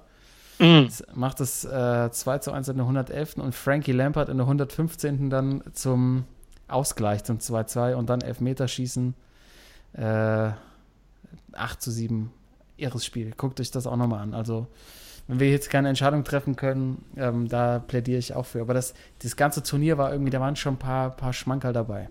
[0.58, 0.88] Mhm.
[1.14, 3.42] macht es äh, 2 zu 1 in der 111.
[3.42, 5.28] und Frankie Lampard in der 115.
[5.28, 6.24] dann zum
[6.68, 9.14] Ausgleich zum 2-2 und dann Elfmeterschießen.
[9.92, 10.50] Äh,
[11.56, 12.30] 8 zu 7.
[12.76, 13.32] Irres Spiel.
[13.36, 14.34] Guckt euch das auch nochmal an.
[14.34, 14.66] Also,
[15.28, 18.60] wenn wir jetzt keine Entscheidung treffen können, ähm, da plädiere ich auch für.
[18.60, 22.08] Aber das, das ganze Turnier war irgendwie, da waren schon ein paar, paar Schmankerl dabei.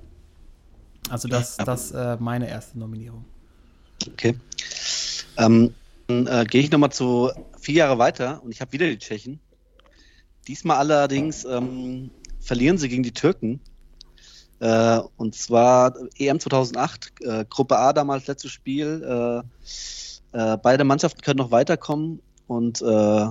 [1.09, 3.25] Also, das, das äh, meine erste Nominierung.
[4.11, 4.35] Okay.
[5.37, 5.73] Ähm,
[6.07, 9.39] dann äh, gehe ich nochmal zu vier Jahre weiter und ich habe wieder die Tschechen.
[10.47, 13.59] Diesmal allerdings ähm, verlieren sie gegen die Türken.
[14.59, 19.43] Äh, und zwar EM 2008, äh, Gruppe A damals letztes Spiel.
[20.33, 23.27] Äh, äh, beide Mannschaften können noch weiterkommen und äh,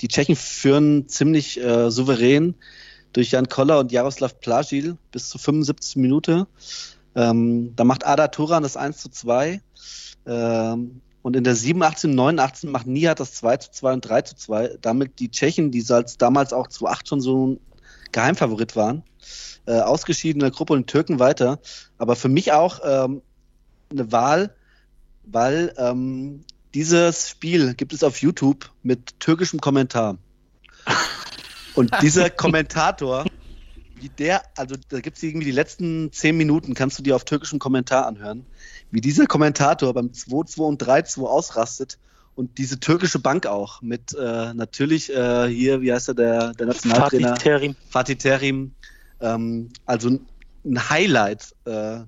[0.00, 2.54] die Tschechen führen ziemlich äh, souverän
[3.12, 5.96] durch Jan Koller und Jaroslav Plagil bis zur 75.
[5.96, 6.46] Minute.
[7.14, 9.60] Ähm, da macht Ada Turan das 1 zu 2.
[10.26, 14.22] Ähm, und in der 87 und 89 macht Nihat das 2 zu 2 und 3
[14.22, 14.78] zu 2.
[14.80, 17.58] Damit die Tschechen, die als damals auch 2008 schon so
[18.12, 19.02] Geheimfavorit waren,
[19.66, 21.58] äh, ausgeschieden in der Gruppe und Türken weiter.
[21.98, 23.22] Aber für mich auch ähm,
[23.90, 24.54] eine Wahl,
[25.24, 26.44] weil ähm,
[26.74, 30.18] dieses Spiel gibt es auf YouTube mit türkischem Kommentar.
[31.74, 33.24] Und dieser Kommentator,
[33.96, 37.24] wie der, also da gibt es irgendwie die letzten zehn Minuten, kannst du dir auf
[37.24, 38.46] türkischem Kommentar anhören,
[38.90, 41.98] wie dieser Kommentator beim 2-2 und 3-2 ausrastet
[42.38, 46.66] und diese türkische Bank auch mit äh, natürlich äh, hier, wie heißt er, der, der
[46.66, 47.76] Nationaltrainer Fatih Terim.
[47.90, 48.74] Fatih Terim,
[49.20, 51.52] ähm, also ein- Highlight.
[51.64, 52.02] Äh,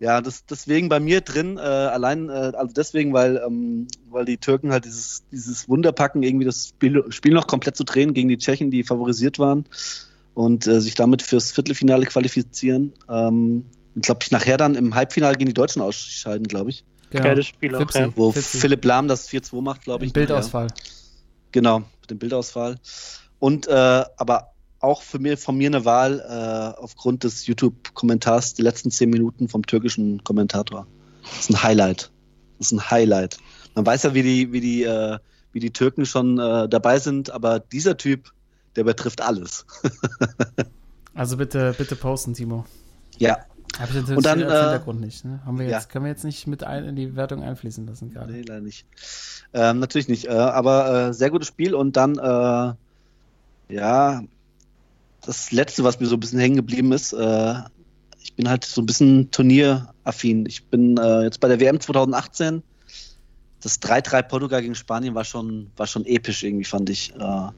[0.00, 4.38] ja, das, deswegen bei mir drin, äh, allein, äh, also deswegen, weil, ähm, weil die
[4.38, 8.28] Türken halt dieses, dieses Wunder packen, irgendwie das Spiel, Spiel noch komplett zu drehen gegen
[8.28, 9.66] die Tschechen, die favorisiert waren
[10.34, 12.92] und äh, sich damit fürs Viertelfinale qualifizieren.
[13.08, 13.66] Ähm,
[14.02, 16.84] glaube ich, nachher dann im Halbfinale gegen die Deutschen ausscheiden, glaube ich.
[17.22, 18.16] Geiles Spiel auch, Fipsi, ja.
[18.16, 18.58] Wo Fipsi.
[18.58, 20.10] Philipp Lahm das 4-2 macht, glaube ich.
[20.10, 20.68] Ein Bildausfall.
[21.52, 22.78] Genau, mit dem Bildausfall.
[23.38, 23.72] Und äh,
[24.16, 29.10] aber auch für mir, von mir eine Wahl äh, aufgrund des YouTube-Kommentars, die letzten zehn
[29.10, 30.86] Minuten vom türkischen Kommentator.
[31.22, 32.10] Das ist ein Highlight.
[32.58, 33.38] Das ist ein Highlight.
[33.74, 35.18] Man weiß ja, wie die, wie die, äh,
[35.52, 38.32] wie die Türken schon äh, dabei sind, aber dieser Typ,
[38.76, 39.66] der übertrifft alles.
[41.14, 42.64] Also bitte, bitte posten, Timo.
[43.18, 43.38] Ja,
[43.82, 45.24] Ich jetzt Und dann, äh, Hintergrund nicht.
[45.24, 45.40] Ne?
[45.44, 45.78] Haben wir ja.
[45.78, 48.32] jetzt, können wir jetzt nicht mit ein, in die Wertung einfließen lassen gerade.
[48.32, 48.86] Nee, leider nicht.
[49.52, 50.26] Ähm, natürlich nicht.
[50.26, 54.22] Äh, aber äh, sehr gutes Spiel und dann, äh, ja,
[55.22, 57.54] das letzte, was mir so ein bisschen hängen geblieben ist, äh,
[58.22, 60.46] ich bin halt so ein bisschen turnieraffin.
[60.46, 62.62] Ich bin äh, jetzt bei der WM 2018.
[63.64, 67.14] Das 3-3 Portugal gegen Spanien war schon, war schon episch irgendwie, fand ich.
[67.14, 67.48] Äh,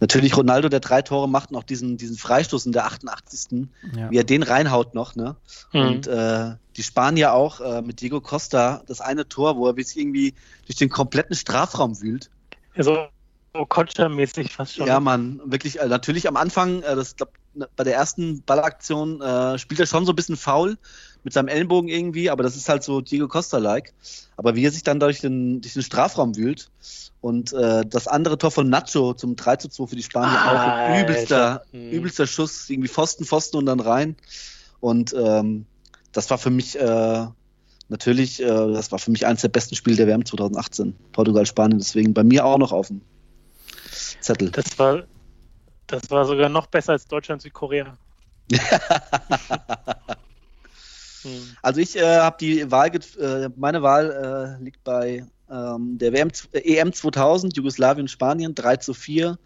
[0.00, 3.66] natürlich Ronaldo, der drei Tore macht, noch diesen, diesen Freistoß in der 88.
[3.96, 4.10] Ja.
[4.10, 5.34] Wie er den reinhaut noch, ne?
[5.72, 5.80] Mhm.
[5.80, 9.96] Und äh, die Spanier auch äh, mit Diego Costa, das eine Tor, wo er sich
[9.96, 10.34] irgendwie
[10.66, 12.28] durch den kompletten Strafraum wühlt.
[12.76, 13.06] Also
[13.54, 14.86] so Kotscher-mäßig fast schon.
[14.86, 19.22] Ja, Mann, wirklich, äh, natürlich am Anfang, äh, das glaub, ne, bei der ersten Ballaktion
[19.22, 20.76] äh, spielt er schon so ein bisschen faul
[21.26, 23.92] mit seinem Ellenbogen irgendwie, aber das ist halt so Diego Costa-like.
[24.36, 26.70] Aber wie er sich dann durch den, durch den Strafraum wühlt
[27.20, 30.60] und äh, das andere Tor von Nacho zum 3 zu 2 für die Spanier auch
[30.60, 31.00] ein Alter.
[31.00, 31.90] übelster, Mhm.
[31.90, 34.14] übelster Schuss, irgendwie Pfosten, Pfosten und dann rein.
[34.78, 35.66] Und ähm,
[36.12, 37.26] das war für mich äh,
[37.88, 40.94] natürlich, äh, das war für mich eines der besten Spiele der WM 2018.
[41.10, 43.00] Portugal, Spanien, deswegen bei mir auch noch auf dem
[44.20, 44.52] Zettel.
[44.52, 45.02] Das war,
[45.88, 47.98] das war sogar noch besser als Deutschland, Südkorea.
[51.26, 51.56] Hm.
[51.62, 56.12] Also ich äh, habe die Wahl, get- äh, meine Wahl äh, liegt bei ähm, der
[56.12, 59.38] WM, äh, EM 2000, Jugoslawien, Spanien 3 zu 4,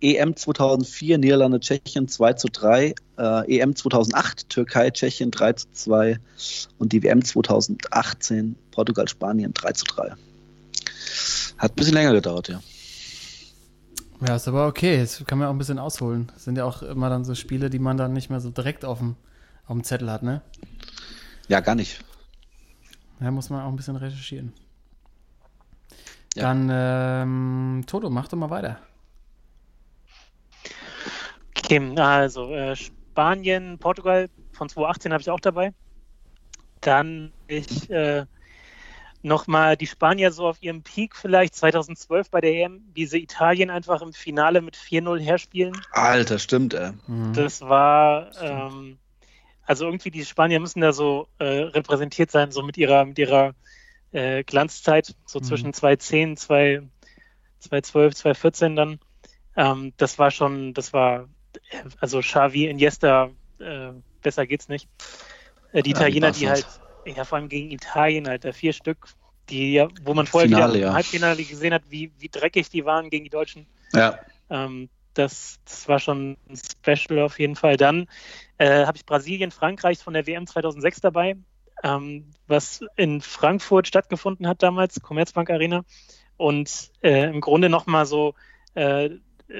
[0.00, 6.18] EM 2004, Niederlande, Tschechien 2 zu 3, äh, EM 2008, Türkei, Tschechien 3 zu 2
[6.78, 10.12] und die WM 2018, Portugal, Spanien 3 zu 3.
[11.56, 12.60] Hat ein bisschen länger gedauert, ja.
[14.26, 14.96] Ja, ist aber okay.
[14.96, 16.30] Jetzt kann man auch ein bisschen ausholen.
[16.34, 18.84] Das sind ja auch immer dann so Spiele, die man dann nicht mehr so direkt
[18.84, 19.16] auf dem,
[19.66, 20.42] auf dem Zettel hat, ne?
[21.48, 22.02] Ja, gar nicht.
[23.20, 24.52] Da muss man auch ein bisschen recherchieren.
[26.34, 26.42] Ja.
[26.44, 28.78] Dann, ähm, Toto, mach doch mal weiter.
[31.56, 35.72] Okay, also äh, Spanien, Portugal von 2018 habe ich auch dabei.
[36.80, 38.26] Dann ich äh,
[39.22, 43.70] nochmal die Spanier so auf ihrem Peak vielleicht 2012 bei der EM, wie sie Italien
[43.70, 45.80] einfach im Finale mit 4-0 herspielen.
[45.92, 46.92] Alter, stimmt, ey.
[47.06, 47.32] Mhm.
[47.32, 48.98] Das war, ähm,
[49.64, 53.54] also irgendwie die Spanier müssen da so äh, repräsentiert sein, so mit ihrer, mit ihrer
[54.12, 55.44] äh, Glanzzeit, so Mhm.
[55.44, 56.82] zwischen 2010, 2
[57.60, 59.00] 2012, 2014 dann.
[59.56, 61.28] Ähm, das war schon, das war,
[61.70, 63.92] äh, also Xavi, Iniesta, äh,
[64.22, 64.88] besser geht's nicht.
[65.72, 66.66] Äh, die Ja, Italiener, die die halt,
[67.04, 69.08] ja vor allem gegen Italien halt, vier Stück,
[69.48, 70.92] die ja, wo man vorher Finale, wieder im ja.
[70.92, 73.66] Halbfinale gesehen hat, wie, wie dreckig die waren gegen die Deutschen.
[73.92, 74.18] Ja.
[74.50, 77.76] Ähm, das, das war schon ein Special auf jeden Fall.
[77.76, 78.06] Dann
[78.58, 81.36] äh, habe ich Brasilien, Frankreich von der WM 2006 dabei,
[81.82, 85.82] ähm, was in Frankfurt stattgefunden hat damals, Commerzbank Arena.
[86.36, 88.34] Und äh, im Grunde nochmal so
[88.74, 89.10] äh,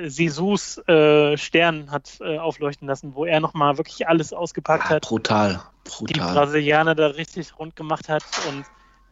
[0.07, 5.03] Sisus äh, Stern hat äh, aufleuchten lassen, wo er nochmal wirklich alles ausgepackt Ah, hat
[5.03, 5.61] brutal.
[6.01, 6.35] die Brutal.
[6.35, 8.65] Brasilianer da richtig rund gemacht hat und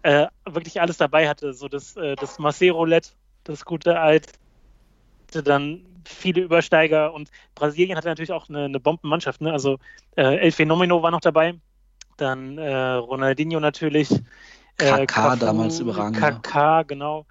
[0.02, 1.52] äh, wirklich alles dabei hatte.
[1.52, 3.10] So das, äh, das Macero-Roulette,
[3.44, 4.32] das gute alte,
[5.44, 9.40] dann viele Übersteiger und Brasilien hatte natürlich auch eine, eine Bombenmannschaft.
[9.40, 9.52] Ne?
[9.52, 9.78] Also
[10.16, 11.54] äh, El Fenomeno war noch dabei,
[12.16, 14.10] dann äh, Ronaldinho natürlich.
[14.78, 17.26] Kaká Cafu, damals überragend, Kaká, genau.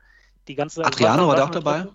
[0.48, 1.88] Die ganze Adriano war da auch dabei?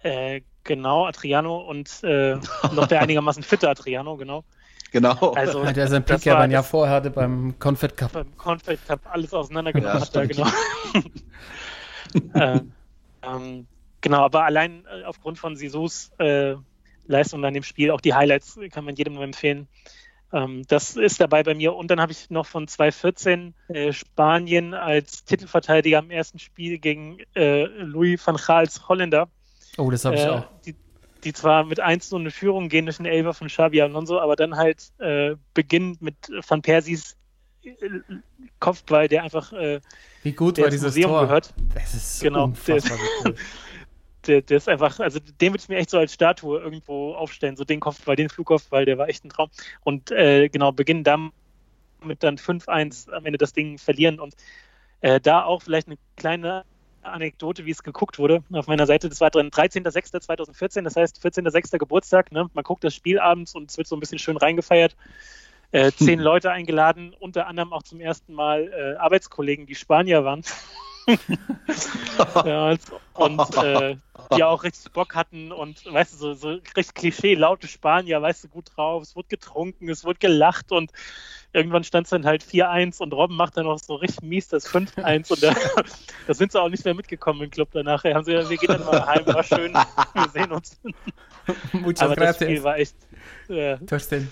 [0.00, 2.36] Äh, genau, Adriano und äh,
[2.74, 4.44] noch der einigermaßen fitte Adriano, genau.
[4.90, 5.32] Genau.
[5.32, 8.12] Also, Ja, der sein Pick ja ein Jahr vorher hatte beim Confed Cup.
[8.12, 10.46] beim Confed Cup alles auseinandergenommen Ja, hat, da genau.
[12.34, 12.60] äh,
[13.22, 13.66] ähm,
[14.00, 16.54] genau, aber allein äh, aufgrund von Sisus äh,
[17.06, 19.66] Leistung an dem Spiel, auch die Highlights kann man jedem nur empfehlen.
[20.32, 21.74] Ähm, das ist dabei bei mir.
[21.74, 27.18] Und dann habe ich noch von 2014 äh, Spanien als Titelverteidiger im ersten Spiel gegen
[27.34, 29.28] äh, Louis van Gaals Holländer.
[29.78, 30.44] Oh, das habe ich Äh, auch.
[30.66, 30.74] Die,
[31.24, 34.36] die zwar mit 1 so eine Führung gehen durch den Elfer von Xabi Alonso, aber
[34.36, 36.14] dann halt äh, beginnend mit
[36.46, 37.16] Van Persies
[37.64, 37.72] äh,
[38.60, 39.80] Kopfball, der einfach äh,
[40.22, 41.22] Wie gut der war dieses Museum Tor?
[41.22, 41.54] gehört.
[41.74, 43.34] Das ist Genau, unfassbar cool.
[44.28, 47.56] Der, der ist einfach, also den würde ich mir echt so als Statue irgendwo aufstellen,
[47.56, 49.48] so den Kopfball, den Flugkopfball, der war echt ein Traum.
[49.82, 51.32] Und äh, genau, beginnen damit
[52.20, 54.36] dann 5-1 am Ende das Ding verlieren und
[55.00, 56.64] äh, da auch vielleicht eine kleine
[57.02, 59.08] Anekdote, wie es geguckt wurde auf meiner Seite.
[59.08, 61.78] Das war drin 13.06.2014, das heißt 14.06.
[61.78, 62.32] Geburtstag.
[62.32, 62.48] Ne?
[62.52, 64.96] Man guckt das Spiel abends und es wird so ein bisschen schön reingefeiert.
[65.70, 70.42] Äh, zehn Leute eingeladen, unter anderem auch zum ersten Mal äh, Arbeitskollegen, die Spanier waren.
[72.44, 72.80] Ja, und
[73.14, 73.96] und äh,
[74.36, 78.44] die auch richtig Bock hatten und weißt du, so, so richtig Klischee, laute Spanier, weißt
[78.44, 80.92] du, gut drauf, es wurde getrunken, es wurde gelacht und
[81.52, 84.68] irgendwann stand es dann halt 4-1 und Robben macht dann noch so richtig mies das
[84.68, 85.54] 5-1 und da,
[86.26, 88.04] da sind sie auch nicht mehr mitgekommen im Club danach.
[88.04, 90.78] Haben sie gesagt, wir gehen dann mal heim, war schön, wir sehen uns.
[91.72, 92.64] Muchas Aber das Spiel gracias.
[92.64, 92.96] war echt
[93.48, 94.30] äh, Torsten.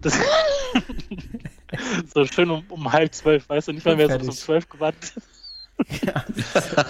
[0.00, 0.18] das,
[2.14, 5.12] so schön um, um halb zwölf, weißt du, nicht mal mehr so um zwölf gewartet.
[6.04, 6.24] Ja,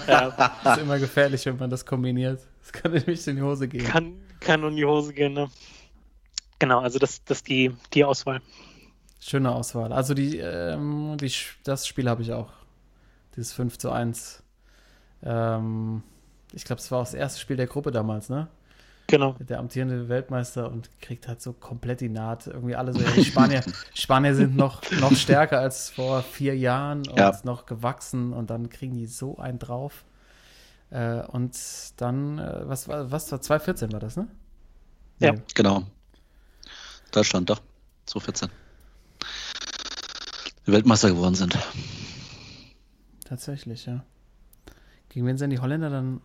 [0.07, 0.31] Ja,
[0.63, 2.41] das ist immer gefährlich, wenn man das kombiniert.
[2.61, 3.85] Das kann nämlich in die Hose gehen.
[3.85, 5.49] kann, kann in die Hose gehen, ne?
[6.59, 8.41] Genau, also das, das die, die Auswahl.
[9.19, 9.91] Schöne Auswahl.
[9.91, 11.31] Also die, ähm, die,
[11.63, 12.51] das Spiel habe ich auch.
[13.35, 14.43] Dieses 5 zu 1.
[15.23, 16.03] Ähm,
[16.53, 18.47] ich glaube, es war auch das erste Spiel der Gruppe damals, ne?
[19.07, 19.33] Genau.
[19.39, 22.47] Der amtierende Weltmeister und kriegt halt so komplett die Naht.
[22.47, 23.61] Irgendwie alle so, ja, die Spanier,
[23.93, 27.37] Spanier sind noch, noch stärker als vor vier Jahren und Ja.
[27.43, 30.05] noch gewachsen und dann kriegen die so einen drauf.
[30.89, 31.57] Äh, und
[31.97, 34.27] dann, äh, was war, was war, 2014 war das, ne?
[35.19, 35.33] Ja.
[35.33, 35.41] Nee.
[35.53, 35.83] Genau.
[37.11, 37.61] Deutschland, doch.
[38.05, 38.49] 2014.
[40.65, 41.57] Die Weltmeister geworden sind.
[43.25, 44.03] Tatsächlich, ja.
[45.09, 46.21] Gegen wen sind die Holländer dann?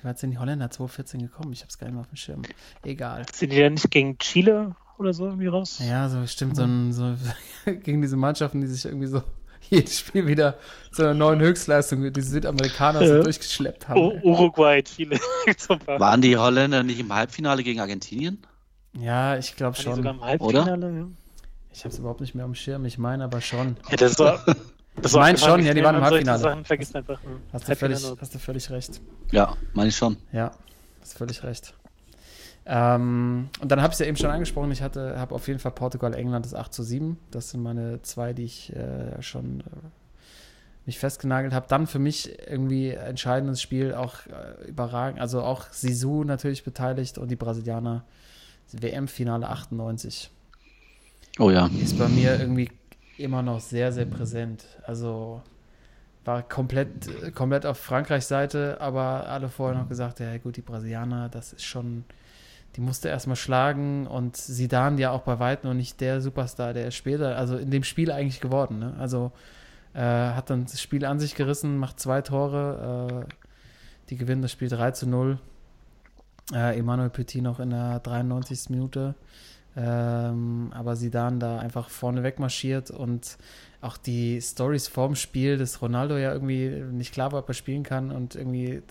[0.00, 1.52] Wie weit sind die Holländer 2014 gekommen?
[1.52, 2.42] Ich habe es gar nicht mehr auf dem Schirm.
[2.84, 3.26] Egal.
[3.32, 5.80] Sind die denn nicht gegen Chile oder so irgendwie raus?
[5.84, 7.14] Ja, so stimmt, so, ein, so
[7.64, 9.22] gegen diese Mannschaften, die sich irgendwie so
[9.70, 10.56] jedes Spiel wieder
[10.92, 13.22] zu einer neuen Höchstleistung, die Südamerikaner so Ja.
[13.22, 14.00] durchgeschleppt haben.
[14.00, 15.18] U Uruguay, Chile.
[15.58, 15.98] Super.
[15.98, 18.38] Waren die Holländer nicht im Halbfinale gegen Argentinien?
[18.96, 20.06] Ja, ich glaube die sogar schon.
[20.06, 20.96] im Halbfinale?
[20.98, 21.06] Ja.
[21.72, 23.76] Ich habe es überhaupt nicht mehr am Schirm, ich meine aber schon.
[23.90, 24.44] Ja, das war.
[25.02, 26.38] Das Ich mein schon, ja, die waren im Halbfinale.
[26.38, 27.22] Sachen vergisst einfach.
[27.22, 27.40] hm.
[27.52, 29.00] Hast du, völlig, hast du völlig recht.
[29.30, 30.16] Ja, meine ich schon.
[30.32, 30.52] Ja,
[31.00, 31.74] hast völlig recht.
[32.70, 35.58] Ähm, und dann habe ich es ja eben schon angesprochen, ich hatte, habe auf jeden
[35.58, 37.18] Fall Portugal, England das 8 zu 7.
[37.30, 39.64] Das sind meine zwei, die ich äh, schon äh,
[40.84, 41.66] mich festgenagelt habe.
[41.68, 47.30] Dann für mich irgendwie entscheidendes Spiel, auch äh, überragend, also auch Sisu natürlich beteiligt und
[47.30, 48.04] die Brasilianer.
[48.72, 50.30] WM-Finale 98.
[51.38, 51.70] Oh ja.
[51.82, 52.70] ist bei mir irgendwie
[53.20, 54.64] immer noch sehr, sehr präsent.
[54.86, 55.42] Also
[56.24, 61.28] war komplett, komplett auf Frankreichs Seite, aber alle vorher noch gesagt, ja gut, die Brasilianer,
[61.28, 62.04] das ist schon,
[62.76, 66.88] die musste erstmal schlagen und Zidane ja auch bei weitem noch nicht der Superstar, der
[66.88, 68.78] ist später, also in dem Spiel eigentlich geworden.
[68.78, 68.94] Ne?
[68.98, 69.32] Also
[69.94, 73.34] äh, hat dann das Spiel an sich gerissen, macht zwei Tore, äh,
[74.10, 75.38] die gewinnen das Spiel 3 zu 0.
[76.52, 78.70] Äh, Emmanuel Petit noch in der 93.
[78.70, 79.14] Minute.
[79.80, 83.38] Ähm, aber Zidane da einfach vorne weg marschiert und
[83.80, 87.84] auch die Stories vorm Spiel, dass Ronaldo ja irgendwie nicht klar war, ob er spielen
[87.84, 88.82] kann und irgendwie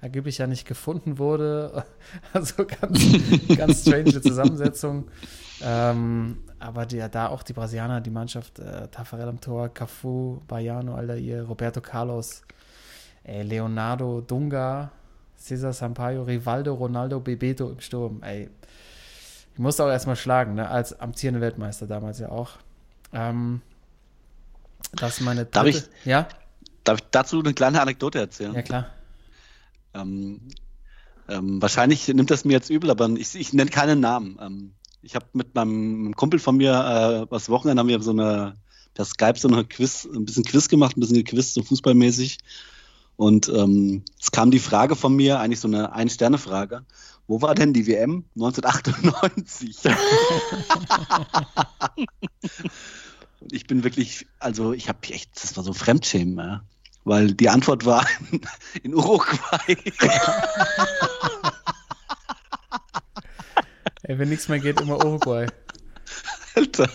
[0.00, 1.84] angeblich ja nicht gefunden wurde.
[2.32, 3.04] Also ganz,
[3.56, 5.08] ganz strange Zusammensetzung.
[5.62, 10.40] Ähm, aber die, ja, da auch die Brasilianer, die Mannschaft, äh, Tafarel am Tor, Cafu,
[10.48, 12.42] Baiano, Aldair, Roberto Carlos,
[13.24, 14.90] ey, Leonardo, Dunga,
[15.36, 18.22] Cesar Sampaio, Rivaldo, Ronaldo, Bebeto im Sturm.
[18.22, 18.48] Ey,
[19.54, 20.68] ich musste auch erstmal schlagen, ne?
[20.68, 22.50] als amtierende Weltmeister damals ja auch.
[23.12, 23.60] Ähm,
[24.92, 26.28] das ist meine Darf dritte- Ja?
[26.84, 28.54] Darf ich dazu eine kleine Anekdote erzählen?
[28.54, 28.86] Ja, klar.
[29.94, 30.40] Ähm,
[31.28, 34.38] ähm, wahrscheinlich nimmt das mir jetzt übel, aber ich, ich nenne keinen Namen.
[34.40, 34.72] Ähm,
[35.02, 38.54] ich habe mit meinem Kumpel von mir, äh, was Wochenende haben wir so eine,
[38.94, 42.38] per Skype so eine Quiz, ein bisschen Quiz gemacht, ein bisschen gequizt, so fußballmäßig.
[43.16, 46.84] Und ähm, es kam die Frage von mir, eigentlich so eine Ein-Sterne-Frage.
[47.30, 49.84] Wo war denn die WM 1998?
[53.38, 56.64] Und ich bin wirklich, also ich habe echt, das war so Fremdschämen, ja.
[57.04, 58.04] weil die Antwort war
[58.82, 59.76] in Uruguay.
[64.02, 65.46] Ey, wenn nichts mehr geht, immer Uruguay.
[66.56, 66.88] Alter.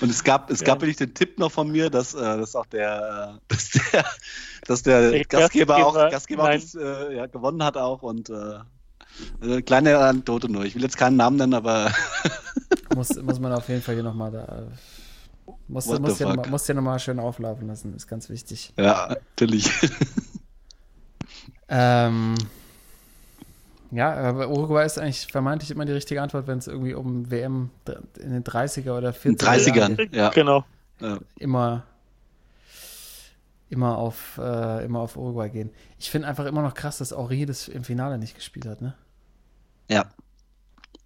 [0.00, 0.66] Und es gab, es Ja.
[0.66, 4.04] gab wirklich den Tipp noch von mir, dass, äh, dass auch der, äh, dass der,
[4.66, 8.30] dass der, Der Gastgeber, auch, Gastgeber, Gastgeber auch das, äh, ja, gewonnen hat auch und
[8.30, 8.58] äh,
[9.42, 10.64] eine kleine Anekdote nur.
[10.64, 11.92] Ich will jetzt keinen Namen nennen, aber
[12.94, 14.62] Muss, muss man auf jeden Fall hier nochmal da.
[15.68, 16.44] Muss, What muss, ja noch fuck?
[16.44, 18.72] mal, muss ja nochmal schön auflaufen lassen, ist ganz wichtig.
[18.76, 19.70] ja, natürlich.
[21.68, 22.34] Ähm,
[23.92, 27.70] ja, aber Uruguay ist eigentlich vermeintlich immer die richtige Antwort, wenn es irgendwie um WM
[28.18, 30.14] in den 30er oder 40er In 30ern, Jahren geht.
[30.14, 30.30] ja.
[30.30, 30.64] Genau.
[31.38, 31.84] immer,
[33.70, 35.70] immer, auf, äh, immer auf Uruguay gehen.
[35.98, 38.94] Ich finde einfach immer noch krass, dass Henri das im Finale nicht gespielt hat, ne?
[39.88, 40.04] Ja.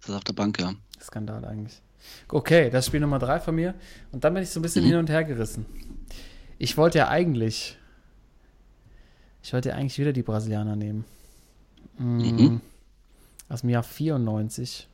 [0.01, 0.73] Das ist auf der Bank, ja.
[1.01, 1.81] Skandal eigentlich.
[2.27, 3.73] Okay, das Spiel Nummer drei von mir.
[4.11, 5.65] Und dann bin ich so ein bisschen hin und her gerissen.
[6.57, 7.77] Ich wollte ja eigentlich.
[9.41, 11.05] Ich wollte ja eigentlich wieder die Brasilianer nehmen.
[11.97, 12.61] Mm, Mhm.
[13.47, 14.87] Aus dem Jahr 94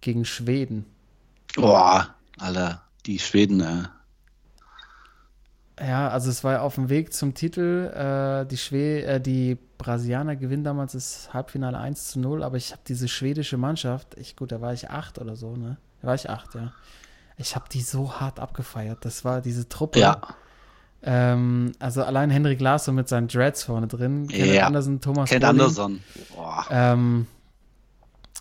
[0.00, 0.84] gegen Schweden.
[1.54, 3.84] Boah, Alter, die Schweden, äh.
[5.80, 7.86] Ja, also es war ja auf dem Weg zum Titel.
[7.94, 12.72] Äh, die, Schwe äh, die Brasilianer gewinnen damals das Halbfinale 1 zu 0, aber ich
[12.72, 15.76] habe diese schwedische Mannschaft, ich, gut, da war ich acht oder so, ne?
[16.02, 16.72] Da war ich acht, ja.
[17.36, 19.04] Ich habe die so hart abgefeiert.
[19.04, 20.00] Das war diese Truppe.
[20.00, 20.20] Ja,
[21.00, 24.26] Ähm, also allein Henrik Larsson mit seinen Dreads vorne drin.
[24.26, 24.66] Kenneth Ja.
[24.66, 26.00] Anderson, Thomas Ken Brolin, Anderson.
[26.70, 27.26] Ähm,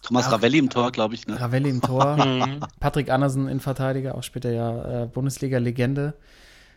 [0.02, 0.32] Thomas Ach.
[0.32, 1.40] Ravelli im Tor, glaube ich, ne?
[1.40, 2.18] Ravelli im Tor.
[2.26, 2.62] Mhm.
[2.80, 6.16] Patrick Andersen, Innenverteidiger, auch später ja äh, Bundesliga-Legende.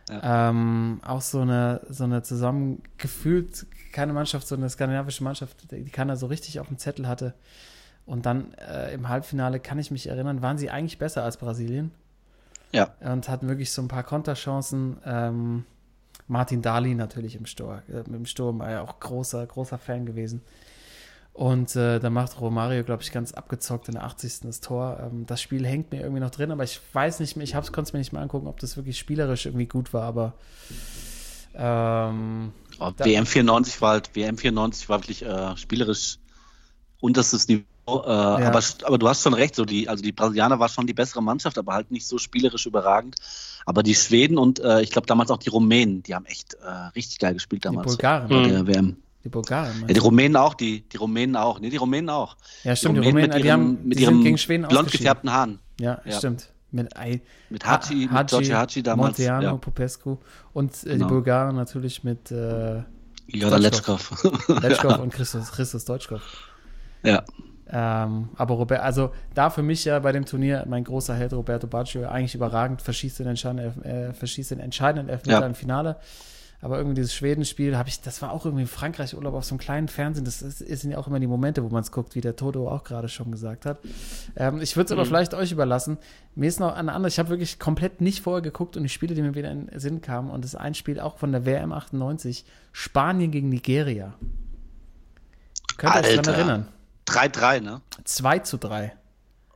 [0.09, 6.15] Ähm, auch so eine, so eine zusammengefühlt, keine Mannschaft, so eine skandinavische Mannschaft, die keiner
[6.17, 7.33] so richtig auf dem Zettel hatte.
[8.05, 11.91] Und dann äh, im Halbfinale, kann ich mich erinnern, waren sie eigentlich besser als Brasilien
[12.71, 12.89] Ja.
[12.99, 14.97] und hatten wirklich so ein paar Konterchancen.
[15.05, 15.65] Ähm,
[16.27, 20.41] Martin Daly natürlich im Sturm, äh, im Sturm war ja auch großer, großer Fan gewesen.
[21.41, 24.41] Und äh, da macht Romario, glaube ich, ganz abgezockt in der 80.
[24.43, 24.99] das Tor.
[25.01, 27.81] Ähm, das Spiel hängt mir irgendwie noch drin, aber ich weiß nicht mehr, ich konnte
[27.81, 30.33] es mir nicht mehr angucken, ob das wirklich spielerisch irgendwie gut war, aber
[31.55, 36.19] ähm, Oh, WM 94 war halt, WM 94 war wirklich äh, spielerisch
[36.99, 37.63] unterstes Niveau.
[37.87, 40.93] Äh, aber, aber du hast schon recht, so die, also die Brasilianer war schon die
[40.93, 43.15] bessere Mannschaft, aber halt nicht so spielerisch überragend.
[43.65, 46.67] Aber die Schweden und äh, ich glaube damals auch die Rumänen, die haben echt äh,
[46.95, 47.87] richtig geil gespielt die damals.
[47.87, 48.43] Bulgaren, bei Mhm.
[48.43, 48.97] der WM.
[49.23, 49.81] Die Bulgaren.
[49.81, 49.99] Ja, die?
[49.99, 51.59] Rumänen auch, die, die Rumänen auch.
[51.59, 52.37] Nee, die Rumänen auch.
[52.63, 54.67] ja, stimmt, die Rumänen Rumänen, mit die, ihrem, haben, mit die ihrem sind gegen Schweden
[54.67, 55.59] blond gefärbten Haaren.
[55.79, 56.17] Ja, Ja.
[56.17, 56.49] stimmt.
[56.73, 57.19] Mit, Ei,
[57.49, 59.17] Mit Hachi, Ha- mit Georgi Hachi damals.
[59.17, 59.53] Monteano, Ja.
[59.57, 60.17] Popescu
[60.53, 61.07] und äh, die Genau.
[61.07, 62.81] Bulgaren natürlich mit äh,
[63.27, 64.23] Joda Letschkow.
[64.61, 66.21] Letschkow und Christus, Christus Deutschkow.
[67.03, 67.23] ja.
[67.73, 71.67] Ähm, aber Robert, also da für mich ja bei dem Turnier mein großer Held Roberto
[71.67, 75.45] Baggio eigentlich überragend, verschießt den entscheidenden, äh, verschießt den entscheidenden Elfmeter Ja.
[75.45, 75.95] im Finale.
[76.61, 79.59] Aber irgendwie dieses Schwedenspiel habe ich, das war auch irgendwie im Frankreich-Urlaub auf so einem
[79.59, 80.25] kleinen Fernsehen.
[80.25, 82.69] Das ist, sind ja auch immer die Momente, wo man es guckt, wie der Toto
[82.69, 83.79] auch gerade schon gesagt hat.
[84.35, 85.97] Ähm, ich würde es aber vielleicht euch überlassen.
[86.35, 89.15] Mir ist noch eine andere, ich habe wirklich komplett nicht vorher geguckt und die Spiele,
[89.15, 91.45] die mir wieder in den Sinn kamen, und das ist ein Spiel auch von der
[91.45, 94.13] WM 98, Spanien gegen Nigeria.
[95.77, 96.67] Könnt ihr euch daran erinnern?
[97.07, 97.81] 3-3, ne?
[98.03, 98.93] 2 zu 3.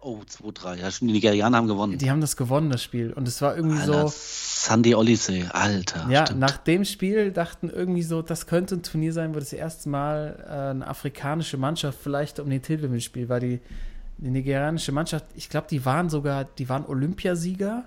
[0.08, 0.76] Oh, 2-3.
[0.76, 1.98] Ja, schon die Nigerianer haben gewonnen.
[1.98, 3.12] Die haben das gewonnen, das Spiel.
[3.12, 4.14] Und es war irgendwie Alter, so.
[4.16, 6.06] Sandy Oliseh, Alter.
[6.12, 6.42] Ja, stimmt.
[6.42, 10.46] nach dem Spiel dachten irgendwie so, das könnte ein Turnier sein, wo das erste Mal
[10.48, 13.60] äh, eine afrikanische Mannschaft vielleicht um den Titel mitspielt, weil die,
[14.20, 17.86] die nigerianische Mannschaft, ich glaube, die waren sogar, die waren Olympiasieger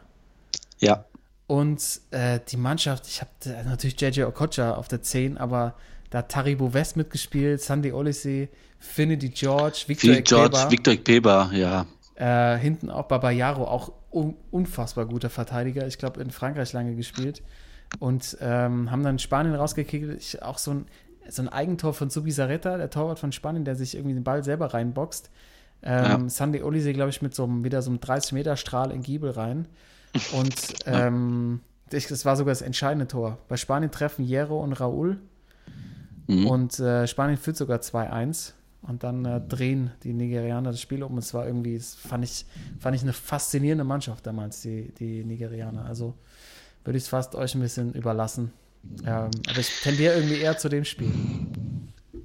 [0.81, 1.05] ja.
[1.47, 3.31] und äh, die Mannschaft, ich habe
[3.65, 5.77] natürlich JJ Okocha auf der 10, aber
[6.11, 8.49] da hat Taribo West mitgespielt, Sandy Oliseh,
[8.81, 10.71] Finity George, Victor Wie George, Ekpeba.
[10.71, 11.87] Victor Ikpeba, ja.
[12.19, 15.87] Äh, hinten auch Babayaro, auch un unfassbar guter Verteidiger.
[15.87, 17.43] Ich glaube, in Frankreich lange gespielt.
[18.01, 20.11] Und ähm, haben dann Spanien rausgekickt.
[20.19, 20.87] Ich, auch so ein,
[21.29, 24.75] so ein Eigentor von Subisareta, der Torwart von Spanien, der sich irgendwie den Ball selber
[24.75, 25.31] reinboxt.
[25.83, 26.29] Ähm, Ja.
[26.29, 29.69] Sandy Olise, glaube ich, mit so einem, wieder so einem 30-Meter-Strahl in Giebel rein.
[30.33, 31.61] Und ähm,
[31.93, 33.39] ich, das war sogar das entscheidende Tor.
[33.47, 35.19] Bei Spanien treffen Hierro und Raúl.
[36.27, 36.47] Mhm.
[36.49, 38.55] Und äh, Spanien führt sogar 2-1.
[38.83, 41.13] Und dann äh, drehen die Nigerianer das Spiel um.
[41.13, 42.47] Und es war irgendwie, das fand ich,
[42.79, 45.85] fand ich eine faszinierende Mannschaft damals, die, die Nigerianer.
[45.85, 46.15] Also
[46.85, 48.53] würde ich es fast euch ein bisschen überlassen.
[49.05, 51.11] Ähm, aber ich tendiere irgendwie eher zu dem Spiel.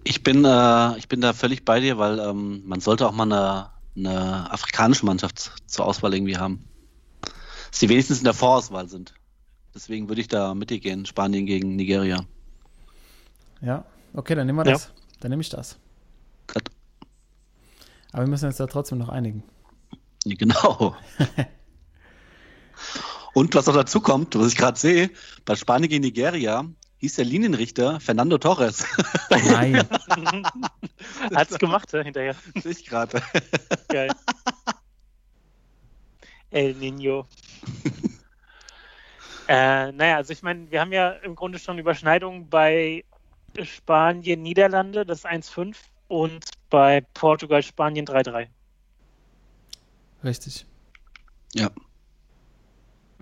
[0.03, 3.23] Ich bin, äh, ich bin da völlig bei dir, weil ähm, man sollte auch mal
[3.23, 6.63] eine, eine afrikanische Mannschaft zur Auswahl irgendwie haben.
[7.71, 9.15] Dass die wenigstens in der Vorauswahl sind.
[9.73, 12.23] Deswegen würde ich da mit dir gehen, Spanien gegen Nigeria.
[13.61, 14.73] Ja, okay, dann nehmen wir Ja.
[14.73, 14.91] das.
[15.19, 15.77] Dann nehme ich das.
[16.53, 16.69] Gut.
[18.11, 19.43] Aber wir müssen uns da trotzdem noch einigen.
[20.25, 20.95] Genau.
[23.33, 25.09] Und was noch dazu kommt, was ich gerade sehe,
[25.45, 26.65] bei Spanien gegen Nigeria
[26.97, 28.85] hieß der Linienrichter Fernando Torres.
[29.29, 29.75] Nein.
[31.35, 32.35] Hat's gemacht, ja, hinterher.
[32.61, 33.21] Sehe ich gerade.
[33.89, 34.11] Geil.
[36.51, 37.27] El Nino.
[39.47, 43.03] äh, naja, also ich meine, wir haben ja im Grunde schon Überschneidungen bei
[43.63, 45.75] Spanien, Niederlande, das 1-5
[46.13, 48.47] und bei Portugal, Spanien 3-3.
[50.23, 50.67] Richtig.
[51.55, 51.71] Ja.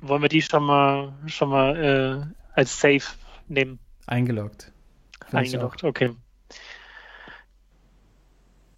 [0.01, 3.03] Wollen wir die schon mal schon mal äh, als Safe
[3.47, 3.80] nehmen?
[4.07, 4.73] Eingeloggt.
[5.31, 6.15] Eingeloggt, okay.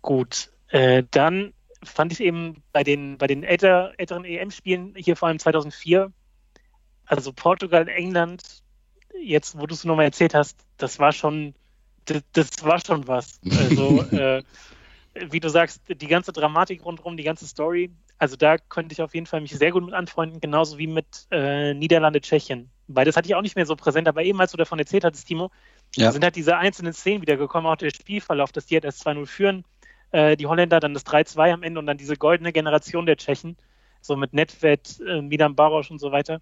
[0.03, 0.51] Gut.
[0.67, 1.53] Äh, dann
[1.83, 6.11] fand ich eben bei den, bei den älter, älteren EM-Spielen, hier vor allem 2004,
[7.05, 8.63] also Portugal, England,
[9.19, 11.55] jetzt, wo du es nochmal erzählt hast, das war schon,
[12.05, 13.39] das, das war schon was.
[13.57, 14.43] Also, äh,
[15.15, 19.13] wie du sagst, die ganze Dramatik rundherum, die ganze Story, also da könnte ich auf
[19.13, 22.69] jeden Fall mich sehr gut mit anfreunden, genauso wie mit äh, Niederlande, Tschechien.
[22.87, 25.03] Weil das hatte ich auch nicht mehr so präsent, aber eben als du davon erzählt
[25.03, 25.51] hattest, Timo,
[25.95, 26.11] Ja.
[26.11, 29.63] sind halt diese einzelnen Szenen wiedergekommen, auch der Spielverlauf, dass die halt erst 2-0 führen,
[30.11, 33.57] äh, die Holländer dann das 3-2 am Ende und dann diese goldene Generation der Tschechen,
[34.01, 36.41] so mit Nedved, äh, Milan Baroš und so weiter.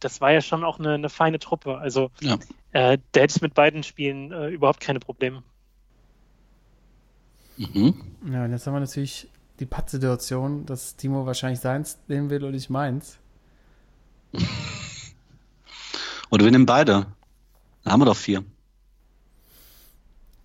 [0.00, 1.78] Das war ja schon auch eine, eine feine Truppe.
[1.78, 2.34] Also Ja.
[2.72, 5.42] äh, da hätte ich mit beiden Spielen äh, überhaupt keine Probleme.
[7.56, 7.94] Mhm.
[8.32, 12.54] Ja, und jetzt haben wir natürlich die Pattsituation, dass Timo wahrscheinlich seins nehmen will und
[12.54, 13.18] ich meins.
[16.30, 17.06] Oder wir nehmen beide.
[17.82, 18.44] Dann haben wir doch vier.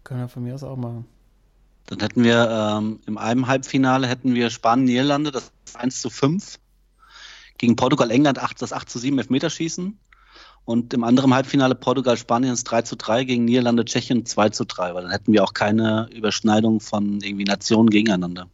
[0.03, 1.05] Können wir von mir aus auch machen.
[1.88, 6.59] Dann hätten wir ähm, im einem Halbfinale hätten wir Spanien, Niederlande, das 1 zu 5.
[7.57, 9.97] Gegen Portugal, England 8, das 8 zu 7 Elfmeterschießen.
[10.65, 14.65] Und im anderen Halbfinale Portugal, Spanien das 3 zu 3 gegen Niederlande, Tschechien 2 zu
[14.65, 18.47] 3, weil dann hätten wir auch keine Überschneidung von irgendwie Nationen gegeneinander.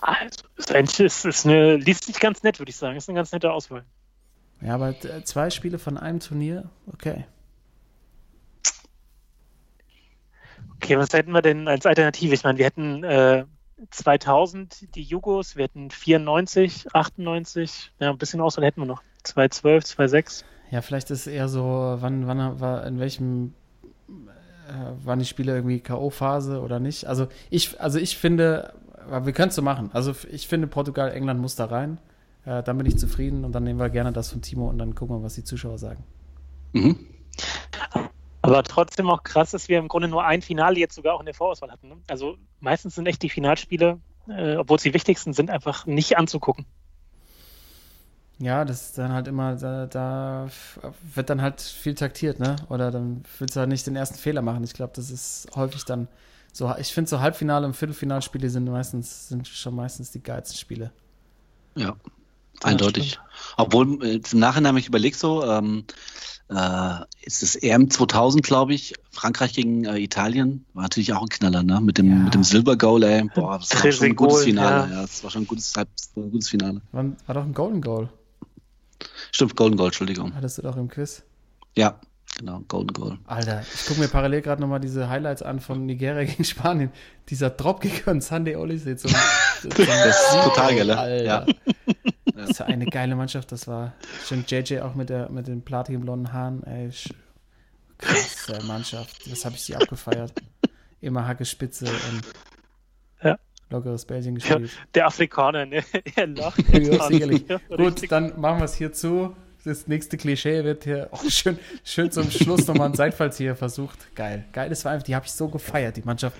[0.00, 2.96] Also, ist, eigentlich- ist, ist eine, liest sich ganz nett, würde ich sagen.
[2.96, 3.84] Ist eine ganz nette Auswahl.
[4.60, 4.94] Ja, aber
[5.24, 7.26] zwei Spiele von einem Turnier, okay.
[10.76, 12.34] Okay, was hätten wir denn als Alternative?
[12.34, 13.44] Ich meine, wir hätten äh,
[13.90, 19.02] 2000 die Jugos, wir hätten 94, 98, ja, ein bisschen Auswahl hätten wir noch.
[19.24, 20.44] 2012, 2006.
[20.70, 21.62] Ja, vielleicht ist es eher so,
[22.00, 23.54] wann, wann war, in welchem
[24.68, 27.06] äh, waren die Spiele irgendwie K.O.-Phase oder nicht?
[27.06, 28.74] Also ich, also ich finde,
[29.08, 29.90] wir können es so machen.
[29.92, 31.98] Also ich finde, Portugal, England muss da rein.
[32.44, 34.94] Äh, dann bin ich zufrieden und dann nehmen wir gerne das von Timo und dann
[34.94, 36.04] gucken wir, was die Zuschauer sagen.
[36.72, 36.98] Mhm.
[38.44, 41.24] Aber trotzdem auch krass, dass wir im Grunde nur ein Finale jetzt sogar auch in
[41.24, 41.88] der Vorauswahl hatten.
[41.88, 41.96] Ne?
[42.08, 43.98] Also meistens sind echt die Finalspiele,
[44.28, 46.66] äh, obwohl sie die wichtigsten sind, einfach nicht anzugucken.
[48.38, 50.48] Ja, das ist dann halt immer, da, da
[51.14, 52.56] wird dann halt viel taktiert, ne?
[52.68, 54.62] Oder dann willst du halt nicht den ersten Fehler machen.
[54.64, 56.08] Ich glaube, das ist häufig dann
[56.52, 60.90] so, ich finde so Halbfinale und Viertelfinalspiele sind meistens, sind schon meistens die geilsten Spiele.
[61.76, 61.96] Ja,
[62.62, 63.18] eindeutig.
[63.56, 65.84] Obwohl, äh, im Nachhinein, wenn ich überlege so, ähm,
[66.50, 71.28] äh, ist es EM 2000, glaube ich, Frankreich gegen äh, Italien, war natürlich auch ein
[71.28, 71.80] Knaller, ne?
[71.80, 72.16] Mit dem, Ja.
[72.16, 73.24] mit dem Silber-Goal, ey.
[73.34, 74.88] Boah, das war schon ein gutes Finale.
[74.90, 74.96] ja.
[74.96, 75.02] Ja.
[75.02, 76.80] das war schon ein gutes, ein gutes Finale.
[76.92, 78.08] War, war doch ein Golden Goal,
[79.32, 80.34] Stimmt, Golden Goal, Entschuldigung.
[80.34, 81.22] hattest du doch im Quiz.
[81.76, 81.98] Ja,
[82.36, 83.18] Genau, Golden Goal.
[83.26, 86.90] Alter, ich gucke mir parallel gerade nochmal diese Highlights an von Nigeria gegen Spanien.
[87.28, 89.12] Dieser Dropkick von Sunday Olise zum,
[89.60, 90.98] zum Das ist total geil, ne?
[90.98, 91.24] Alter.
[91.24, 91.46] Ja.
[92.44, 93.94] Das ist ja eine geile Mannschaft, das war.
[94.26, 96.62] Schön JJ auch mit, der, mit den platinblonden Haaren.
[96.64, 96.90] Ey,
[97.98, 99.30] krasse Mannschaft.
[99.30, 100.32] Das habe ich sie abgefeiert.
[101.00, 102.22] Immer Hacke Spitze und
[103.22, 103.38] Ja.
[103.70, 104.70] lockeres Bällchen Ja, gespielt.
[104.94, 105.82] der Afrikaner, ne?
[106.16, 106.60] Er lacht.
[106.72, 107.44] Ja, sicherlich.
[107.48, 109.34] Ja, Gut, dann machen wir es hier zu.
[109.64, 114.14] Das nächste Klischee wird hier auch schön, schön zum Schluss nochmal ein Seitfallzieher versucht.
[114.14, 114.44] Geil.
[114.52, 116.36] Geil, das war einfach, die habe ich so gefeiert, die Mannschaft.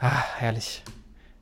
[0.00, 0.82] Ah, herrlich.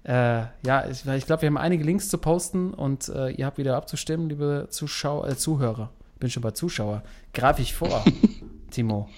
[0.06, 3.58] Äh, ja, ich, ich glaube, wir haben einige Links zu posten und äh, ihr habt
[3.58, 5.90] wieder abzustimmen, liebe Zuschauer, äh, Zuhörer.
[6.20, 7.02] Bin schon bei Zuschauer.
[7.34, 8.04] Greife ich vor,
[8.70, 9.08] Timo.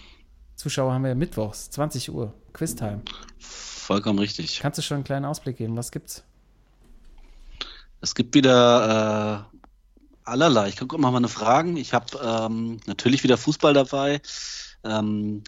[0.57, 3.03] Zuschauer haben wir mittwochs, 20 Uhr, Quiztime.
[3.39, 4.61] Vollkommen richtig.
[4.61, 5.77] Kannst du schon einen kleinen Ausblick geben?
[5.77, 6.25] Was gibt's?
[8.01, 9.59] Es gibt wieder äh,
[10.25, 10.71] allerlei.
[10.71, 11.77] Ich gucke mal meine Fragen.
[11.77, 14.23] Ich habe ähm, natürlich wieder Fußball dabei.
[14.85, 15.43] Ähm,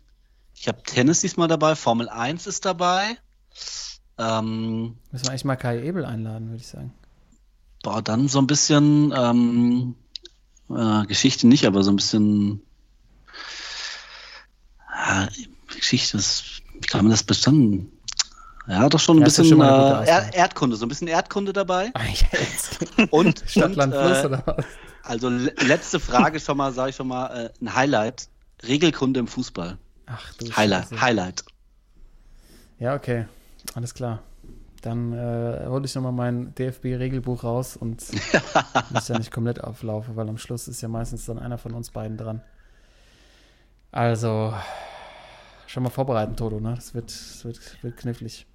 [0.54, 1.76] ich habe Tennis diesmal dabei.
[1.76, 3.16] Formel 1 ist dabei.
[4.20, 6.92] Ähm, Müssen wir eigentlich mal Kai Ebel einladen, würde ich sagen.
[7.82, 9.94] boah, dann so ein bisschen ähm,
[10.68, 12.60] äh, Geschichte nicht, aber so ein bisschen
[14.92, 15.28] ja,
[15.74, 16.18] Geschichte.
[16.18, 16.44] Das,
[16.74, 17.90] wie kann man das bestanden?
[18.68, 21.90] Ja, doch schon ein Ja, bisschen schon äh, er Erdkunde, so ein bisschen Erdkunde dabei.
[21.94, 22.78] Ah, jetzt.
[23.10, 24.64] Und, Stadt, und Land, Fluss äh, oder was?
[25.02, 28.28] Also le letzte Frage schon mal, sage ich schon mal, äh, ein Highlight.
[28.62, 29.78] Regelkunde im Fußball.
[30.06, 30.90] Ach du Highlight.
[30.90, 31.00] Scheiße.
[31.00, 31.44] Highlight.
[32.78, 33.24] Ja, okay.
[33.74, 34.22] Alles klar.
[34.82, 38.02] Dann äh, hole ich nochmal mein DFB-Regelbuch raus und
[38.90, 41.90] muss ja nicht komplett auflaufen, weil am Schluss ist ja meistens dann einer von uns
[41.90, 42.40] beiden dran.
[43.92, 44.54] Also,
[45.66, 46.74] schon mal vorbereiten, Toto, ne?
[46.76, 48.46] Das wird, das wird, wird knifflig.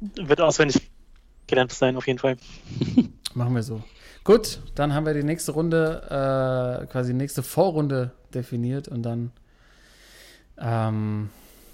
[0.00, 0.90] Wird auswendig
[1.46, 2.36] gelernt sein, auf jeden Fall.
[3.34, 3.82] Machen wir so.
[4.24, 6.02] Gut, dann haben wir die nächste Runde,
[6.82, 9.32] äh, quasi die nächste Vorrunde definiert und dann
[10.58, 11.30] ähm,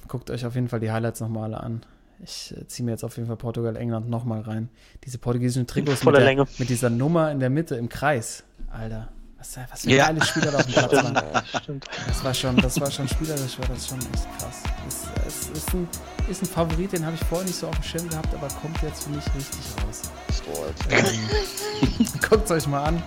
[0.08, 1.86] guckt euch auf jeden Fall die Highlights nochmal alle an.
[2.22, 4.68] Ich äh, ziehe mir jetzt auf jeden Fall Portugal, England nochmal rein.
[5.04, 6.46] Diese portugiesischen Trikots mit, der, Länge.
[6.58, 8.42] mit dieser Nummer in der Mitte im Kreis.
[8.70, 10.06] Alter, was, was für Ja.
[10.06, 11.44] geile Spieler da auf dem Platz waren.
[11.62, 11.84] Stimmt.
[12.06, 14.62] Das war schon, das war schon spielerisch, war das schon echt krass.
[14.88, 15.04] Es,
[15.52, 15.88] es ist, ein,
[16.30, 18.80] ist ein Favorit, den habe ich vorher nicht so auf dem Schirm gehabt, aber kommt
[18.82, 20.02] jetzt für mich richtig raus.
[20.34, 20.82] Sports.
[20.90, 23.02] Ähm, Guckt euch mal an.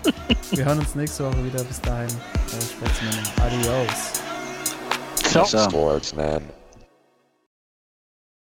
[0.52, 1.64] Wir hören uns nächste Woche wieder.
[1.64, 2.10] Bis dahin.
[3.41, 4.14] Adios.
[5.23, 5.45] Ciao.
[5.45, 5.69] Ciao.
[5.69, 6.59] Sportsman.